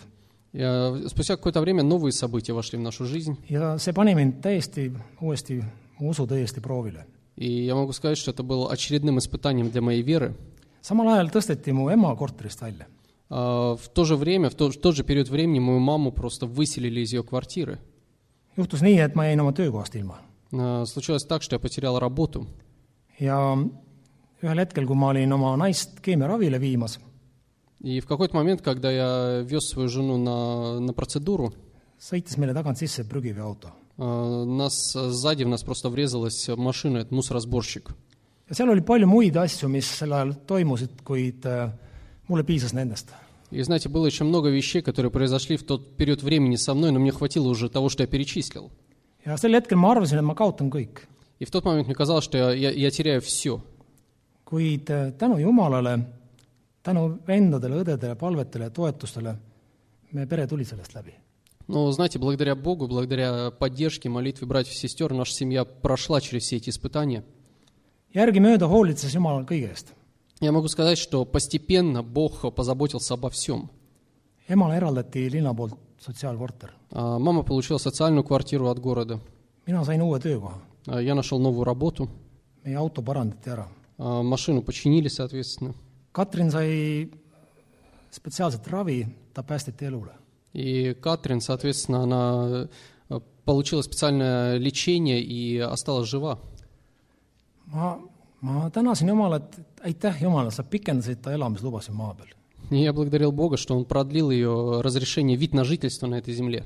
Ja 0.54 1.08
спустя 1.08 1.36
какое-то 1.36 1.62
время 1.62 1.84
новые 1.84 2.12
события 2.12 2.54
вошли 2.54 2.78
в 2.78 2.82
нашу 2.82 3.06
жизнь. 3.06 3.38
ja 3.50 3.76
see 3.78 3.94
pani 3.94 4.16
mind 4.16 4.42
täiesti 4.42 4.92
uuesti , 5.22 5.64
mu 6.00 6.10
usu 6.10 6.26
täiesti 6.28 6.60
proovile . 6.62 7.06
И 7.36 7.66
я 7.66 7.76
могу 7.76 7.92
сказать, 7.94 8.18
что 8.18 8.32
это 8.32 8.42
было 8.44 8.72
очередным 8.72 9.20
испытанием 9.20 9.70
для 9.70 9.82
моей 9.82 10.02
веры. 10.02 10.36
samal 10.82 11.08
ajal 11.10 11.30
tõsteti 11.30 11.72
mu 11.74 11.90
ema 11.90 12.16
korterist 12.16 12.62
välja . 12.62 12.88
А, 13.30 13.76
В 13.76 13.90
то 13.90 14.06
же 14.06 14.16
время, 14.16 14.50
в 14.50 14.56
тот, 14.56 14.76
в 14.76 14.80
тот 14.82 14.96
же 14.96 15.04
период 15.04 15.28
времени 15.30 15.60
мою 15.60 15.80
маму 15.80 16.12
просто 16.12 16.46
выселили 16.48 17.02
из 17.02 17.12
ее 17.14 17.24
квартиры. 17.24 17.78
juhtus 18.58 18.82
nii , 18.82 18.98
et 19.06 19.16
ma 19.16 19.26
jäin 19.26 19.40
oma 19.40 19.52
töökohast 19.54 19.96
ilma . 19.96 20.22
А, 20.54 20.86
Случилось 20.86 21.26
так, 21.26 21.44
что 21.44 21.56
я 21.56 21.60
потерял 21.60 22.00
работу. 22.00 22.48
ja 23.20 23.38
ühel 24.42 24.60
hetkel , 24.60 24.86
kui 24.88 24.96
ma 24.96 25.10
olin 25.10 25.32
oma 25.34 25.56
naist 25.58 26.00
keemiaravile 26.02 26.60
viimas , 26.60 27.00
И 27.82 28.00
в 28.00 28.08
какой-то 28.08 28.36
момент, 28.36 28.62
когда 28.62 28.92
я 28.92 29.42
вез 29.42 29.70
свою 29.70 29.88
жену 29.88 30.18
на, 30.18 30.80
на 30.80 30.94
процедуру, 30.94 31.54
sõitis 31.98 32.38
meile 32.38 32.54
tagant 32.54 32.78
sisse 32.78 33.06
prügiveoauto . 33.06 33.74
а, 33.98 34.46
нас 34.46 34.94
сзади 34.94 35.44
в 35.44 35.48
нас 35.48 35.64
просто 35.64 35.90
врезалась 35.90 36.48
машина, 36.50 37.00
это 37.00 37.14
мусоросборщик. 37.14 37.92
ja 38.50 38.56
seal 38.56 38.70
oli 38.70 38.82
palju 38.82 39.08
muid 39.08 39.36
asju , 39.36 39.68
mis 39.68 39.86
sel 39.86 40.14
ajal 40.14 40.34
toimusid , 40.48 41.02
kuid 41.04 41.46
äh, 41.46 41.70
mulle 42.28 42.44
piisas 42.44 42.74
nendest . 42.74 43.10
И 43.50 43.62
знаете, 43.62 43.88
было 43.88 44.06
еще 44.06 44.26
много 44.26 44.50
вещей, 44.50 44.82
которые 44.82 45.10
произошли 45.10 45.56
в 45.56 45.64
тот 45.64 45.96
период 45.96 46.22
времени 46.22 46.58
со 46.58 46.74
мной, 46.74 46.92
но 46.92 47.00
мне 47.00 47.12
хватило 47.12 47.48
уже 47.48 47.70
того, 47.70 47.90
что 47.90 48.04
я 48.04 48.08
перечислил. 48.08 48.72
ja 49.26 49.38
sel 49.38 49.54
hetkel 49.54 49.78
ma 49.78 49.92
arvasin , 49.92 50.20
et 50.20 50.26
ma 50.26 50.36
kaotan 50.36 50.70
kõik . 50.70 51.08
И 51.40 51.46
в 51.46 51.52
тот 51.52 51.64
момент 51.66 51.88
мне 51.88 51.96
казалось, 51.96 52.24
что 52.24 52.38
я, 52.38 52.52
я, 52.52 52.72
я 52.72 52.92
теряю 52.92 53.22
все. 53.22 53.62
kuid 54.46 54.90
äh, 54.90 55.12
tänu 55.12 55.38
Jumalale , 55.38 56.08
tänu 56.83 57.19
vendadele, 57.27 57.83
õdedele, 57.83 58.15
palvetele, 58.19 58.71
toetustele, 58.71 59.37
meie 60.13 60.27
pere 60.27 60.47
tuli 60.47 60.65
sellest 60.65 60.95
läbi. 60.95 61.15
Но, 61.69 61.91
знаете, 61.93 62.19
благодаря 62.19 62.55
Богу, 62.55 62.87
благодаря 62.89 63.51
поддержке, 63.51 64.09
молитве 64.09 64.47
братьев 64.47 64.75
и 64.75 64.77
сестер, 64.77 65.13
наша 65.15 65.33
семья 65.33 65.65
прошла 65.65 66.21
через 66.21 66.43
все 66.43 66.57
эти 66.57 66.71
испытания. 66.71 67.25
Я 68.13 68.27
могу 70.53 70.69
сказать, 70.69 70.99
что 70.99 71.25
постепенно 71.25 72.03
Бог 72.03 72.55
позаботился 72.55 73.15
обо 73.15 73.31
всем. 73.31 73.71
А, 76.91 77.19
Мама 77.19 77.43
получила 77.43 77.79
социальную 77.79 78.25
квартиру 78.25 78.69
от 78.69 78.79
города. 78.79 79.21
А, 80.87 81.01
Я 81.01 81.15
нашел 81.15 81.39
новую 81.39 81.65
работу. 81.65 82.11
А, 82.65 84.23
Машину 84.23 84.63
починили, 84.63 85.09
соответственно. 85.09 85.75
Katrin 86.12 86.52
sai 86.52 87.10
spetsiaalset 88.12 88.68
ravi , 88.68 89.08
ta 89.34 89.44
päästeti 89.44 89.86
elule . 89.86 90.14
И 90.54 90.94
Катрин, 90.96 91.40
соответственно, 91.40 92.04
она 92.04 92.68
э, 93.10 93.20
получила 93.46 93.82
специальное 93.84 94.58
лечение 94.58 95.22
и 95.22 95.60
осталась 95.60 96.10
жива. 96.10 96.40
ma , 97.72 98.00
ma 98.42 98.70
tänasin 98.70 99.10
Jumalat , 99.10 99.60
aitäh 99.84 100.22
Jumala , 100.22 100.52
sa 100.52 100.64
pikendasid 100.64 101.22
ta 101.22 101.32
elamisluba 101.32 101.82
siin 101.82 101.96
maa 101.98 102.14
peal . 102.14 102.34
И 102.72 102.78
я 102.78 102.92
благодарил 102.92 103.32
Бога, 103.32 103.58
что 103.58 103.78
Он 103.78 103.86
продлил 103.86 104.32
ее 104.32 104.82
разрешение, 104.82 105.38
вид 105.38 105.54
на 105.54 105.64
жительство 105.64 106.08
на 106.08 106.16
этой 106.16 106.34
земле, 106.34 106.66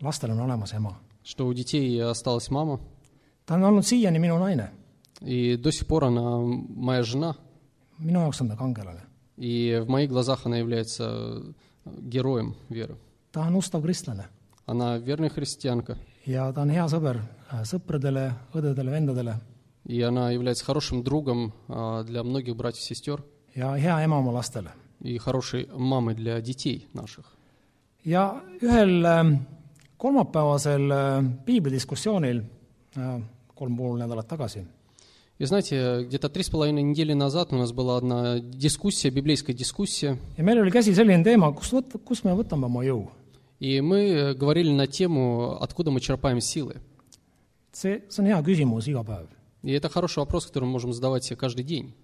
lastel 0.00 0.30
on 0.30 0.40
olemas 0.40 0.72
ema . 0.72 0.94
что 1.24 1.46
у 1.46 1.54
детей 1.54 2.02
осталась 2.02 2.50
мама, 2.50 2.80
ta 3.46 3.56
on 3.56 3.64
olnud 3.64 3.84
siiani 3.84 4.18
minu 4.18 4.38
naine , 4.38 4.70
и 5.20 5.56
до 5.56 5.72
сих 5.72 5.86
пор 5.86 6.04
она 6.04 6.38
моя 6.38 7.02
жена, 7.02 7.36
minu 7.98 8.20
jaoks 8.20 8.40
on 8.40 8.48
ta 8.48 8.56
kangelane . 8.56 9.00
и 9.36 9.80
в 9.84 9.88
моих 9.88 10.10
глазах 10.10 10.46
она 10.46 10.58
является 10.58 11.42
героем 11.84 12.54
веры. 12.68 12.96
ta 13.32 13.46
on 13.48 13.56
ustav 13.56 13.82
kristlane 13.82 14.24
Она 14.66 14.98
верная 14.98 15.28
христианка, 15.30 15.98
ja 16.26 16.52
ta 16.52 16.62
on 16.62 16.70
hea 16.70 16.86
sõber 16.88 17.16
äh, 17.50 17.64
sõpradele , 17.64 18.34
õdedele , 18.54 18.90
vendadele 18.90 19.40
и 19.84 20.00
она 20.00 20.30
является 20.30 20.64
хорошим 20.64 21.02
другом 21.02 21.52
а, 21.68 22.04
для 22.04 22.22
многих 22.22 22.54
братьев 22.56 22.82
и 22.82 22.94
сестер, 22.94 23.24
ja 23.54 23.76
hea 23.76 24.04
ema 24.04 24.18
oma 24.18 24.32
lastele . 24.32 24.70
и 25.00 25.18
хорошей 25.18 25.68
мамой 25.74 26.14
для 26.14 26.40
детей 26.40 26.88
наших. 26.94 27.24
ja 28.04 28.42
ühel 28.60 29.04
äh, 29.04 29.38
kolmapäevasel 29.96 30.90
äh, 30.90 31.24
piiblidiskussioonil 31.44 32.42
äh, 32.96 33.20
kolm 33.54 33.76
pool 33.76 33.98
nädalat 33.98 34.28
tagasi 34.28 34.64
И 35.38 35.44
знаете, 35.44 36.04
где-то 36.04 36.28
три 36.28 36.44
с 36.44 36.50
половиной 36.50 36.82
недели 36.82 37.14
назад 37.14 37.52
у 37.52 37.56
нас 37.56 37.72
была 37.72 37.96
одна 37.96 38.38
дискуссия, 38.38 39.10
библейская 39.10 39.54
дискуссия, 39.54 40.18
ja 40.36 40.44
meil 40.44 40.60
oli 40.60 40.70
käsil 40.70 40.94
selline 40.94 41.24
teema , 41.24 41.50
kust 41.50 41.72
võt- , 41.72 41.98
kust 42.04 42.24
me 42.24 42.30
võtame 42.30 42.66
oma 42.66 42.84
jõu . 42.84 43.10
и 43.58 43.80
мы 43.80 44.34
говорили 44.34 44.70
на 44.70 44.86
тему, 44.86 45.56
откуда 45.60 45.90
мы 45.90 46.00
черпаем 46.00 46.40
силы. 46.40 46.76
see , 47.72 48.02
see 48.08 48.22
on 48.22 48.26
hea 48.26 48.42
küsimus 48.42 48.86
iga 48.86 49.02
päev . 49.02 49.26
И 49.62 49.72
это 49.72 49.88
хороший 49.88 50.18
вопрос, 50.18 50.46
который 50.46 50.64
мы 50.64 50.72
можем 50.72 50.92
задавать 50.92 51.24
себе 51.24 51.36
каждый 51.36 51.64
день. 51.64 51.94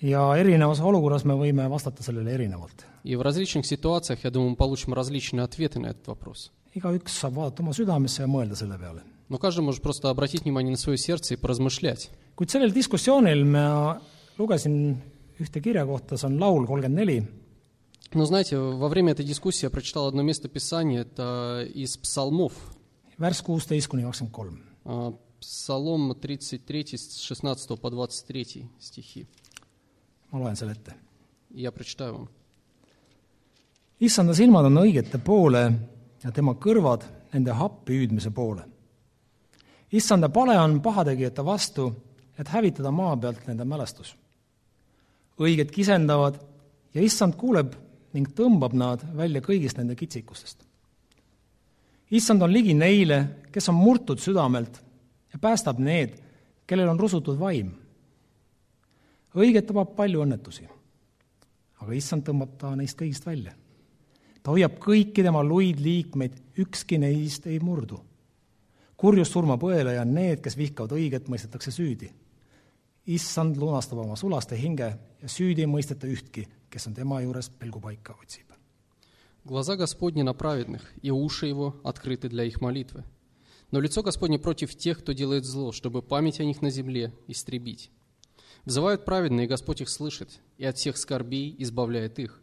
ja 0.00 0.36
erinevas 0.36 0.78
olukorras 0.78 1.24
me 1.24 1.34
võime 1.34 1.68
vastata 1.68 2.02
sellele 2.02 2.30
erinevalt . 2.30 2.84
И 3.02 3.16
в 3.16 3.22
различных 3.22 3.66
ситуациях, 3.66 4.20
я 4.22 4.30
думаю, 4.30 4.50
мы 4.50 4.56
получим 4.56 4.94
различные 4.94 5.42
ответы 5.42 5.80
на 5.80 5.86
этот 5.86 6.06
вопрос. 6.06 6.52
igaüks 6.74 7.18
saab 7.18 7.34
vaadata 7.34 7.62
oma 7.62 7.72
südamesse 7.72 8.20
ja 8.22 8.28
mõelda 8.28 8.54
selle 8.54 8.78
peale . 8.78 9.02
Но 9.30 9.38
каждый 9.38 9.60
может 9.62 9.82
просто 9.82 10.08
обратить 10.10 10.42
внимание 10.44 10.70
на 10.70 10.76
свое 10.76 10.98
сердце 10.98 11.34
и 11.34 11.36
поразмышлять. 11.36 12.10
kuid 12.36 12.48
sellel 12.50 12.72
diskussioonil 12.72 13.44
ma 13.44 14.00
lugesin 14.38 15.00
ühte 15.40 15.60
kirja 15.60 15.84
kohta , 15.86 16.16
see 16.16 16.26
on 16.26 16.38
laul 16.38 16.66
kolmkümmend 16.66 16.94
neli 16.96 17.26
Но 18.14 18.24
знаете, 18.24 18.56
во 18.56 18.88
время 18.88 19.12
этой 19.12 19.24
дискуссии 19.26 19.64
я 19.66 19.70
прочитал 19.70 20.06
одно 20.06 20.22
место 20.22 20.48
Писания, 20.48 21.00
это 21.00 21.66
из 21.74 21.96
Псалмов, 21.96 22.52
värss 23.18 23.42
kuusteist 23.42 23.88
kuni 23.88 24.04
kakskümmend 24.04 24.32
kolm . 24.32 24.58
а, 24.84 25.12
Псалом 25.40 26.14
33 26.14 26.96
с 26.96 27.18
16 27.18 27.80
по 27.80 27.90
23 27.90 28.68
стихи. 28.78 29.26
ma 30.30 30.38
loen 30.38 30.54
selle 30.56 30.72
ette. 30.72 30.94
И 31.50 31.62
Я 31.62 31.72
прочитаю 31.72 32.12
вам. 32.14 32.28
issanda 34.00 34.34
silmad 34.34 34.66
on 34.66 34.76
õigete 34.78 35.18
poole 35.18 35.72
ja 36.22 36.30
tema 36.30 36.52
kõrvad 36.54 37.02
nende 37.32 37.52
happi 37.52 37.92
hüüdmise 37.92 38.30
poole. 38.30 38.64
issanda 39.91 40.29
pale 40.29 40.59
on 40.59 40.81
pahategijate 40.81 41.45
vastu, 41.45 41.91
et 42.39 42.47
hävitada 42.47 42.91
maa 42.91 43.17
pealt 43.17 43.47
nende 43.47 43.65
mälestus. 43.65 44.15
õiged 45.41 45.71
kisendavad 45.73 46.35
ja 46.93 47.01
issand 47.01 47.33
kuuleb 47.35 47.73
ning 48.13 48.27
tõmbab 48.37 48.73
nad 48.77 49.01
välja 49.17 49.41
kõigist 49.41 49.77
nende 49.77 49.95
kitsikustest. 49.95 50.63
issand 52.11 52.41
on 52.41 52.53
ligi 52.53 52.73
neile, 52.73 53.27
kes 53.51 53.69
on 53.69 53.75
murtud 53.75 54.19
südamelt 54.19 54.81
ja 55.33 55.39
päästab 55.39 55.79
need, 55.79 56.15
kellel 56.67 56.89
on 56.89 56.99
rusutud 56.99 57.39
vaim. 57.39 57.71
õiget 59.35 59.67
tabab 59.67 59.95
palju 59.95 60.21
õnnetusi, 60.21 60.67
aga 61.79 61.93
issand 61.93 62.23
tõmbab 62.23 62.57
ta 62.57 62.75
neist 62.75 62.97
kõigist 62.99 63.25
välja 63.25 63.53
ta 64.43 64.53
hoiab 64.53 64.77
kõiki 64.81 65.23
tema 65.23 65.43
luid 65.45 65.81
liikmeid, 65.81 66.37
ükski 66.61 66.99
neist 67.01 67.47
ei 67.49 67.59
murdu. 67.63 67.99
Kurjus 69.01 69.31
surmab 69.33 69.63
õele 69.65 69.95
ja 69.95 70.05
need, 70.05 70.43
kes 70.45 70.57
vihkavad 70.59 70.93
õiget, 70.93 71.29
mõistetakse 71.31 71.73
süüdi. 71.73 72.11
issand 73.05 73.57
lunastab 73.57 73.97
oma 73.97 74.15
sulaste 74.15 74.55
hinge 74.55 74.89
ja 75.21 75.27
süüdi 75.27 75.63
ei 75.63 75.67
mõisteta 75.67 76.05
ühtki, 76.07 76.45
kes 76.69 76.87
on 76.87 76.93
tema 76.93 77.21
juures 77.21 77.49
pelgupaika 77.49 78.13
otsib. 78.21 78.45
Глаза 79.43 79.75
Господни 79.75 80.21
на 80.21 80.35
праведных, 80.35 80.83
и 81.01 81.09
уши 81.09 81.47
Его 81.47 81.81
открыты 81.83 82.29
для 82.29 82.43
их 82.43 82.61
молитвы. 82.61 83.03
Но 83.71 83.79
лицо 83.79 84.03
Господне 84.03 84.37
против 84.37 84.75
тех, 84.75 84.99
кто 84.99 85.13
делает 85.13 85.45
зло, 85.45 85.71
чтобы 85.71 86.03
память 86.03 86.39
о 86.39 86.45
них 86.45 86.61
на 86.61 86.69
земле 86.69 87.11
истребить. 87.27 87.89
Взывают 88.65 89.03
праведные, 89.03 89.45
и 89.45 89.49
Господь 89.49 89.81
их 89.81 89.89
слышит, 89.89 90.39
и 90.59 90.65
от 90.65 90.77
всех 90.77 90.95
скорбей 90.95 91.55
избавляет 91.57 92.19
их. 92.19 92.39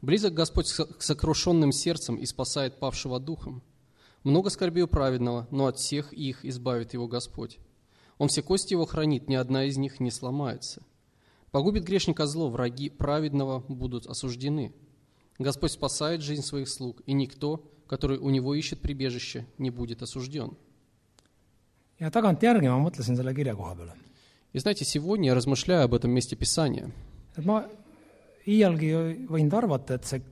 Близок 0.00 0.32
Господь 0.32 0.72
к 0.72 1.02
сокрушенным 1.02 1.72
сердцем 1.72 2.16
и 2.16 2.24
спасает 2.24 2.78
павшего 2.78 3.20
духом. 3.20 3.62
Много 4.22 4.50
скорби 4.50 4.82
у 4.82 4.88
праведного, 4.88 5.46
но 5.50 5.66
от 5.66 5.78
всех 5.78 6.12
их 6.12 6.44
избавит 6.44 6.92
его 6.92 7.08
Господь. 7.08 7.58
Он 8.18 8.28
все 8.28 8.42
кости 8.42 8.74
его 8.74 8.84
хранит, 8.84 9.28
ни 9.28 9.34
одна 9.34 9.64
из 9.64 9.78
них 9.78 9.98
не 9.98 10.10
сломается. 10.10 10.82
Погубит 11.50 11.84
грешника 11.84 12.26
зло, 12.26 12.50
враги 12.50 12.90
праведного 12.90 13.64
будут 13.68 14.06
осуждены. 14.06 14.72
Господь 15.38 15.72
спасает 15.72 16.20
жизнь 16.20 16.42
своих 16.42 16.68
слуг, 16.68 17.00
и 17.06 17.12
никто, 17.12 17.64
который 17.86 18.18
у 18.18 18.28
него 18.30 18.54
ищет 18.54 18.80
прибежище, 18.80 19.46
не 19.58 19.70
будет 19.70 20.02
осужден. 20.02 20.56
ja 22.00 22.08
tagantjärgi 22.08 22.68
ma 22.72 22.78
mõtlesin 22.80 23.16
selle 23.16 23.34
kirja 23.36 23.54
koha 23.54 23.74
peale. 23.76 23.94
И 24.52 24.58
знаете, 24.58 24.84
сегодня 24.84 25.28
я 25.28 25.34
размышляю 25.34 25.84
об 25.84 25.94
этом 25.94 26.10
месте 26.10 26.34
Писания. 26.34 26.90
ma 27.36 27.68
iialgi 28.46 29.26
võinud 29.28 29.54
arvata, 29.54 29.94
et 29.94 30.04
see 30.04 30.22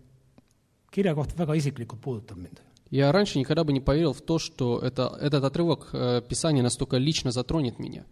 kirja 0.90 1.14
koht 1.14 1.36
väga 1.36 1.54
isiklikult 1.54 2.00
puudutab 2.00 2.38
mind. 2.38 2.60
Я 2.90 3.12
раньше 3.12 3.38
никогда 3.38 3.64
бы 3.64 3.72
не 3.72 3.80
поверил 3.80 4.12
в 4.14 4.20
то, 4.22 4.38
что 4.38 4.78
это, 4.78 5.16
этот 5.20 5.44
отрывок 5.44 5.90
э, 5.92 6.22
Писания 6.26 6.62
настолько 6.62 6.96
лично 6.96 7.30
затронет 7.32 7.78
меня. 7.78 8.04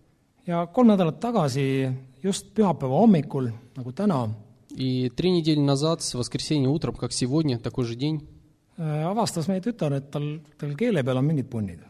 ja 0.47 0.67
kolm 0.67 0.87
nädalat 0.89 1.19
tagasi, 1.21 1.91
just 2.23 2.55
pühapäeva 2.55 2.99
hommikul, 3.03 3.51
nagu 3.77 3.93
täna, 3.93 4.29
И 4.77 5.09
три 5.11 5.31
недели 5.31 5.59
назад, 5.59 6.03
с 6.03 6.15
воскресенья 6.15 6.69
утром, 6.69 6.95
как 6.95 7.12
сегодня, 7.12 7.59
такой 7.59 7.85
же 7.87 7.95
день, 7.97 8.29
äh, 8.77 9.03
avastas 9.05 9.49
meie 9.49 9.61
tütar, 9.62 9.93
et 9.95 10.11
tal, 10.11 10.41
tal 10.59 10.75
keele 10.77 11.03
peal 11.03 11.17
on 11.17 11.25
mingid 11.27 11.49
punnid. 11.49 11.81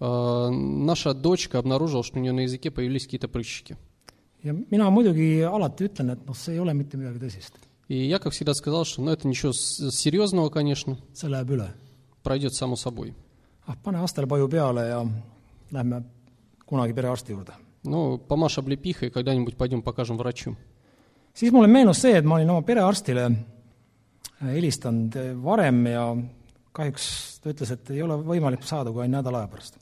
э, 0.00 0.48
наша 0.50 1.14
дочка 1.14 1.58
обнаружила, 1.58 2.02
что 2.04 2.18
у 2.18 2.22
нее 2.22 2.32
на 2.32 2.40
языке 2.40 2.70
появились 2.70 3.04
какие-то 3.04 3.28
прыщики. 3.28 3.76
ja 4.44 4.52
mina 4.70 4.90
muidugi 4.90 5.40
alati 5.42 5.84
ütlen, 5.86 6.10
et 6.12 6.26
noh, 6.26 6.34
see 6.36 6.52
ei 6.54 6.58
ole 6.60 6.74
mitte 6.74 6.96
midagi 6.98 7.18
tõsist, 7.18 7.52
И 7.88 8.04
я, 8.06 8.18
как 8.18 8.32
всегда, 8.32 8.52
сказал, 8.52 8.84
что 8.84 9.00
ну, 9.00 9.10
это 9.12 9.26
ничего 9.26 9.52
с- 9.52 9.90
серьезного, 9.90 10.50
конечно, 10.50 10.98
see 11.14 11.28
läheb 11.30 11.50
üle. 11.50 11.72
Пройдет 12.26 12.54
само 12.54 12.76
собой. 12.76 13.14
ah, 13.66 13.76
pane 13.82 13.98
Astelpaju 13.98 14.48
peale 14.48 14.88
ja 14.88 15.06
lähme 15.72 16.02
kunagi 16.66 16.92
perearsti 16.94 17.32
juurde. 17.32 17.52
Ну, 17.84 18.18
помашь 18.18 18.58
облепихой, 18.58 19.10
когда-нибудь 19.10 19.56
пойдем 19.56 19.82
покажем 19.82 20.16
врачу. 20.16 20.56
siis 21.34 21.52
mulle 21.52 21.68
meenus 21.68 22.00
see, 22.00 22.16
et 22.18 22.24
ma 22.24 22.34
olin 22.34 22.50
oma 22.50 22.62
perearstile 22.62 23.26
äh, 23.26 24.54
helistanud 24.56 25.16
äh, 25.16 25.34
varem 25.44 25.86
ja 25.86 26.16
kahjuks 26.72 27.40
ta 27.42 27.50
ütles, 27.50 27.70
et 27.70 27.90
ei 27.90 28.02
ole 28.02 28.16
võimalik 28.16 28.62
saada 28.64 28.90
kui 28.90 29.02
ainult 29.02 29.20
nädala 29.20 29.44
aja 29.44 29.48
pärast. 29.48 29.78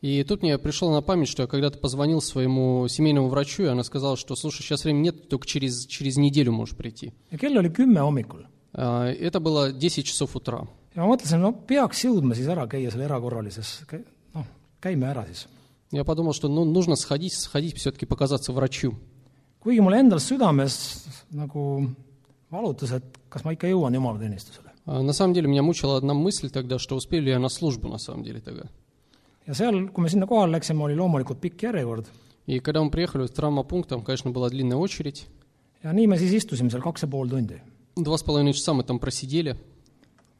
И 0.00 0.22
тут 0.24 0.42
мне 0.42 0.58
пришло 0.58 0.92
на 0.92 1.02
память, 1.02 1.28
что 1.28 1.42
я 1.42 1.46
когда-то 1.48 1.78
позвонил 1.78 2.20
своему 2.20 2.86
семейному 2.86 3.28
врачу, 3.28 3.64
и 3.64 3.66
она 3.66 3.82
сказала, 3.82 4.16
что, 4.16 4.36
слушай, 4.36 4.62
сейчас 4.62 4.84
времени 4.84 5.04
нет, 5.04 5.28
только 5.28 5.46
через, 5.46 5.86
через 5.86 6.16
неделю 6.16 6.52
можешь 6.52 6.76
прийти. 6.76 7.12
ja 7.30 7.38
kell 7.38 7.56
oli 7.58 7.70
kümme 7.70 8.00
hommikul 8.00 8.46
А, 8.72 9.10
Это 9.10 9.40
было 9.40 9.72
10 9.72 10.04
часов 10.04 10.36
утра. 10.36 10.66
ja 10.97 11.01
ma 11.01 11.07
mõtlesin, 11.15 11.39
no 11.41 11.51
peaks 11.53 12.03
jõudma 12.05 12.35
siis 12.35 12.47
ära 12.47 12.67
käia 12.67 12.91
seal 12.91 13.01
erakorralises, 13.07 13.83
kä- 13.89 14.03
noh, 14.35 14.45
käime 14.81 15.07
ära 15.09 15.25
siis. 15.25 15.47
Я 15.91 16.03
подумал, 16.03 16.33
что 16.33 16.47
ну, 16.49 16.65
нужно 16.65 16.95
сходить, 16.95 17.33
сходить 17.33 17.77
все-таки 17.77 18.05
показаться 18.07 18.51
врачу. 18.51 18.95
kuigi 19.59 19.79
mul 19.81 19.93
endal 19.93 20.19
südames 20.19 21.05
nagu 21.31 21.87
valutas, 22.51 22.91
et 22.91 23.03
kas 23.29 23.43
ma 23.45 23.53
ikka 23.53 23.67
jõuan 23.67 23.93
jumalateenistusele. 23.93 24.69
А 24.85 25.01
На 25.01 25.13
самом 25.13 25.33
деле 25.33 25.47
меня 25.47 25.61
мучила 25.63 25.95
одна 25.97 26.13
мысль 26.13 26.49
тогда, 26.49 26.77
что 26.79 26.95
успели 26.95 27.25
ли 27.25 27.31
я 27.31 27.39
на 27.39 27.47
службу 27.49 27.87
на 27.87 27.97
самом 27.97 28.23
деле 28.23 28.41
тогда. 28.41 28.63
ja 29.47 29.53
seal, 29.53 29.89
kui 29.91 30.01
me 30.03 30.09
sinna 30.09 30.25
kohale 30.25 30.51
läksime, 30.57 30.81
oli 30.83 30.95
loomulikult 30.95 31.39
pikk 31.39 31.61
järjekord 31.63 32.05
И 32.45 32.59
когда 32.59 32.83
мы 32.83 32.89
приехали 32.91 33.25
в 33.25 33.31
травмопункт, 33.31 33.87
там, 33.89 34.01
конечно, 34.03 34.31
была 34.31 34.49
длинная 34.49 34.77
очередь. 34.77 35.27
ja 35.83 35.93
nii 35.93 36.07
me 36.07 36.17
siis 36.17 36.33
istusime 36.33 36.69
seal 36.69 36.81
kaks 36.81 37.03
ja 37.03 37.07
pool 37.07 37.29
tundi. 37.29 37.61
Два 37.95 38.17
с 38.17 38.23
половиной 38.23 38.53
часа 38.53 38.73
мы 38.73 38.83
там 38.83 38.99
просидели. 38.99 39.55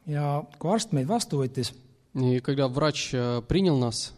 ja 0.08 0.42
kui 0.58 0.70
arst 0.70 0.92
meid 0.92 1.08
vastu 1.08 1.40
võttis 1.42 1.72
И 2.14 2.38
когда 2.40 2.68
врач 2.68 3.10
э, 3.12 3.42
принял 3.48 3.76
нас, 3.76 4.14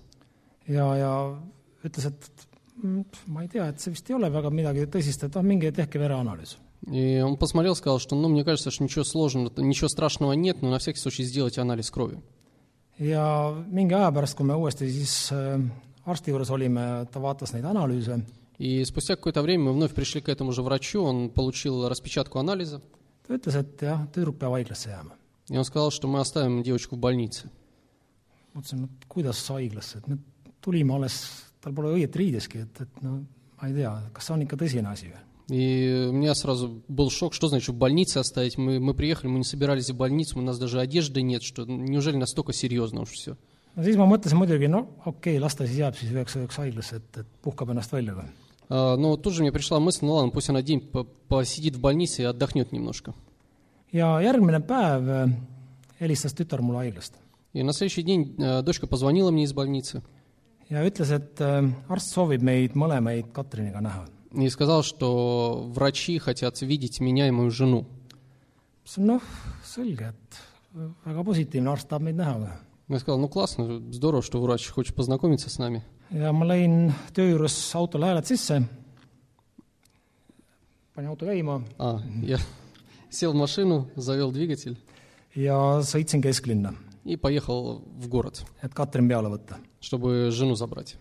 ja, 0.67 0.85
ja 0.97 1.41
ütles, 1.83 2.05
et 2.05 2.47
mm, 2.83 3.05
ma 3.33 3.43
ei 3.43 3.49
tea, 3.49 3.71
et 3.71 3.81
see 3.81 3.95
vist 3.95 4.11
ei 4.11 4.17
ole 4.19 4.29
väga 4.29 4.51
midagi 4.53 4.85
tõsist, 4.93 5.25
et 5.25 5.35
noh, 5.35 5.43
minge 5.47 5.73
tehke 5.73 5.99
vereanalüüs. 5.99 6.59
и 6.93 7.21
он 7.21 7.39
посмотрел, 7.39 7.75
сказал, 7.75 7.99
что, 7.99 8.15
ну, 8.15 8.29
мне 8.29 8.45
кажется, 8.45 8.71
что 8.71 8.85
ничего 8.85 9.03
сложного, 9.03 9.51
ничего 9.57 9.89
страшного 9.89 10.35
нет, 10.35 10.61
но 10.61 10.71
на 10.71 10.79
всякий 10.79 11.01
случай 11.01 11.25
сделайте 11.25 11.63
анализ 11.63 11.91
крови. 11.91 12.19
ja 12.99 13.55
mingi 13.71 13.95
aja 13.95 14.13
pärast, 14.13 14.37
kui 14.37 14.45
me 14.45 14.55
uuesti 14.55 14.91
siis 14.91 15.33
äh, 15.33 15.61
arsti 16.05 16.31
juures 16.31 16.51
olime, 16.51 17.07
ta 17.11 17.21
vaatas 17.21 17.53
neid 17.53 17.65
analüüse, 17.65 18.21
И 18.59 18.85
спустя 18.85 19.17
какое-то 19.17 19.43
время 19.43 19.65
мы 19.65 19.73
вновь 19.75 19.93
пришли 19.93 20.23
к 20.23 20.31
этому 20.31 20.53
же 20.53 20.63
врачу, 20.63 21.03
он 21.03 21.29
получил 21.29 21.89
распечатку 21.89 22.39
анализа, 22.39 22.81
ta 23.27 23.35
ütles, 23.35 23.55
et 23.55 23.81
jah, 23.81 24.07
tüdruk 24.13 24.37
peab 24.39 24.53
haiglasse 24.53 24.91
jääma. 24.91 25.17
И 25.52 25.58
он 25.58 25.66
сказал, 25.66 25.92
что 25.92 26.08
мы 26.08 26.20
оставим 26.20 26.64
девочку 26.64 26.96
в 26.96 27.00
больнице. 27.00 27.52
mõtlesin, 28.56 28.84
et 28.84 29.06
kuidas 29.08 29.40
haiglasse, 29.48 30.00
et 30.00 30.08
me 30.08 30.18
tulime 30.62 30.92
alles, 30.96 31.22
tal 31.64 31.74
pole 31.74 31.94
õiet 31.96 32.16
riideski, 32.20 32.66
et, 32.66 32.82
et 32.84 33.04
no 33.04 33.22
ma 33.62 33.70
ei 33.70 33.76
tea, 33.78 33.92
kas 34.12 34.28
see 34.28 34.34
on 34.36 34.42
ikka 34.44 34.58
tõsine 34.60 34.92
asi 34.92 35.12
või? 35.12 35.22
И 35.52 36.08
у 36.10 36.14
меня 36.14 36.34
сразу 36.34 36.82
был 36.88 37.10
шок, 37.10 37.34
что 37.34 37.48
значит 37.48 37.70
в 37.70 37.78
больнице 37.78 38.20
оставить. 38.20 38.58
Мы, 38.58 38.80
мы 38.80 38.94
приехали, 38.94 39.28
мы 39.28 39.40
не 39.40 39.44
собирались 39.44 39.90
в 39.90 39.98
больницу, 39.98 40.40
у 40.40 40.42
нас 40.42 40.58
даже 40.58 40.80
одежды 40.80 41.22
нет, 41.22 41.44
что 41.44 41.66
неужели 41.66 42.16
настолько 42.16 42.54
серьезно 42.54 43.02
уж 43.02 43.10
все. 43.10 43.36
no 43.76 43.84
siis 43.84 43.96
ma 43.96 44.04
mõtlesin 44.04 44.36
muidugi, 44.36 44.68
no 44.68 44.88
okei 45.06 45.36
okay,, 45.36 45.40
las 45.40 45.56
ta 45.56 45.66
siis 45.68 45.80
jääb 45.80 45.96
siis 45.96 46.12
üheks 46.12 46.36
ööks 46.36 46.58
haiglasse, 46.60 46.98
et, 47.00 47.20
et 47.24 47.28
puhkab 47.44 47.70
ennast 47.72 47.92
välja 47.92 48.16
või. 48.16 48.28
А, 48.70 48.98
Но 48.98 49.18
тут 49.18 49.34
же 49.34 49.42
мне 49.44 49.52
пришла 49.52 49.80
мысль, 49.80 50.06
ну 50.06 50.14
ладно, 50.14 50.32
пусть 50.32 50.50
она 50.50 50.62
день 50.62 50.82
по- 50.82 51.04
посидит 51.04 51.76
в 51.76 51.80
больнице 51.80 52.22
и 52.22 52.26
отдохнет 52.26 52.72
немножко. 52.72 53.14
ja 53.93 54.21
järgmine 54.21 54.61
päev 54.61 55.09
äh, 55.09 55.31
helistas 56.01 56.35
tütar 56.35 56.63
mulle 56.63 56.87
haiglast 56.87 57.15
И 57.53 57.63
на 57.63 57.73
следующий 57.73 58.03
день 58.03 58.35
э, 58.39 58.61
дочка 58.63 58.87
позвонила 58.87 59.31
мне 59.31 59.45
из 59.45 59.53
больницы 59.53 60.03
ja 60.69 60.85
ütles, 60.85 61.11
et 61.11 61.41
äh, 61.41 61.63
arst 61.89 62.13
soovib 62.13 62.43
meid 62.43 62.75
mõlemaid 62.75 63.33
Katriniga 63.33 63.81
näha. 63.81 64.07
и 64.33 64.49
сказала, 64.51 64.83
что 64.83 65.65
врачи 65.73 66.19
хотят 66.19 66.61
видеть 66.61 67.01
меня 67.01 67.29
и 67.29 67.31
мою 67.31 67.51
жену. 67.51 67.87
ütlesin, 68.85 69.07
noh, 69.07 69.23
selge, 69.65 70.13
et 70.13 70.37
äh, 70.75 70.91
väga 71.05 71.25
positiivne, 71.25 71.71
arst 71.71 71.89
tahab 71.89 72.03
meid 72.03 72.17
näha. 72.17 72.61
Я 72.89 72.99
сказал, 73.01 73.19
ну 73.19 73.29
классно, 73.29 73.81
здорово, 73.91 74.23
что 74.23 74.41
врач 74.41 74.69
хочет 74.69 74.95
познакомиться 74.95 75.51
с 75.51 75.59
нами. 75.59 75.83
ja 76.11 76.31
ma 76.33 76.47
lõin 76.47 76.93
töö 77.15 77.33
juures 77.33 77.75
autole 77.75 78.07
hääled 78.07 78.27
sisse, 78.29 78.61
panin 80.95 81.11
auto 81.11 81.27
käima 81.27 81.63
А, 81.79 82.01
я 82.23 82.39
сел 83.12 83.34
в 83.34 83.36
машину, 83.36 83.90
завел 83.96 84.32
двигатель 84.32 84.78
ja 85.36 85.80
sõitsin 85.84 86.22
kesklinna, 86.22 86.74
и 87.06 87.16
поехал 87.16 87.84
в 87.98 88.08
город, 88.08 88.44
et 88.62 88.74
Katrin 88.74 89.08
peale 89.08 89.30
võtta. 89.30 89.58
чтобы 89.80 90.30
жену 90.32 90.56
забрать. 90.56 90.98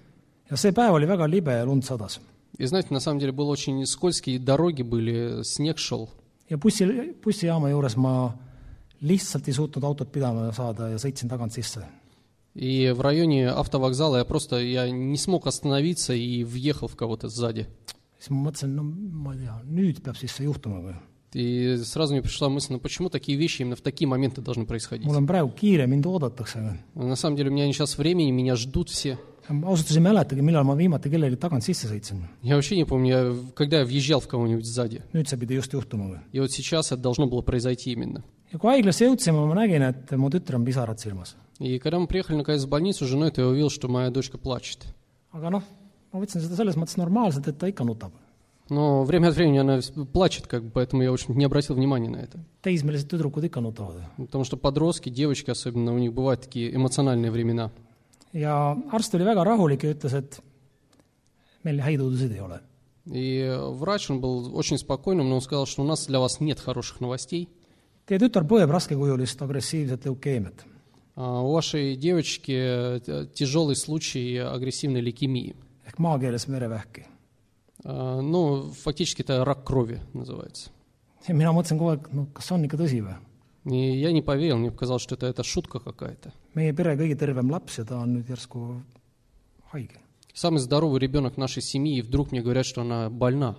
ja 0.50 0.56
see 0.56 0.72
päev 0.72 0.94
oli 0.94 1.06
väga 1.06 1.26
libe 1.26 1.52
ja 1.52 1.64
lund 1.64 1.84
sadas. 1.84 2.20
И 2.58 2.66
знаете, 2.66 2.88
на 2.92 3.00
самом 3.00 3.20
деле 3.20 3.32
было 3.32 3.50
очень 3.50 3.86
скользкие 3.86 4.38
дороги 4.38 4.82
были, 4.82 5.42
снег 5.42 5.78
шел. 5.78 6.08
ja 6.48 6.56
bussi, 6.56 7.14
bussijaama 7.22 7.70
juures 7.70 7.96
ma 7.96 8.34
lihtsalt 9.00 9.48
ei 9.48 9.54
suutnud 9.54 9.84
autot 9.84 10.12
pidama 10.12 10.52
saada 10.52 10.88
ja 10.88 10.96
sõitsin 10.96 11.28
tagant 11.28 11.52
sisse. 11.52 11.86
И 12.54 12.90
в 12.90 13.00
районе 13.00 13.48
автовокзала 13.48 14.16
я 14.16 14.24
просто, 14.24 14.56
я 14.56 14.90
не 14.90 15.16
смог 15.16 15.46
остановиться 15.46 16.14
и 16.14 16.42
въехал 16.42 16.88
в 16.88 16.96
кого-то 16.96 17.28
сзади. 17.28 17.66
siis 18.18 18.30
ma 18.30 18.50
mõtlesin, 18.50 18.74
no 18.74 18.82
ma 18.82 19.32
ei 19.32 19.38
tea, 19.38 19.62
nüüd 19.64 20.02
peab 20.02 20.16
siis 20.16 20.32
see 20.32 20.44
juhtuma 20.44 20.80
või? 20.80 20.94
И 21.32 21.76
сразу 21.84 22.12
мне 22.12 22.22
пришла 22.22 22.48
мысль, 22.48 22.72
ну 22.72 22.80
почему 22.80 23.08
такие 23.08 23.38
вещи 23.38 23.62
именно 23.62 23.76
в 23.76 23.80
такие 23.80 24.08
моменты 24.08 24.40
должны 24.40 24.66
происходить? 24.66 25.06
mul 25.06 25.16
on 25.16 25.26
praegu 25.26 25.52
kiire, 25.54 25.86
mind 25.86 26.02
oodatakse. 26.02 26.78
На 26.94 27.16
самом 27.16 27.36
деле 27.36 27.50
у 27.50 27.52
меня 27.52 27.72
сейчас 27.72 27.96
времени, 27.98 28.30
меня 28.30 28.56
ждут 28.56 28.88
все. 28.88 29.18
ma 29.48 29.66
ausalt 29.68 29.90
öeldes 29.90 29.96
ei 29.96 30.02
mäletagi, 30.02 30.42
millal 30.42 30.64
ma 30.64 30.74
viimati 30.74 31.10
kellelegi 31.10 31.36
tagant 31.36 31.64
sisse 31.64 31.88
sõitsin. 31.90 32.22
Я 32.42 32.54
вообще 32.54 32.76
не 32.76 32.84
помню, 32.84 33.08
я, 33.10 33.34
когда 33.54 33.80
я 33.80 33.84
въезжал 33.84 34.20
в 34.20 34.28
кого-нибудь 34.28 34.66
сзади. 34.66 35.02
nüüd 35.12 35.26
see 35.26 35.38
pidi 35.38 35.56
just 35.56 35.72
juhtuma 35.72 36.06
või? 36.06 36.18
И 36.32 36.40
вот 36.40 36.50
сейчас 36.50 36.92
это 36.92 37.02
должно 37.02 37.26
было 37.26 37.42
произойти 37.42 37.92
именно. 37.92 38.22
ja 38.52 38.58
kui 38.58 38.70
haiglasse 38.70 39.06
jõudsime, 39.06 39.46
ma 39.46 39.54
nägin, 39.54 39.82
et 39.82 40.10
mu 40.12 40.30
tütar 40.30 40.56
on 40.56 40.64
pisarad 40.64 40.98
silmas. 40.98 41.36
И 41.58 41.78
когда 41.78 41.98
мы 41.98 42.06
приехали 42.06 42.36
наконец 42.36 42.64
в 42.64 42.68
больницу 42.68 43.04
с 43.04 43.08
женой, 43.08 43.30
то 43.30 43.42
я 43.42 43.48
увидел, 43.48 43.70
что 43.70 43.88
моя 43.88 44.10
дочка 44.10 44.38
плачет. 44.38 44.86
aga 45.32 45.50
noh, 45.50 45.62
ma 46.12 46.20
võtsin 46.20 46.42
seda 46.42 46.56
selles 46.56 46.76
mõttes 46.76 46.96
normaalselt, 46.96 47.46
et 47.48 47.58
ta 47.58 47.66
ikka 47.66 47.84
nutab. 47.84 48.12
Но 48.70 49.04
время 49.04 49.28
от 49.28 49.34
времени 49.34 49.58
она 49.58 49.80
плачет, 50.12 50.46
как 50.46 50.64
бы, 50.64 50.70
поэтому 50.70 51.02
я, 51.02 51.12
общем 51.12 51.36
не 51.36 51.44
обратил 51.44 51.74
внимания 51.74 52.08
на 52.08 52.18
это. 52.18 52.38
Потому 52.62 54.44
что 54.44 54.56
подростки, 54.56 55.10
девочки 55.10 55.50
особенно, 55.50 55.92
у 55.92 55.98
них 55.98 56.12
бывают 56.14 56.40
такие 56.42 56.74
эмоциональные 56.74 57.30
времена. 57.30 57.70
ja 58.32 58.76
arst 58.92 59.14
oli 59.14 59.24
väga 59.24 59.44
rahulik 59.44 59.84
ja 59.84 59.90
ütles, 59.90 60.14
et 60.14 60.40
meil 61.64 61.80
häid 61.82 62.00
uudiseid 62.00 62.32
ei 62.32 62.40
ole. 62.40 62.60
И 63.06 63.56
врач, 63.58 64.10
он 64.10 64.20
был 64.20 64.54
очень 64.56 64.78
спокойным, 64.78 65.28
но 65.28 65.36
он 65.36 65.40
сказал, 65.40 65.66
что 65.66 65.82
у 65.82 65.86
нас 65.86 66.06
для 66.06 66.20
вас 66.20 66.38
нет 66.38 66.60
хороших 66.60 67.00
новостей. 67.00 67.48
Teie 68.06 68.20
tütar 68.20 68.44
põeb 68.46 68.70
raskekujulist 68.70 69.40
agressiivset 69.42 70.04
leukeemiat. 70.04 70.64
А 71.16 71.42
У 71.42 71.52
вашей 71.52 71.96
девочки 71.96 72.52
э, 72.54 73.26
тяжелый 73.34 73.74
случай 73.74 74.36
агрессивной 74.36 75.00
лейкемии. 75.00 75.56
ehk 75.86 75.98
maakeeles 75.98 76.46
verevähki. 76.46 77.09
А, 77.84 78.20
Ну, 78.20 78.70
фактически 78.72 79.22
это 79.22 79.44
рак 79.44 79.64
крови 79.64 80.00
называется. 80.14 80.70
ja 81.28 81.34
mina 81.34 81.52
mõtlesin 81.52 81.78
kogu 81.78 81.90
aeg, 81.90 82.08
no 82.12 82.26
kas 82.32 82.46
see 82.46 82.54
on 82.54 82.64
ikka 82.64 82.76
tõsi 82.78 83.00
või? 83.02 83.14
И 83.66 84.00
я 84.00 84.10
не 84.12 84.22
поверил, 84.22 84.56
мне 84.56 84.70
показалось, 84.70 85.02
что 85.02 85.14
это, 85.16 85.26
это 85.26 85.42
шутка 85.44 85.78
какая-то. 85.80 86.32
meie 86.54 86.72
pere 86.72 86.96
kõige 86.96 87.16
tervem 87.16 87.50
laps 87.50 87.78
ja 87.78 87.84
ta 87.84 87.98
on 88.00 88.14
nüüd 88.16 88.28
järsku 88.28 88.82
haige. 89.72 89.98
Самый 90.32 90.58
здоровый 90.60 91.00
ребенок 91.00 91.36
нашей 91.36 91.62
семьи, 91.62 91.98
и 91.98 92.02
вдруг 92.02 92.30
мне 92.32 92.40
говорят, 92.40 92.64
что 92.66 92.80
она 92.82 93.10
больна. 93.10 93.56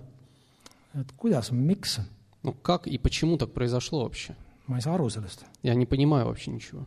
et 0.96 1.08
kuidas, 1.18 1.52
miks? 1.52 2.00
Ну 2.44 2.54
как 2.54 2.88
и 2.88 2.98
почему 2.98 3.38
так 3.38 3.52
произошло 3.54 4.04
вообще? 4.04 4.36
ma 4.68 4.78
ei 4.78 4.82
saa 4.82 4.96
aru 4.96 5.10
sellest. 5.10 5.46
Я 5.64 5.76
не 5.76 5.86
понимаю 5.86 6.26
вообще 6.26 6.50
ничего. 6.52 6.86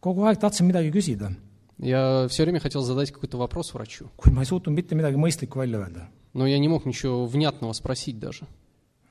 kogu 0.00 0.24
aeg 0.24 0.38
tahtsin 0.38 0.66
midagi 0.66 0.90
küsida, 0.92 1.32
Я 1.78 2.28
все 2.30 2.44
время 2.44 2.60
хотел 2.60 2.82
задать 2.82 3.10
какой-то 3.10 3.36
вопрос 3.36 3.74
врачу, 3.74 4.10
kuid 4.16 4.32
ma 4.32 4.42
ei 4.42 4.46
suutnud 4.46 4.70
mitte 4.74 4.94
midagi 4.94 5.16
mõistlikku 5.16 5.58
välja 5.58 5.78
öelda. 5.80 6.08
Но 6.34 6.46
я 6.46 6.58
не 6.58 6.68
мог 6.68 6.84
ничего 6.84 7.26
внятного 7.26 7.72
спросить 7.72 8.18
даже. 8.18 8.46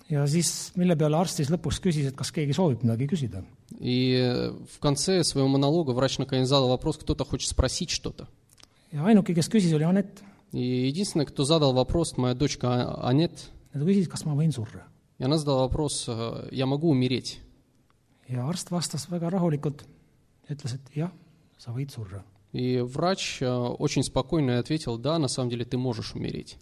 ja 0.09 0.27
siis, 0.27 0.71
mille 0.75 0.95
peale 0.95 1.15
arst 1.17 1.39
siis 1.39 1.49
lõpuks 1.49 1.79
küsis, 1.81 2.05
et 2.11 2.15
kas 2.15 2.29
keegi 2.31 2.53
soovib 2.53 2.83
midagi 2.83 3.07
küsida. 3.07 3.43
И 3.79 4.13
э, 4.13 4.51
в 4.69 4.79
конце 4.79 5.23
своего 5.23 5.47
монолога 5.47 5.91
врач 5.91 6.19
наконец 6.19 6.47
задал 6.47 6.69
вопрос, 6.69 6.97
кто-то 6.97 7.25
хочет 7.25 7.49
спросить 7.49 7.89
что-то. 7.89 8.27
ja 8.91 9.03
ainuke, 9.05 9.33
kes 9.33 9.49
küsis, 9.49 9.73
oli 9.73 9.83
Anett. 9.85 10.21
И 10.51 10.85
единственное, 10.87 11.25
кто 11.25 11.45
задал 11.45 11.73
вопрос, 11.73 12.15
моя 12.17 12.35
дочка 12.35 12.67
А- 12.69 13.09
Анет, 13.09 13.31
ja 13.73 13.79
ta 13.79 13.85
küsis, 13.85 14.07
kas 14.07 14.25
ma 14.25 14.35
võin 14.35 14.51
surra. 14.51 14.85
и 15.17 15.23
она 15.23 15.37
задала 15.37 15.61
вопрос, 15.63 16.05
э, 16.07 16.49
я 16.51 16.65
могу 16.65 16.89
умереть? 16.89 17.39
ja 18.29 18.47
arst 18.47 18.69
vastas 18.71 19.09
väga 19.09 19.29
rahulikult 19.29 19.83
ütles, 20.49 20.73
et 20.75 20.81
jah, 20.95 21.11
sa 21.57 21.71
võid 21.71 21.89
surra. 21.89 22.23
И 22.51 22.81
врач 22.81 23.41
э, 23.41 23.47
очень 23.49 24.03
спокойно 24.03 24.59
ответил, 24.59 24.97
да, 24.99 25.17
на 25.17 25.27
самом 25.27 25.49
деле 25.49 25.65
ты 25.65 25.77
можешь 25.77 26.13
умереть. 26.13 26.57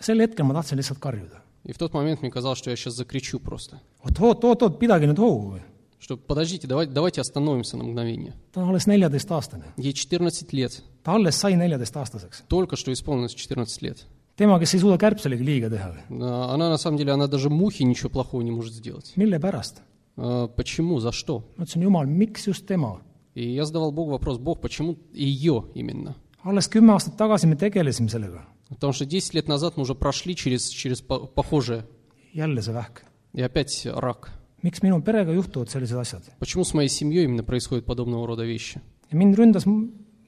sel 0.00 0.20
hetkel 0.20 0.44
ma 0.44 0.54
tahtsin 0.54 0.76
lihtsalt 0.78 0.98
karjuda. 1.00 1.40
И 1.64 1.72
в 1.72 1.78
тот 1.78 1.92
момент 1.92 2.22
мне 2.22 2.30
казалось, 2.30 2.58
что 2.58 2.70
я 2.70 2.76
сейчас 2.76 2.94
закричу 2.94 3.38
просто. 3.38 3.80
oot, 4.04 4.18
oot, 4.18 4.40
oot, 4.44 4.62
oot, 4.62 4.78
pidage 4.78 5.06
nüüd 5.06 5.18
hoogu 5.18 5.56
või. 5.56 5.60
Что 5.98 6.16
подождите, 6.16 6.66
давайте, 6.66 6.92
давайте 6.94 7.20
остановимся 7.20 7.76
на 7.76 7.84
мгновение. 7.84 8.32
ta 8.54 8.62
on 8.62 8.70
alles 8.70 8.86
neljateistaastane. 8.86 9.64
Ей 9.76 9.92
14 9.92 10.52
лет, 10.54 10.82
ta 11.04 11.12
alles 11.12 11.36
sai 11.36 11.54
neljateistaastaseks. 11.56 12.44
только 12.48 12.76
что 12.76 12.90
исполнилось 12.92 13.34
14 13.34 13.82
лет. 13.82 14.06
tema, 14.36 14.58
kes 14.58 14.72
ei 14.74 14.80
suuda 14.80 14.96
kärbselegi 14.96 15.44
liiga 15.44 15.68
teha. 15.68 15.94
А 16.22 16.54
Она 16.54 16.70
на 16.70 16.78
самом 16.78 16.96
деле, 16.96 17.12
она 17.12 17.26
даже 17.26 17.50
мухи 17.50 17.82
ничего 17.82 18.08
плохого 18.08 18.40
не 18.40 18.50
может 18.50 18.72
сделать. 18.72 19.12
mille 19.16 19.38
pärast? 19.38 19.82
А, 20.16 20.48
Почему, 20.48 20.98
за 21.00 21.12
что? 21.12 21.44
ma 21.58 21.64
ütlesin, 21.64 21.82
jumal, 21.82 22.06
miks 22.06 22.46
just 22.46 22.64
tema? 22.66 23.02
И 23.34 23.46
я 23.52 23.66
задавал 23.66 23.92
Богу 23.92 24.12
вопрос, 24.12 24.38
Бог, 24.38 24.62
почему 24.62 24.96
ее 25.12 25.66
именно? 25.74 26.16
alles 26.42 26.66
kümme 26.70 26.94
aastat 26.94 27.18
tagasi 27.18 27.46
me 27.46 27.56
tegelesime 27.56 28.08
sellega. 28.08 28.46
Потому 28.69 28.93
что 28.93 29.05
10 29.05 29.33
лет 29.35 29.47
назад 29.47 29.77
мы 29.77 29.83
уже 29.83 29.93
прошли 29.95 30.35
через, 30.35 30.69
через 30.69 31.01
по- 31.01 31.25
похожее, 31.27 31.85
jälle 32.33 32.59
see 32.61 32.73
vähk. 32.73 33.01
и 33.33 33.41
опять 33.41 33.85
рак. 33.85 34.31
miks 34.63 34.81
minu 34.81 35.01
perega 35.01 35.31
juhtuvad 35.33 35.69
sellised 35.69 35.97
asjad? 35.99 36.23
Почему 36.39 36.63
с 36.63 36.73
моей 36.73 36.89
семьей 36.89 37.25
именно 37.25 37.43
происходят 37.43 37.85
подобного 37.85 38.25
рода 38.27 38.43
вещи? 38.43 38.81
ja 39.11 39.17
mind 39.17 39.35
ründas 39.35 39.65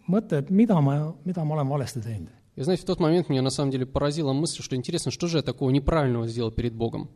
mõte, 0.08 0.38
et 0.38 0.50
mida 0.52 0.80
ma, 0.82 1.14
mida 1.26 1.44
ma 1.44 1.56
olen 1.56 1.68
valesti 1.68 2.00
teinud. 2.02 2.30
И 2.56 2.62
знаете, 2.64 2.84
в 2.84 2.86
тот 2.86 3.00
момент 3.00 3.30
меня 3.30 3.42
на 3.42 3.50
самом 3.52 3.72
деле 3.72 3.86
поразила 3.86 4.34
мысль, 4.34 4.62
что 4.64 4.76
интересно, 4.76 5.12
что 5.12 5.28
же 5.28 5.38
я 5.38 5.44
такого 5.44 5.70
неправильного 5.70 6.28
сделал 6.28 6.52
перед 6.52 6.74
Богом? 6.74 7.10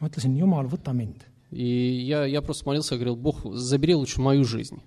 ma 0.00 0.08
ütlesin, 0.08 0.36
jumal, 0.36 0.66
võta 0.68 0.92
mind. 0.92 1.22
И 1.50 1.64
я, 1.64 2.24
я 2.26 2.42
просто 2.42 2.66
молился 2.66 2.94
и 2.94 2.98
говорил, 2.98 3.16
Бог, 3.16 3.44
забери 3.54 3.94
лучше 3.94 4.20
мою 4.20 4.44
жизнь. 4.44 4.80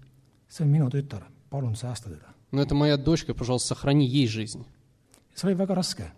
see 0.49 0.63
on 0.63 0.69
minu 0.71 0.89
tütar, 0.89 1.23
palun 1.49 1.75
säästa 1.75 2.09
teda. 2.09 2.27
Но 2.51 2.61
это 2.61 2.73
моя 2.75 2.97
дочка, 2.97 3.33
пожалуйста, 3.33 3.69
сохрани 3.69 4.05
ей 4.07 4.27
жизнь. 4.27 4.65
See 5.39 5.47
oli 5.47 5.55
väga 5.55 5.75
raske. 5.75 6.11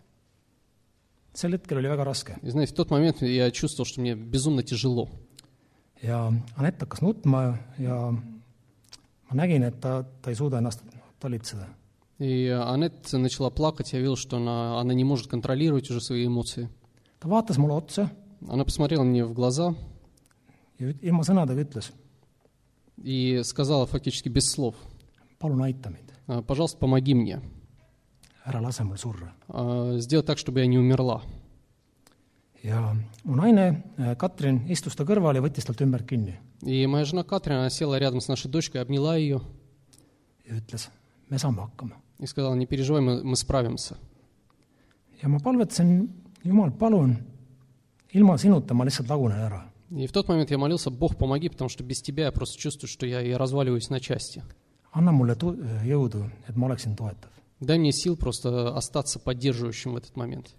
sel 1.34 1.53
hetkel 1.53 1.77
oli 1.77 1.88
väga 1.89 2.03
raske 2.03 2.36
знаете, 2.43 2.73
в 2.73 2.75
тот 2.75 2.89
момент 2.91 3.21
я 3.21 3.51
чувствовал, 3.51 3.86
что 3.86 4.01
мне 4.01 4.15
безумно 4.15 4.63
тяжело. 4.63 5.10
ja 6.01 6.34
Anett 6.57 6.81
hakkas 6.81 7.01
nutma 7.01 7.60
ja 7.77 8.12
ma 9.29 9.34
nägin, 9.36 9.63
et 9.63 9.79
ta, 9.79 10.03
ta 10.21 10.29
ei 10.31 10.36
suuda 10.36 10.57
ennast 10.57 10.81
talitseda. 11.19 11.67
И 12.19 12.47
Аннет 12.49 13.12
начала 13.13 13.49
плакать, 13.49 13.93
я 13.93 13.99
видел, 13.99 14.15
что 14.15 14.38
она, 14.38 14.79
она 14.79 14.93
не 14.93 15.03
может 15.03 15.27
контролировать 15.27 15.89
уже 15.89 16.01
свои 16.01 16.27
эмоции. 16.27 16.69
ta 17.19 17.27
vaatas 17.29 17.57
mulle 17.57 17.73
otsa 17.73 18.10
Она 18.47 18.65
посмотрела 18.65 19.03
мне 19.03 19.23
в 19.25 19.34
глаза 19.34 19.75
ja 20.79 20.89
üt- 20.89 20.99
ilma 21.01 21.21
sõnadega 21.23 21.62
ütles, 21.62 21.91
и 22.97 23.41
сказала 23.43 23.86
фактически 23.86 24.29
без 24.29 24.51
слов, 24.51 24.75
palun 25.39 25.62
aita 25.63 25.89
mind, 25.89 26.10
«А, 26.27 26.41
пожалуйста, 26.41 26.77
помоги 26.77 27.13
мне, 27.13 27.41
ära 28.45 28.62
lase 28.62 28.84
mul 28.84 28.97
surra. 28.97 29.34
А, 29.47 29.97
сделай 29.97 30.23
так, 30.23 30.38
чтобы 30.38 30.60
я 30.60 30.67
не 30.67 30.77
умерла. 30.77 31.21
ja 32.63 32.95
mu 33.23 33.36
naine 33.36 33.84
äh, 33.97 34.15
Katrin 34.15 34.69
istus 34.69 34.95
ta 34.95 35.04
kõrval 35.04 35.36
ja 35.36 35.41
võttis 35.41 35.65
talt 35.65 35.82
ümber 35.82 36.04
kinni 36.06 36.38
И 36.62 36.86
моя 36.86 37.06
жена 37.06 37.23
Катрин, 37.23 37.56
она 37.56 37.69
села 37.69 37.97
рядом 37.97 38.21
с 38.21 38.27
нашей 38.27 38.49
дочкой, 38.51 38.82
обняла 38.82 39.17
ее 39.17 39.41
ja 40.45 40.58
ütles, 40.58 40.89
me 41.30 41.39
saame 41.39 41.62
hakkama. 41.62 41.95
и 42.19 42.27
сказала, 42.27 42.54
не 42.54 42.67
переживай, 42.67 43.01
мы, 43.01 43.23
мы 43.23 43.36
справимся. 43.36 43.97
ja 45.21 45.27
ma 45.27 45.39
palvetasin, 45.39 46.10
jumal, 46.43 46.71
palun, 46.71 47.17
ilma 48.12 48.38
sinuta 48.38 48.73
ma 48.73 48.86
lihtsalt 48.86 49.10
lagunen 49.10 49.38
ära. 49.38 49.71
И 49.89 50.08
в 50.08 50.12
тот 50.12 50.27
момент 50.30 50.51
я 50.51 50.58
молился, 50.58 50.89
Бог, 50.89 51.17
помоги, 51.17 51.49
потому 51.49 51.67
что 51.67 51.84
без 51.84 52.01
тебя 52.01 52.25
я 52.25 52.32
просто 52.32 52.58
чувствую, 52.58 52.88
что 52.88 53.06
я, 53.06 53.19
я 53.19 53.38
разваливаюсь 53.38 53.89
на 53.89 53.99
части. 53.99 54.43
anna 54.93 55.12
mulle 55.12 55.36
tu-, 55.36 55.58
jõudu, 55.84 56.30
et 56.47 56.56
ma 56.56 56.67
oleksin 56.67 56.95
toetav. 56.95 57.32
Дай 57.62 57.78
мне 57.78 57.91
сил 57.91 58.17
просто 58.17 58.76
остаться 58.76 59.19
поддерживающим 59.19 59.93
в 59.93 59.97
этот 59.97 60.17
момент. 60.17 60.56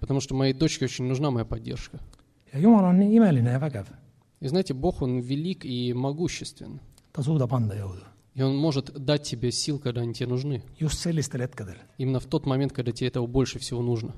Потому 0.00 0.20
что 0.20 0.34
моей 0.36 0.54
дочке 0.54 0.84
очень 0.84 1.04
нужна 1.04 1.30
моя 1.30 1.44
поддержка. 1.44 2.00
И 4.40 4.48
знаете, 4.48 4.72
Бог, 4.72 5.02
Он 5.02 5.18
велик 5.18 5.64
и 5.64 5.92
могуществен. 5.92 6.80
И 8.34 8.42
Он 8.42 8.56
может 8.56 8.92
дать 9.04 9.24
тебе 9.24 9.50
сил, 9.50 9.78
когда 9.78 10.02
они 10.02 10.14
тебе 10.14 10.28
нужны. 10.28 10.62
Именно 11.98 12.20
в 12.20 12.26
тот 12.26 12.46
момент, 12.46 12.72
когда 12.72 12.92
тебе 12.92 13.08
этого 13.08 13.26
больше 13.26 13.58
всего 13.58 13.82
нужно. 13.82 14.14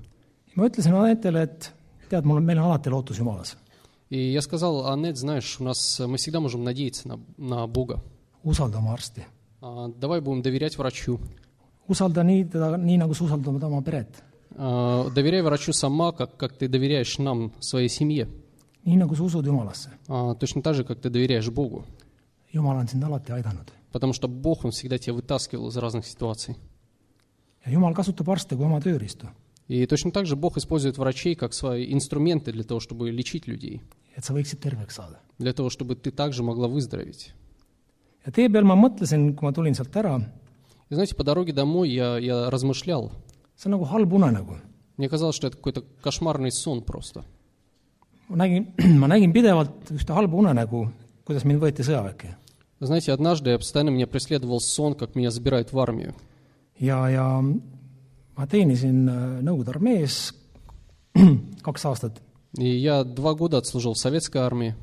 И 4.11 4.31
я 4.31 4.43
сказал, 4.43 4.87
Аннет, 4.87 5.17
знаешь, 5.17 5.57
у 5.59 5.65
нас, 5.65 6.01
мы 6.01 6.19
всегда 6.19 6.41
можем 6.41 6.65
надеяться 6.65 7.09
на, 7.09 7.21
на 7.39 7.67
Бога. 7.67 8.03
А, 9.65 9.89
Давай 9.89 10.21
будем 10.21 10.43
доверять 10.43 10.77
врачу. 10.77 11.19
usalda 11.89 12.23
nii 12.23 12.45
teda, 12.53 12.77
nii 12.77 12.97
nagu 13.01 13.15
sa 13.15 13.25
usaldad 13.25 13.63
oma 13.65 13.81
peret. 13.83 14.09
А, 14.57 15.09
Доверяй 15.11 15.41
врачу 15.43 15.73
сама, 15.73 16.13
как, 16.13 16.37
как 16.37 16.53
ты 16.53 16.69
доверяешь 16.69 17.19
нам, 17.19 17.53
своей 17.61 17.89
семье. 17.89 18.29
nii 18.85 18.97
nagu 18.97 19.17
sa 19.17 19.23
usud 19.25 19.45
Jumalasse. 19.47 19.89
А, 20.09 20.35
Точно 20.35 20.61
так 20.63 20.75
же, 20.75 20.85
как 20.85 21.01
ты 21.01 21.09
доверяешь 21.09 21.49
Богу. 21.51 21.85
Jumal 22.53 22.77
on 22.77 22.87
sind 22.89 23.03
alati 23.03 23.33
aidanud. 23.33 23.69
Потому 23.91 24.13
что 24.13 24.29
Бог, 24.29 24.65
Он 24.65 24.71
всегда 24.71 24.99
тебя 24.99 25.15
вытаскивал 25.15 25.69
из 25.69 25.77
разных 25.79 26.07
ситуаций. 26.07 26.57
ja 27.65 27.73
Jumal 27.73 27.95
kasutab 27.95 28.29
arste 28.29 28.57
kui 28.57 28.67
oma 28.67 28.81
tööriistu, 28.83 29.29
И 29.69 29.87
точно 29.87 30.11
так 30.11 30.27
же 30.27 30.37
Бог 30.37 30.59
использует 30.59 30.99
врачей 30.99 31.35
как 31.35 31.55
свои 31.55 31.91
инструменты 31.93 32.53
для 32.53 32.65
того, 32.65 32.81
чтобы 32.81 33.11
лечить 33.11 33.47
людей. 33.47 33.81
et 34.17 34.23
sa 34.25 34.35
võiksid 34.35 34.61
terveks 34.61 34.95
saada. 34.97 35.19
Для 35.39 35.53
того, 35.55 35.71
чтобы 35.71 35.97
ты 35.97 36.11
также 36.11 36.43
могла 36.43 36.69
выздороветь. 36.69 37.33
ja 38.26 38.32
tee 38.32 38.50
peal 38.50 38.66
ma 38.66 38.76
mõtlesin , 38.76 39.34
kui 39.36 39.48
ma 39.48 39.54
tulin 39.56 39.76
sealt 39.76 39.96
ära , 39.96 40.20
И 40.90 40.96
знаете, 40.96 41.16
по 41.16 41.24
дороге 41.24 41.54
домой 41.54 41.90
я, 41.90 42.18
я 42.18 42.50
размышлял. 42.50 43.12
see 43.56 43.68
on 43.68 43.72
nagu 43.72 43.86
halb 43.86 44.12
unenägu . 44.12 44.58
Мне 44.98 45.08
казалось, 45.08 45.36
что 45.36 45.48
это 45.48 45.58
какой-то 45.58 45.84
кошмарный 46.02 46.52
сон 46.52 46.82
просто. 46.82 47.26
ma 48.28 48.36
nägin , 48.36 48.74
ma 49.00 49.08
nägin 49.08 49.32
pidevalt 49.32 49.92
ühte 49.92 50.14
halba 50.14 50.38
unenägu , 50.38 50.90
kuidas 51.26 51.46
mind 51.46 51.62
võeti 51.62 51.84
sõjaväkke . 51.84 52.36
Вы 52.80 52.88
Знаете, 52.88 53.12
однажды 53.12 53.52
я 53.52 53.58
постоянно 53.58 53.90
меня 53.90 54.08
преследовал 54.08 54.62
сон, 54.62 54.96
как 54.96 55.16
меня 55.16 55.32
забирают 55.32 55.74
в 55.74 55.80
армию. 55.80 56.16
ja , 56.80 57.08
ja 57.10 57.42
ma 58.36 58.48
teenisin 58.48 59.08
äh, 59.10 59.42
Nõukogude 59.44 59.70
armees 59.70 60.34
kaks 61.62 61.86
aastat . 61.86 62.22
И 62.58 62.68
я 62.68 63.04
два 63.04 63.36
года 63.36 63.58
отслужил 63.58 63.94
в 63.94 64.00
советской 64.00 64.42
армии. 64.42 64.76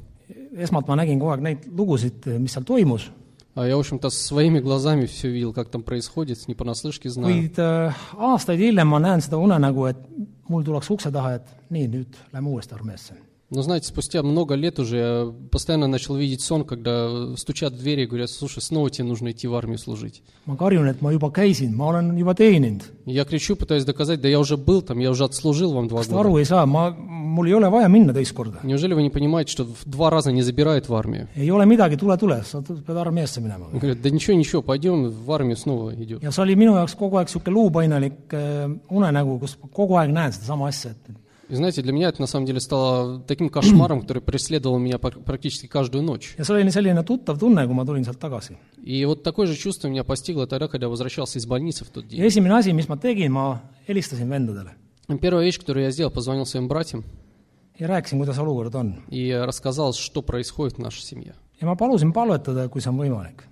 esmalt 0.57 0.87
ma 0.89 0.97
nägin 0.97 1.19
kogu 1.19 1.33
aeg 1.33 1.43
neid 1.43 1.67
lugusid , 1.67 2.27
mis 2.41 2.53
seal 2.53 2.65
toimus , 2.65 3.11
А 3.57 3.67
я, 3.67 3.77
в 3.77 3.81
общем-то, 3.81 4.11
своими 4.11 4.61
глазами 4.61 5.07
все 5.07 5.31
видел, 5.31 5.55
как 5.55 5.71
там 5.71 5.83
происходит, 5.83 6.47
не 6.47 6.55
понаслышке 6.55 7.09
знаю. 7.09 7.35
kuid 7.35 7.57
äh, 7.57 7.95
aastaid 8.19 8.61
hiljem 8.61 8.89
ma 8.89 8.99
näen 9.01 9.23
seda 9.25 9.39
unenägu , 9.41 9.87
et 9.89 9.97
mul 10.49 10.63
tullakse 10.63 10.93
ukse 10.93 11.11
taha , 11.11 11.39
et 11.41 11.47
nii , 11.73 11.87
nüüd 11.89 12.19
lähme 12.35 12.53
uuesti 12.53 12.77
armeesse . 12.77 13.17
Но 13.51 13.63
знаете, 13.63 13.87
спустя 13.87 14.25
много 14.25 14.57
лет 14.57 14.81
уже 14.81 14.97
я 14.97 15.33
постоянно 15.53 15.87
начал 15.87 16.17
видеть 16.17 16.41
сон, 16.41 16.65
когда 16.65 17.37
стучат 17.37 17.75
в 17.75 17.79
двери 17.79 18.03
и 18.03 18.07
говорят, 18.07 18.29
слушай, 18.29 18.61
снова 18.61 18.91
тебе 18.91 19.07
нужно 19.07 19.31
идти 19.31 19.47
в 19.47 19.55
армию 19.55 19.79
служить. 19.79 20.25
ma 20.47 20.57
karjun , 20.57 20.89
et 20.91 21.01
ma 21.01 21.13
juba 21.13 21.31
käisin , 21.31 21.73
ma 21.73 21.87
olen 21.87 22.17
juba 22.19 22.35
teeninud . 22.35 22.83
И 23.05 23.13
я 23.13 23.25
кричу, 23.25 23.55
пытаюсь 23.55 23.85
доказать, 23.85 24.21
да 24.21 24.27
я 24.27 24.41
уже 24.41 24.57
был 24.57 24.83
там, 24.83 24.99
я 24.99 25.13
уже 25.13 25.23
отслужил 25.23 25.73
вам 25.75 25.87
два 25.87 26.01
kas 26.01 26.07
te 26.09 26.11
года. 26.11 26.29
aru 26.29 26.39
ei 26.39 26.45
saa , 26.45 26.67
ma , 26.67 26.91
mul 26.91 27.47
ei 27.47 27.55
ole 27.55 27.69
vaja 27.71 27.87
minna 27.89 28.13
teist 28.13 28.33
korda . 28.35 28.59
Неужели 28.65 28.95
вы 28.95 29.03
не 29.05 29.11
понимаете, 29.11 29.53
что 29.53 29.65
в 29.65 29.85
два 29.85 30.11
раза 30.11 30.33
не 30.33 30.43
забирают 30.43 30.89
в 30.89 30.95
армию? 30.97 31.29
ei 31.37 31.49
ole 31.53 31.67
midagi , 31.67 31.97
tule , 31.97 32.19
tule , 32.19 32.43
sa 32.45 32.63
t- 32.63 32.75
pead 32.85 32.97
armeesse 32.97 33.41
minema . 33.41 33.67
Он 33.73 33.79
говорит, 33.79 34.03
да 34.03 34.11
ничего, 34.11 34.37
ничего, 34.37 34.61
пойдем 34.61 35.09
в 35.09 35.31
armию 35.31 35.57
снова 35.57 35.95
идем. 35.95 36.19
ja 36.19 36.33
see 36.33 36.43
oli 36.43 36.57
minu 36.57 36.75
jaoks 36.75 36.97
kogu 36.97 37.17
aeg 37.19 37.29
niisugune 37.29 37.55
luupainelik 37.55 38.33
äh, 38.33 38.77
unenägu , 38.91 39.39
kus 39.39 39.57
ma 39.63 39.69
kogu 39.73 39.95
aeg 39.99 40.11
näen 40.11 40.33
sedasama 40.33 40.67
asja , 40.67 40.91
et 40.91 41.15
И 41.52 41.56
знаете, 41.56 41.82
для 41.82 41.92
меня 41.92 42.08
это 42.08 42.22
на 42.22 42.28
самом 42.28 42.46
деле 42.46 42.62
стало 42.62 43.20
таким 43.28 43.50
кошмаром, 43.50 44.02
который 44.04 44.22
преследовал 44.22 44.80
меня 44.80 44.98
пр- 44.98 45.20
практически 45.20 45.68
каждую 45.68 46.02
ночь. 46.02 46.34
ja 46.38 46.44
see 46.46 46.56
oli 46.56 46.72
selline 46.72 47.04
tuttav 47.04 47.38
tunne, 47.38 47.66
kui 47.68 47.76
ma 47.76 47.84
tulin 47.84 48.06
sealt 48.06 48.20
tagasi. 48.20 48.56
И 48.82 49.04
вот 49.04 49.22
такое 49.22 49.48
же 49.48 49.56
чувство 49.58 49.90
меня 49.90 50.06
постигло 50.06 50.48
тогда, 50.48 50.70
когда 50.70 50.86
я 50.86 50.90
возвращался 50.90 51.40
из 51.40 51.46
больницы 51.46 51.84
в 51.84 51.90
тот 51.90 52.08
день. 52.08 52.22
ja 52.22 52.26
esimene 52.26 52.56
asi, 52.58 52.72
mis 52.72 52.88
ma 52.88 52.96
tegin, 52.96 53.32
ma 53.34 53.62
helistasin 53.86 54.30
vendadele 54.30 54.72
Первая 55.22 55.44
вещь, 55.46 55.60
которую 55.60 55.84
я 55.84 55.92
сделал, 55.92 56.10
позвонил 56.10 56.46
своим 56.46 56.70
братьям 56.70 57.04
ja 57.78 57.88
rääkisin, 57.88 58.18
kuidas 58.18 58.38
olukord 58.40 58.74
on. 58.76 58.94
и 59.10 59.34
рассказал, 59.34 59.92
что 59.94 60.22
происходит 60.22 60.78
в 60.78 60.80
нашей 60.80 61.02
семье. 61.02 61.36
ja 61.60 61.68
ma 61.68 61.76
palusin 61.76 62.14
palvetada, 62.14 62.70
kui 62.70 62.80
see 62.80 62.90
on 62.90 62.98
võimalik. 62.98 63.44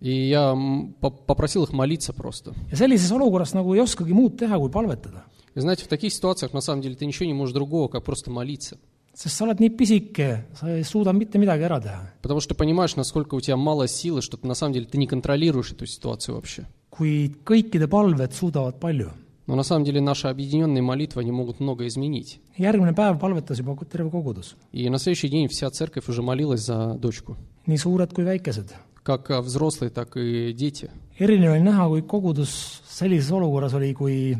И 0.00 0.28
я 0.28 0.56
попросил 1.00 1.62
их 1.62 1.72
молиться 1.72 2.12
просто. 2.12 2.52
ja 2.72 2.76
sellises 2.76 3.12
olukorras 3.12 3.54
nagu 3.54 3.74
ei 3.74 3.80
oskagi 3.80 4.12
muud 4.12 4.36
teha, 4.38 4.58
kui 4.58 4.70
palvetada. 4.70 5.22
И 5.54 5.60
знаете, 5.60 5.84
в 5.84 5.88
таких 5.88 6.12
ситуациях 6.12 6.52
на 6.52 6.60
самом 6.60 6.82
деле 6.82 6.94
ты 6.96 7.06
ничего 7.06 7.26
не 7.26 7.34
можешь 7.34 7.54
другого, 7.54 7.88
как 7.88 8.04
просто 8.04 8.30
молиться. 8.30 8.78
sest 9.14 9.36
sa 9.38 9.44
oled 9.46 9.60
nii 9.62 9.70
pisike, 9.78 10.44
sa 10.58 10.66
ei 10.74 10.82
suuda 10.82 11.12
mitte 11.12 11.38
midagi 11.38 11.62
ära 11.62 11.78
teha. 11.80 12.02
Потому 12.20 12.40
что 12.40 12.54
ты 12.54 12.58
понимаешь, 12.58 12.96
насколько 12.96 13.36
у 13.36 13.40
тебя 13.40 13.56
мало 13.56 13.86
силы, 13.86 14.22
что 14.22 14.36
ты 14.36 14.46
на 14.48 14.54
самом 14.54 14.72
деле 14.74 14.86
ты 14.86 14.98
не 14.98 15.06
контролируешь 15.06 15.70
эту 15.70 15.86
ситуацию 15.86 16.34
вообще. 16.34 16.66
kuid 16.90 17.44
kõikide 17.44 17.86
palved 17.86 18.32
suudavad 18.32 18.80
palju. 18.80 19.12
Но 19.46 19.54
на 19.56 19.62
самом 19.62 19.84
деле 19.84 20.00
наши 20.00 20.26
объединенные 20.26 20.82
молитвы, 20.82 21.20
они 21.20 21.30
могут 21.30 21.60
много 21.60 21.86
изменить. 21.86 22.40
järgmine 22.58 22.92
päev 22.92 23.20
palvetas 23.20 23.58
juba 23.60 23.76
terve 23.84 24.10
kogudus, 24.10 24.56
И 24.72 24.88
на 24.90 24.98
следующий 24.98 25.28
день 25.28 25.46
вся 25.46 25.70
церковь 25.70 26.08
уже 26.08 26.20
молилась 26.22 26.62
за 26.62 26.94
дочку. 26.94 27.36
nii 27.68 27.76
suured 27.78 28.12
kui 28.12 28.24
väikesed. 28.24 28.74
Как 29.04 29.30
а, 29.30 29.42
взрослые, 29.42 29.90
так 29.90 30.16
и 30.16 30.52
дети. 30.52 30.90
eriline 31.20 31.50
oli 31.50 31.60
näha, 31.62 31.86
kui 31.88 32.02
kogudus 32.02 32.82
sellises 32.88 33.30
olukorras 33.30 33.74
oli 33.74 33.94
kui 33.94 34.36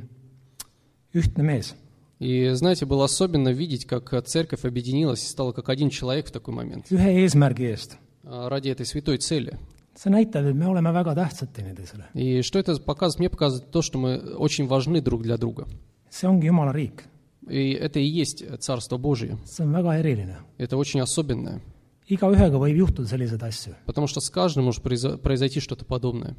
ühtne 1.14 1.42
mees. 1.44 1.74
И 2.20 2.50
знаете, 2.54 2.86
было 2.86 3.04
особенно 3.04 3.48
видеть, 3.50 3.86
как 3.86 4.14
церковь 4.26 4.64
объединилась 4.64 5.24
и 5.24 5.28
стала 5.28 5.52
как 5.52 5.68
один 5.68 5.90
человек 5.90 6.26
в 6.28 6.30
такой 6.30 6.54
момент 6.54 6.90
ühe 6.90 7.24
eesmärgi 7.24 7.72
eest. 7.74 7.96
а, 8.24 8.48
ради 8.48 8.68
этой 8.70 8.86
святой 8.86 9.18
цели. 9.18 9.58
see 9.96 10.10
näitab, 10.10 10.44
et 10.46 10.54
me 10.54 10.66
oleme 10.66 10.90
väga 10.92 11.14
tähtsad 11.14 11.52
teineteisele. 11.52 12.04
И 12.14 12.42
что 12.42 12.58
это 12.58 12.74
показывает? 12.80 13.18
Мне 13.20 13.30
показывает 13.30 13.70
то, 13.70 13.80
что 13.82 13.98
мы 13.98 14.16
очень 14.36 14.66
важны 14.66 15.00
друг 15.00 15.22
для 15.22 15.36
друга. 15.36 15.66
see 16.10 16.28
ongi 16.28 16.46
Jumala 16.48 16.72
riik, 16.72 17.02
И 17.48 17.72
это 17.72 17.98
и 18.00 18.04
есть 18.06 18.42
Царство 18.60 18.96
Божие. 18.96 19.36
see 19.44 19.64
on 19.64 19.72
väga 19.72 20.00
eriline. 20.00 20.36
Это 20.58 20.76
очень 20.76 21.00
особенное. 21.00 21.60
igaühega 22.08 22.58
võib 22.58 22.76
juhtuda 22.76 23.06
selliseid 23.08 23.42
asju. 23.42 23.74
Потому 23.86 24.06
что 24.06 24.20
с 24.20 24.30
каждым 24.30 24.64
может 24.64 24.82
произо- 24.84 25.16
произойти 25.18 25.60
что-то 25.60 25.84
подобное. 25.84 26.36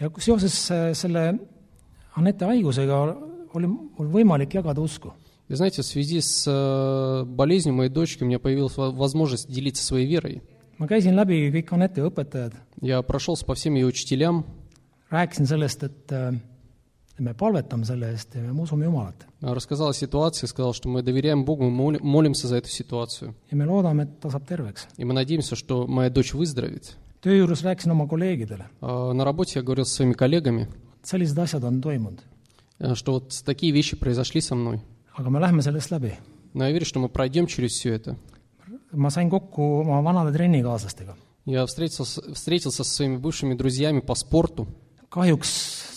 ja 0.00 0.10
seoses 0.18 0.70
äh, 0.70 0.94
selle 0.94 1.38
Anette 2.14 2.44
haigusega 2.44 3.16
oli 3.54 3.66
mul 3.66 4.06
võimalik 4.08 4.54
jagada 4.54 4.80
usku. 4.80 5.12
И 5.48 5.54
знаете, 5.54 5.80
в 5.82 5.86
связи 5.86 6.20
с 6.20 6.44
э, 6.46 7.24
болезнью 7.24 7.74
моей 7.74 7.88
дочки 7.90 8.22
у 8.22 8.26
меня 8.26 8.38
появилась 8.38 8.76
во- 8.76 8.90
возможность 8.90 9.50
делиться 9.50 9.82
своей 9.84 10.06
верой. 10.06 10.42
ma 10.78 10.86
käisin 10.86 11.14
läbi 11.16 11.50
kõik 11.50 11.72
Anette 11.72 12.02
õpetajad, 12.06 12.52
Я 12.80 13.02
прошелся 13.02 13.44
по 13.46 13.54
всем 13.54 13.74
ее 13.74 13.86
учителям, 13.86 14.44
rääkisin 15.10 15.46
sellest, 15.46 15.82
et 15.82 16.12
et 16.12 17.24
me 17.24 17.32
palvetame 17.34 17.84
selle 17.84 18.10
eest 18.12 18.34
ja 18.36 18.42
me 18.52 18.62
usume 18.62 18.84
Jumalat. 18.84 19.26
э, 19.42 19.52
рассказал 19.52 19.88
о 19.88 19.94
ситуации, 19.94 20.46
сказал, 20.46 20.72
что 20.74 20.88
мы 20.88 21.02
доверяем 21.02 21.44
Богу, 21.44 21.64
мы 21.64 21.70
моли- 21.70 21.98
молимся 22.02 22.46
за 22.46 22.56
эту 22.56 22.68
ситуацию. 22.68 23.34
ja 23.50 23.56
me 23.56 23.64
loodame, 23.66 24.02
et 24.04 24.20
ta 24.20 24.28
saab 24.30 24.46
terveks. 24.46 24.86
И 24.98 25.04
мы 25.04 25.14
надеемся, 25.14 25.56
что 25.56 25.86
моя 25.86 26.10
дочь 26.10 26.34
выздоровеет. 26.34 26.96
töö 27.22 27.38
juures 27.38 27.62
rääkisin 27.64 27.90
oma 27.90 28.06
kolleegidele, 28.06 28.66
А 28.82 29.12
На 29.14 29.24
работе 29.24 29.58
я 29.58 29.62
говорил 29.62 29.84
со 29.86 29.94
своими 29.96 30.12
коллегами, 30.12 30.68
sellised 31.02 31.38
asjad 31.38 31.64
on 31.64 31.80
toimunud, 31.80 32.18
э, 32.20 32.22
что 32.94 33.12
вот 33.12 33.34
такие 33.44 33.72
вещи 33.72 33.96
произошли 33.96 34.40
со 34.40 34.54
мной. 34.54 34.80
aga 35.16 35.30
me 35.30 35.40
lähme 35.40 35.62
sellest 35.62 35.90
läbi. 35.90 36.14
Но 36.54 36.64
я 36.64 36.72
верю, 36.72 36.86
что 36.86 37.00
мы 37.00 37.08
пройдем 37.08 37.46
через 37.46 37.72
все 37.72 37.92
это. 37.94 38.16
ma 38.92 39.10
sain 39.10 39.30
kokku 39.30 39.82
oma 39.82 40.02
vanade 40.02 40.32
trennikaaslastega. 40.32 41.14
Я 41.44 41.64
встретился, 41.66 42.34
встретился 42.34 42.84
со 42.84 42.90
своими 42.90 43.16
бывшими 43.16 43.54
друзьями 43.54 44.00
по 44.00 44.14
спорту. 44.14 44.68
kahjuks 45.10 45.48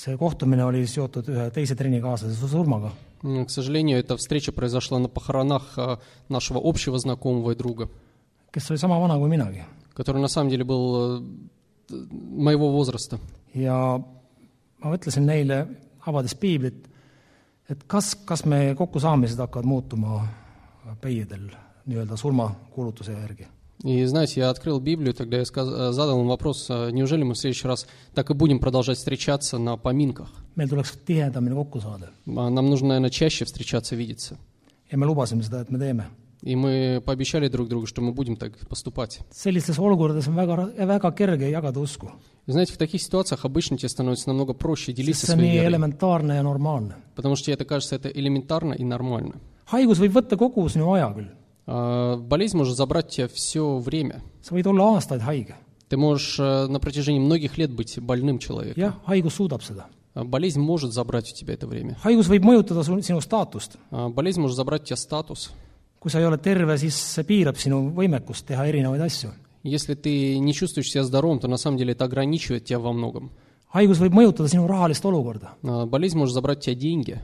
see 0.06 0.18
kohtumine 0.18 0.64
oli 0.66 0.88
seotud 0.88 1.28
ühe 1.30 1.52
teise 1.52 1.76
trennikaaslase 1.76 2.48
surmaga. 2.48 2.92
К 3.22 3.50
сожалению, 3.50 4.00
эта 4.00 4.18
встреча 4.18 4.52
произошла 4.52 4.98
на 4.98 5.08
похоронах 5.08 5.78
а, 5.78 6.00
нашего 6.28 6.60
общего 6.64 6.98
знакомого 6.98 7.52
и 7.52 7.56
друга, 7.56 7.88
kes 8.52 8.72
oli 8.72 8.78
sama 8.78 9.00
vana 9.00 9.18
kui 9.18 9.30
minagi. 9.30 9.64
который 9.94 10.22
на 10.22 10.28
самом 10.28 10.50
деле 10.50 10.64
был 10.64 11.20
э, 11.20 11.96
моего 12.10 12.72
возраста. 12.72 13.20
ja 13.54 14.02
ma 14.80 14.90
mõtlesin 14.90 15.26
neile, 15.26 15.68
avades 16.07 16.35
piiblit , 16.35 16.89
et 17.71 17.83
kas , 17.87 18.15
kas 18.15 18.45
me 18.45 18.75
kokkusaamised 18.79 19.39
hakkavad 19.39 19.67
muutuma 19.67 20.29
peiedel 21.01 21.51
nii-öelda 21.87 22.17
surmakuulutuse 22.17 23.13
järgi . 23.13 23.47
И 23.85 24.05
знаете, 24.07 24.41
я 24.41 24.49
открыл 24.49 24.81
Библию, 24.81 25.13
тогда 25.13 25.37
я 25.37 25.43
сказ- 25.45 25.69
э, 25.69 25.93
задал 25.93 26.21
им 26.23 26.29
вопрос, 26.29 26.67
а 26.71 26.89
неужели 26.91 27.23
мы 27.25 27.35
в 27.35 27.39
следующий 27.39 27.69
раз 27.69 27.87
так 28.15 28.31
и 28.31 28.35
будем 28.35 28.59
продолжать 28.59 28.97
встречаться 28.97 29.59
на 29.59 29.77
поминках? 29.77 30.29
meil 30.57 30.69
tuleks 30.69 30.97
tihedamini 31.05 31.55
kokku 31.55 31.81
saada 31.81 32.09
А 32.27 32.49
Нам 32.49 32.67
нужно, 32.71 32.89
наверное, 32.89 33.11
чаще 33.11 33.45
встречаться, 33.45 33.95
видеться. 33.95 34.39
ja 34.91 34.97
me 34.97 35.05
lubasime 35.07 35.43
seda , 35.43 35.61
et 35.61 35.71
me 35.71 35.79
teeme . 35.79 36.05
И 36.44 36.56
мы 36.56 37.02
пообещали 37.06 37.48
друг 37.50 37.68
другу, 37.70 37.86
что 37.86 38.02
мы 38.02 38.12
будем 38.14 38.36
так 38.36 38.58
поступать. 38.68 39.20
sellistes 39.32 39.78
olukordades 39.78 40.28
on 40.28 40.36
väga, 40.36 40.74
väga 40.86 41.12
kerge 41.12 41.50
jagada 41.52 41.80
usku, 41.80 42.10
И 42.48 42.52
знаете, 42.52 42.74
в 42.74 42.78
таких 42.78 43.02
ситуациях 43.02 43.46
обычно 43.46 43.78
тебе 43.78 43.90
становится 43.90 44.28
намного 44.30 44.54
проще 44.54 44.92
sest 44.92 44.96
делиться 44.96 45.28
on 45.32 45.36
своей 45.36 45.60
верой, 45.60 46.94
потому 47.16 47.36
что 47.36 47.52
это 47.52 47.66
кажется 47.66 47.96
это 47.96 48.10
элементарно 48.10 48.74
и 48.74 48.84
нормально. 48.84 49.36
haigus 49.72 50.00
võib 50.00 50.12
võtta 50.14 50.36
kogu 50.38 50.68
sinu 50.70 50.92
aja 50.94 51.14
küll, 51.16 51.28
А, 51.68 52.18
Болезнь 52.18 52.58
может 52.58 52.76
забрать 52.76 53.10
тебя 53.10 53.28
все 53.28 53.78
время. 53.78 54.22
sa 54.42 54.56
võid 54.56 54.66
olla 54.66 54.98
aastaid 54.98 55.22
haige, 55.22 55.54
Ты 55.90 55.98
можешь 55.98 56.40
э, 56.40 56.68
на 56.68 56.80
протяжении 56.80 57.20
многих 57.20 57.58
лет 57.60 57.70
быть 57.72 58.00
больным 58.00 58.40
человеком. 58.40 58.82
jah, 58.82 58.96
haigus 59.06 59.36
suudab 59.38 59.62
seda. 59.62 59.86
А 60.16 60.24
Болезнь 60.24 60.60
может 60.60 60.92
забрать 60.92 61.32
у 61.32 61.36
тебя 61.36 61.54
это 61.54 61.68
время. 61.68 61.98
haigus 62.04 62.28
võib 62.28 62.42
mõjutada 62.44 62.82
sinu 62.84 63.22
staatust, 63.22 63.78
А 63.92 64.10
Болезнь 64.10 64.42
может 64.42 64.58
забрать 64.58 64.82
у 64.82 64.86
тебя 64.86 64.96
статус. 64.98 65.52
kui 66.01 66.11
sa 66.11 66.21
ei 66.21 66.27
ole 66.27 66.39
terve , 66.39 66.79
siis 66.79 66.95
see 66.95 67.25
piirab 67.25 67.57
sinu 67.57 67.91
võimekust 67.97 68.47
teha 68.47 68.67
erinevaid 68.67 69.01
asju . 69.03 69.33
Если 69.65 69.95
ты 69.95 70.39
не 70.39 70.53
чувствуешь 70.55 70.91
себя 70.91 71.03
здоровым, 71.03 71.41
то 71.41 71.49
на 71.49 71.57
самом 71.57 71.77
деле 71.77 71.93
это 71.93 72.05
ограничивает 72.05 72.65
тебя 72.65 72.79
во 72.79 72.93
многом. 72.93 73.31
haigus 73.75 73.99
võib 73.99 74.15
mõjutada 74.15 74.49
sinu 74.49 74.67
rahalist 74.67 75.05
olukorda . 75.05 75.57
А 75.65 75.87
Болезнь 75.87 76.17
может 76.17 76.35
забрать 76.35 76.59
у 76.59 76.61
тебя 76.63 76.75
деньги. 76.75 77.19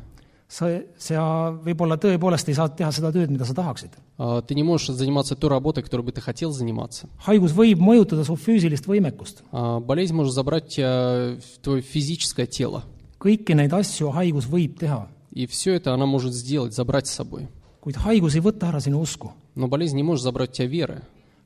sa , 0.48 0.82
sa 0.98 1.50
võib-olla 1.64 1.96
tõepoolest 1.96 2.48
ei 2.48 2.54
saa 2.54 2.68
teha 2.68 2.90
seda 2.92 3.12
tööd , 3.12 3.30
mida 3.30 3.44
sa 3.44 3.54
tahaksid . 3.54 3.90
А 4.18 4.42
Ты 4.42 4.54
не 4.54 4.62
можешь 4.62 4.88
заниматься 4.96 5.36
той 5.36 5.50
работой, 5.50 5.82
которой 5.82 6.02
бы 6.02 6.12
ты 6.12 6.20
хотел 6.20 6.50
заниматься. 6.50 7.08
haigus 7.26 7.52
võib 7.52 7.78
mõjutada 7.78 8.24
su 8.24 8.34
füüsilist 8.34 8.86
võimekust . 8.86 9.44
А 9.52 9.80
Болезнь 9.80 10.14
может 10.14 10.34
забрать 10.34 10.64
у 10.64 10.68
тебя 10.68 11.38
твое 11.62 11.80
физическое 11.80 12.46
тело. 12.46 12.82
kõiki 13.20 13.54
neid 13.54 13.72
asju 13.72 14.10
haigus 14.10 14.46
võib 14.46 14.78
teha , 14.78 15.08
И 15.32 15.46
все 15.46 15.74
это 15.74 15.94
она 15.94 16.04
может 16.04 16.34
сделать, 16.34 16.74
забрать 16.74 17.06
с 17.06 17.12
собой. 17.12 17.48
kuid 17.86 17.96
haigus 17.96 18.34
ei 18.34 18.40
võta 18.40 18.68
ära 18.68 18.80
sinu 18.80 19.00
usku . 19.00 19.32
Но 19.54 19.68
болезнь 19.68 19.96
не 19.96 20.02
может 20.02 20.22
забрать 20.22 20.50
у 20.50 20.52
тебя 20.54 20.68
веры. 20.68 21.02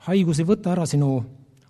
haigus 0.06 0.38
ei 0.38 0.44
võta 0.44 0.72
ära 0.72 0.86
sinu 0.86 1.24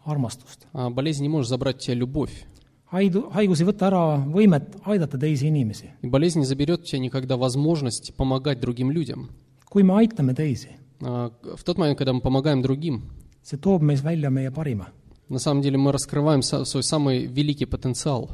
armastust . 0.04 0.66
А 0.72 0.90
болезнь 0.90 1.22
не 1.22 1.28
может 1.28 1.48
забрать 1.48 1.76
у 1.76 1.80
тебя 1.80 1.94
любовь. 1.94 2.44
haidu , 2.92 3.30
haigus 3.34 3.60
ei 3.60 3.66
võta 3.66 3.86
ära 3.88 4.16
võimet 4.26 4.76
aidata 4.84 5.18
teisi 5.18 5.46
inimesi . 5.48 5.90
И 6.02 6.06
болезнь 6.08 6.38
не 6.40 6.44
заберет 6.44 6.80
у 6.80 6.84
тебя 6.84 6.98
никогда 7.00 7.36
возможность 7.36 8.14
помогать 8.14 8.60
другим 8.60 8.90
людям. 8.90 9.30
kui 9.70 9.82
me 9.82 9.94
aitame 9.94 10.34
teisi , 10.34 10.68
А 11.02 11.30
В 11.56 11.62
тот 11.64 11.76
момент, 11.78 11.98
когда 11.98 12.12
мы 12.12 12.20
помогаем 12.20 12.62
другим, 12.62 13.02
see 13.42 13.58
toob 13.60 13.80
meis 13.82 14.00
välja 14.02 14.30
meie 14.30 14.50
parima . 14.50 14.86
на 15.28 15.38
самом 15.38 15.60
деле 15.62 15.76
мы 15.78 15.90
раскрываем 15.92 16.40
са- 16.40 16.64
свой 16.64 16.82
самый 16.82 17.26
великий 17.26 17.66
потенциал. 17.66 18.30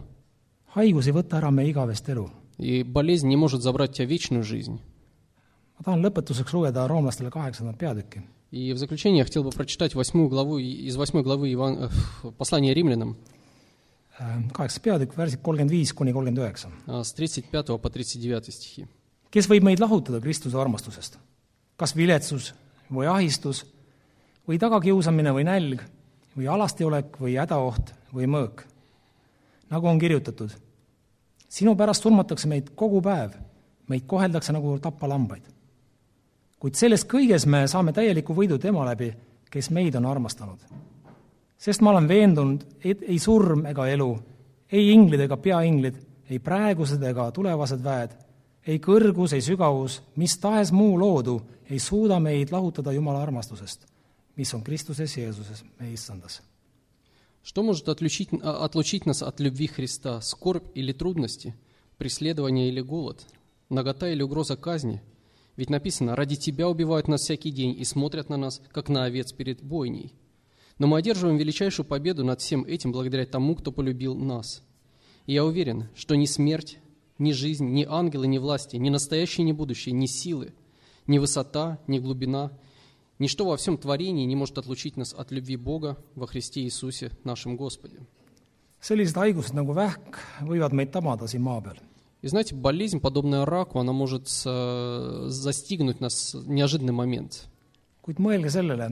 haigus 0.74 1.06
ei 1.06 1.12
võta 1.12 1.38
ära 1.38 1.50
meie 1.50 1.70
igavest 1.70 2.08
elu . 2.08 2.30
И 2.58 2.82
болезнь 2.82 3.28
не 3.28 3.36
может 3.36 3.62
забрать 3.62 3.90
у 3.90 3.94
тебя 3.94 4.06
вечную 4.06 4.44
жизнь. 4.44 4.78
ma 5.78 5.84
tahan 5.84 6.02
lõpetuseks 6.04 6.52
lugeda 6.54 6.86
roomlastele 6.88 7.30
kaheksandat 7.30 7.76
peatükki . 7.78 8.22
И 8.52 8.74
в 8.74 8.76
заключение 8.76 9.20
я 9.20 9.24
хотел 9.24 9.44
бы 9.44 9.50
прочитать 9.50 9.94
восьмую 9.94 10.28
главу, 10.28 10.58
и- 10.58 10.86
из 10.88 10.94
восьмой 10.96 11.22
главы 11.22 11.50
Иван... 11.54 11.84
э, 11.84 12.30
послания 12.36 12.74
римлянам 12.74 13.16
kaheksas 14.52 14.78
peatükk , 14.84 15.16
värsid 15.16 15.40
kolmkümmend 15.42 15.72
viis 15.72 15.92
kuni 15.96 16.12
kolmkümmend 16.12 16.38
üheksa . 16.38 16.68
а, 16.86 17.02
с 17.02 17.12
35 17.14 17.78
по 17.78 17.88
39 17.88 18.52
стихи. 18.52 18.86
kes 19.30 19.48
võib 19.48 19.64
meid 19.64 19.80
lahutada 19.80 20.20
Kristuse 20.20 20.56
armastusest ? 20.56 21.18
kas 21.78 21.96
viletsus 21.96 22.52
või 22.90 23.08
ahistus 23.08 23.64
või 24.46 24.58
tagakiusamine 24.60 25.32
või 25.32 25.44
nälg 25.48 25.80
või 26.36 26.46
alastiolek 26.46 27.16
või 27.18 27.38
hädaoht 27.40 27.94
või 28.12 28.26
mõõk ? 28.28 28.66
nagu 29.70 29.86
on 29.88 29.98
kirjutatud , 29.98 30.52
sinu 31.48 31.74
pärast 31.74 32.02
surmatakse 32.02 32.46
meid 32.48 32.74
kogu 32.76 33.00
päev , 33.00 33.32
meid 33.88 34.04
koheldakse 34.06 34.52
nagu 34.52 34.78
tapalambaid . 34.78 35.42
kuid 36.58 36.78
selles 36.78 37.04
kõiges 37.08 37.46
me 37.46 37.66
saame 37.68 37.92
täieliku 37.92 38.34
võidu 38.34 38.58
tema 38.58 38.84
läbi , 38.86 39.12
kes 39.50 39.70
meid 39.70 39.96
on 39.96 40.06
armastanud . 40.06 40.58
sest 41.58 41.80
ma 41.80 41.90
olen 41.90 42.08
veendunud , 42.08 42.64
et 42.84 43.02
ei 43.02 43.18
surm 43.18 43.66
ega 43.66 43.86
elu , 43.88 44.18
ei 44.72 44.90
inglid 44.92 45.20
ega 45.20 45.36
peainglid , 45.36 45.96
ei 46.30 46.38
praegused 46.38 47.02
ega 47.02 47.30
tulevased 47.30 47.82
väed , 47.84 48.10
ei 48.66 48.78
kõrgus , 48.78 49.32
ei 49.32 49.40
sügavus , 49.40 50.02
mis 50.16 50.38
tahes 50.38 50.72
muu 50.72 50.98
loodu 50.98 51.40
ei 51.70 51.78
suuda 51.78 52.20
meid 52.20 52.52
lahutada 52.52 52.92
Jumala 52.92 53.22
armastusest , 53.22 53.86
mis 54.36 54.54
on 54.54 54.62
Kristuses 54.62 55.16
Jeesuses , 55.16 55.64
meie 55.78 55.92
issandas . 55.92 56.42
Что 57.44 57.62
может 57.62 57.88
отлучить, 57.88 58.28
а, 58.42 58.64
отлучить 58.64 59.04
нас 59.04 59.22
от 59.22 59.40
любви 59.40 59.66
Христа? 59.66 60.20
Скорбь 60.20 60.64
или 60.74 60.92
трудности? 60.92 61.54
Преследование 61.98 62.68
или 62.68 62.80
голод? 62.80 63.26
Нагота 63.68 64.08
или 64.08 64.22
угроза 64.22 64.56
казни? 64.56 65.00
Ведь 65.57 65.69
написано, 65.69 66.15
ради 66.15 66.35
Тебя 66.35 66.69
убивают 66.69 67.07
нас 67.07 67.21
всякий 67.21 67.51
день 67.51 67.75
и 67.77 67.83
смотрят 67.83 68.29
на 68.29 68.37
нас, 68.37 68.61
как 68.71 68.87
на 68.87 69.03
овец 69.03 69.33
перед 69.33 69.61
бойней. 69.61 70.13
Но 70.77 70.87
мы 70.87 70.99
одерживаем 70.99 71.37
величайшую 71.37 71.85
победу 71.85 72.23
над 72.23 72.39
всем 72.39 72.63
этим 72.63 72.91
благодаря 72.91 73.25
тому, 73.25 73.55
кто 73.55 73.71
полюбил 73.71 74.15
нас. 74.15 74.63
И 75.25 75.33
я 75.33 75.43
уверен, 75.43 75.89
что 75.95 76.15
ни 76.15 76.25
смерть, 76.25 76.77
ни 77.17 77.31
жизнь, 77.31 77.65
ни 77.65 77.83
ангелы, 77.83 78.27
ни 78.27 78.37
власти, 78.37 78.77
ни 78.77 78.89
настоящее, 78.89 79.43
ни 79.45 79.51
будущее, 79.51 79.93
ни 79.93 80.05
силы, 80.05 80.53
ни 81.07 81.17
высота, 81.17 81.79
ни 81.87 81.97
глубина, 81.99 82.51
ничто 83.19 83.45
во 83.45 83.57
всем 83.57 83.77
творении 83.77 84.25
не 84.25 84.35
может 84.35 84.59
отлучить 84.59 84.95
нас 84.95 85.13
от 85.17 85.31
любви 85.31 85.57
Бога 85.57 85.97
во 86.15 86.27
Христе 86.27 86.61
Иисусе, 86.61 87.11
нашем 87.23 87.57
Господе. 87.57 87.99
sellised 88.79 89.17
haigused 89.17 89.55
nagu 89.57 89.73
vähk 89.73 90.19
võivad 90.45 90.73
meid 90.77 90.91
tabada 90.93 91.27
siin 91.27 91.41
maa 91.41 91.61
peal. 91.65 91.79
И 92.22 92.28
знаете, 92.28 92.54
болезнь, 92.54 93.00
подобная 93.00 93.44
раку, 93.44 93.80
она 93.80 93.92
может 93.92 94.28
э, 94.46 95.24
застигнуть 95.26 96.00
нас 96.00 96.34
в 96.34 96.48
неожиданный 96.48 96.92
момент. 96.92 97.48
kuid 98.02 98.18
mõelge 98.18 98.50
sellele , 98.50 98.88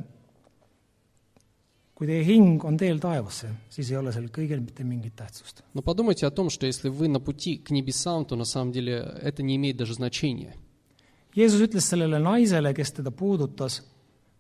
kui 1.99 2.07
teie 2.07 2.23
hing 2.23 2.63
on 2.65 2.77
teel 2.79 3.01
taevasse , 3.03 3.51
siis 3.75 3.91
ei 3.91 3.99
ole 3.99 4.13
sellel 4.15 4.31
kõigel 4.31 4.63
mitte 4.63 4.85
mingit 4.87 5.17
tähtsust . 5.19 5.65
Но 5.75 5.83
подумайте 5.83 6.27
о 6.27 6.31
том, 6.31 6.49
что 6.49 6.67
если 6.67 6.89
вы 6.89 7.09
на 7.09 7.19
пути 7.21 7.57
к 7.57 7.71
небесам, 7.71 8.25
то 8.25 8.37
на 8.37 8.45
самом 8.45 8.73
деле 8.73 9.19
это 9.21 9.43
не 9.43 9.57
имеет 9.57 9.77
даже 9.77 9.95
значения. 9.95 10.55
Jeesus 11.35 11.61
ütles 11.61 11.87
sellele 11.87 12.19
naisele , 12.19 12.75
kes 12.75 12.93
teda 12.93 13.11
puudutas , 13.11 13.83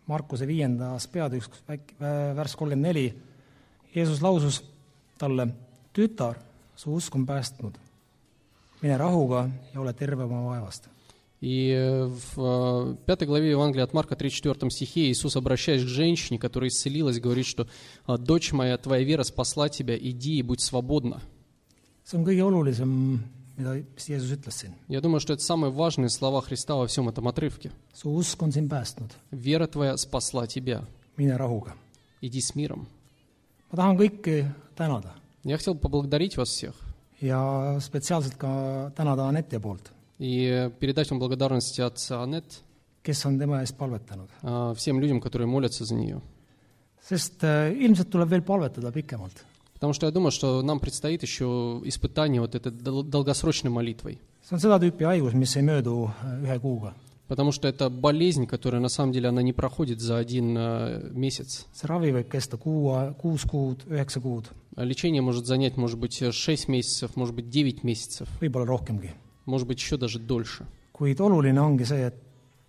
Markuse 0.07 0.47
viiendas 0.47 1.07
peatükk , 1.07 1.53
värss 2.01 2.57
kolmkümmend 2.59 2.87
neli , 2.87 3.12
Jeesus 3.95 4.23
lausus 4.23 4.62
talle , 5.18 5.51
tütar , 5.95 6.41
su 6.75 6.95
usk 6.95 7.14
on 7.14 7.27
päästnud . 7.27 7.77
mine 8.86 8.98
rahuga 8.98 9.50
ja 9.74 9.82
ole 9.82 9.94
terve 9.94 10.24
oma 10.24 10.42
vaevast. 10.50 10.90
И 11.42 11.70
э, 11.70 12.06
в 12.06 12.38
э, 12.38 12.96
пятой 13.06 13.28
главе 13.28 13.52
Евангелия 13.52 13.84
от 13.84 13.94
Марка, 13.94 14.16
34 14.16 14.72
стихе, 14.72 15.12
Иисус, 15.12 15.36
обращаясь 15.36 15.84
к 15.84 15.88
женщине, 15.88 16.40
которая 16.40 16.70
исцелилась, 16.70 17.20
говорит, 17.20 17.46
что 17.46 17.68
«А, 18.06 18.18
«Дочь 18.18 18.54
моя, 18.54 18.78
твоя 18.78 19.04
вера 19.04 19.24
спасла 19.24 19.68
тебя, 19.70 19.98
иди 19.98 20.38
и 20.38 20.42
будь 20.42 20.62
свободна». 20.62 21.22
Я 24.88 25.02
думаю, 25.02 25.20
что 25.20 25.34
это 25.34 25.44
самые 25.44 25.72
важные 25.72 26.10
слова 26.10 26.42
Христа 26.42 26.76
во 26.76 26.88
всем 26.88 27.10
этом 27.10 27.28
отрывке. 27.28 27.72
«Вера 29.32 29.68
твоя 29.68 29.98
спасла 29.98 30.48
тебя, 30.48 30.86
иди 32.22 32.42
с 32.42 32.56
миром». 32.56 32.88
Я 35.44 35.58
хотел 35.58 35.76
поблагодарить 35.76 36.38
вас 36.38 36.50
всех 36.50 36.85
ja 37.22 37.76
spetsiaalselt 37.80 38.38
ka 38.38 38.91
tänada 38.95 39.28
Anette 39.28 39.59
poolt, 39.59 39.91
и 40.20 40.70
передать 40.80 41.09
вам 41.11 41.20
благодарность 41.20 41.80
от 41.80 41.97
Анет 42.11 42.61
kes 43.03 43.26
on 43.26 43.38
tema 43.39 43.61
eest 43.61 43.78
palvetanud. 43.78 44.30
а, 44.41 44.74
всем 44.74 44.99
людям, 44.99 45.22
которые 45.22 45.47
молятся 45.47 45.86
за 45.86 45.95
нее. 45.95 46.22
sest 47.09 47.43
äh, 47.43 47.72
ilmselt 47.72 48.09
tuleb 48.09 48.30
veel 48.30 48.41
palvetada 48.41 48.91
pikemalt. 48.91 49.45
Потому 49.74 49.93
что 49.93 50.05
я 50.07 50.11
думаю, 50.11 50.32
что 50.32 50.61
нам 50.63 50.80
предстоит 50.80 51.22
еще 51.22 51.82
испытание 51.84 52.41
вот 52.41 52.55
этой 52.55 52.72
дол- 52.72 53.03
долгосрочной 53.03 53.70
молитвой. 53.70 54.20
see 54.49 54.55
on 54.55 54.59
seda 54.59 54.80
tüüpi 54.80 55.03
haigus, 55.05 55.34
mis 55.34 55.55
ei 55.55 55.61
möödu 55.63 56.09
äh, 56.24 56.43
ühe 56.43 56.59
kuuga. 56.59 56.93
Потому 57.28 57.51
что 57.51 57.68
это 57.68 57.89
болезнь, 57.89 58.45
которая 58.45 58.80
на 58.82 58.89
самом 58.89 59.11
деле 59.11 59.30
она 59.30 59.41
не 59.41 59.51
проходит 59.53 59.99
за 59.99 60.18
один 60.18 60.55
э, 60.57 61.09
месяц. 61.11 61.68
see 61.74 61.88
ravi 61.88 62.11
võib 62.11 62.30
kesta 62.30 62.57
kuu, 62.57 63.13
kuus 63.22 63.45
kuud, 63.45 63.86
üheksa 63.89 64.20
kuud, 64.22 64.49
Лечение 64.78 65.22
может 65.22 65.46
занять, 65.46 65.78
может 65.78 65.98
быть, 65.98 66.22
6 66.32 66.68
месяцев, 66.68 67.16
может 67.16 67.34
быть, 67.34 67.50
9 67.50 67.84
месяцев, 67.84 68.28
võib-olla 68.42 68.66
rohkemgi. 68.66 69.12
может 69.46 69.68
быть, 69.68 69.80
еще 69.80 69.98
даже 69.98 70.20
дольше. 70.20 70.66
kuid 70.94 71.20
oluline 71.20 71.60
ongi 71.60 71.84
see, 71.86 72.08
et, 72.08 72.16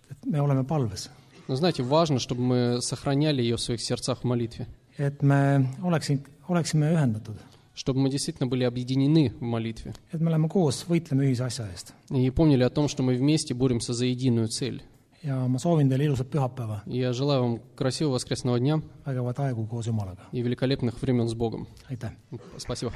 et 0.09 0.25
me 0.25 0.39
oleme 0.41 0.63
palves, 0.63 1.09
Но 1.47 1.55
знаете, 1.55 1.81
важно, 1.83 2.19
чтобы 2.19 2.41
мы 2.41 2.81
сохраняли 2.81 3.41
ее 3.41 3.55
в 3.55 3.61
своих 3.61 3.81
сердцах 3.81 4.19
в 4.21 4.23
молитве, 4.25 4.67
et 4.97 5.21
me 5.21 5.65
oleksin, 5.81 6.23
oleksime 6.47 6.93
ühendatud, 6.93 7.37
чтобы 7.73 7.99
мы 7.99 8.09
действительно 8.09 8.47
были 8.47 8.63
объединены 8.63 9.29
в 9.29 9.41
молитве 9.41 9.93
et 10.11 10.19
me 10.19 10.27
oleme 10.27 10.49
koos, 10.49 10.85
võitleme 10.87 11.25
ühise 11.29 11.45
asja 11.45 11.67
eest. 11.71 11.93
и 12.09 12.29
помнили 12.31 12.63
о 12.63 12.69
том, 12.69 12.87
что 12.87 13.03
мы 13.03 13.15
вместе 13.15 13.53
боремся 13.53 13.93
за 13.93 14.05
единую 14.05 14.47
цель. 14.47 14.81
Ja 15.23 15.47
ma 15.47 15.59
soovin 15.59 15.89
teile 15.89 16.03
ilusat 16.05 16.29
pühapäeva, 16.29 16.83
я 16.85 17.13
желаю 17.13 17.41
вам 17.41 17.61
красивого 17.75 18.13
воскресного 18.13 18.59
дня 18.59 18.81
vägevat 19.05 19.39
aegu 19.39 19.65
koos 19.67 19.87
Jumalaga, 19.87 20.27
и 20.31 20.41
великолепных 20.41 21.01
времен 21.01 21.27
с 21.27 21.33
Богом. 21.33 21.67
aitäh! 21.89 22.11
Спасибо. 22.57 22.93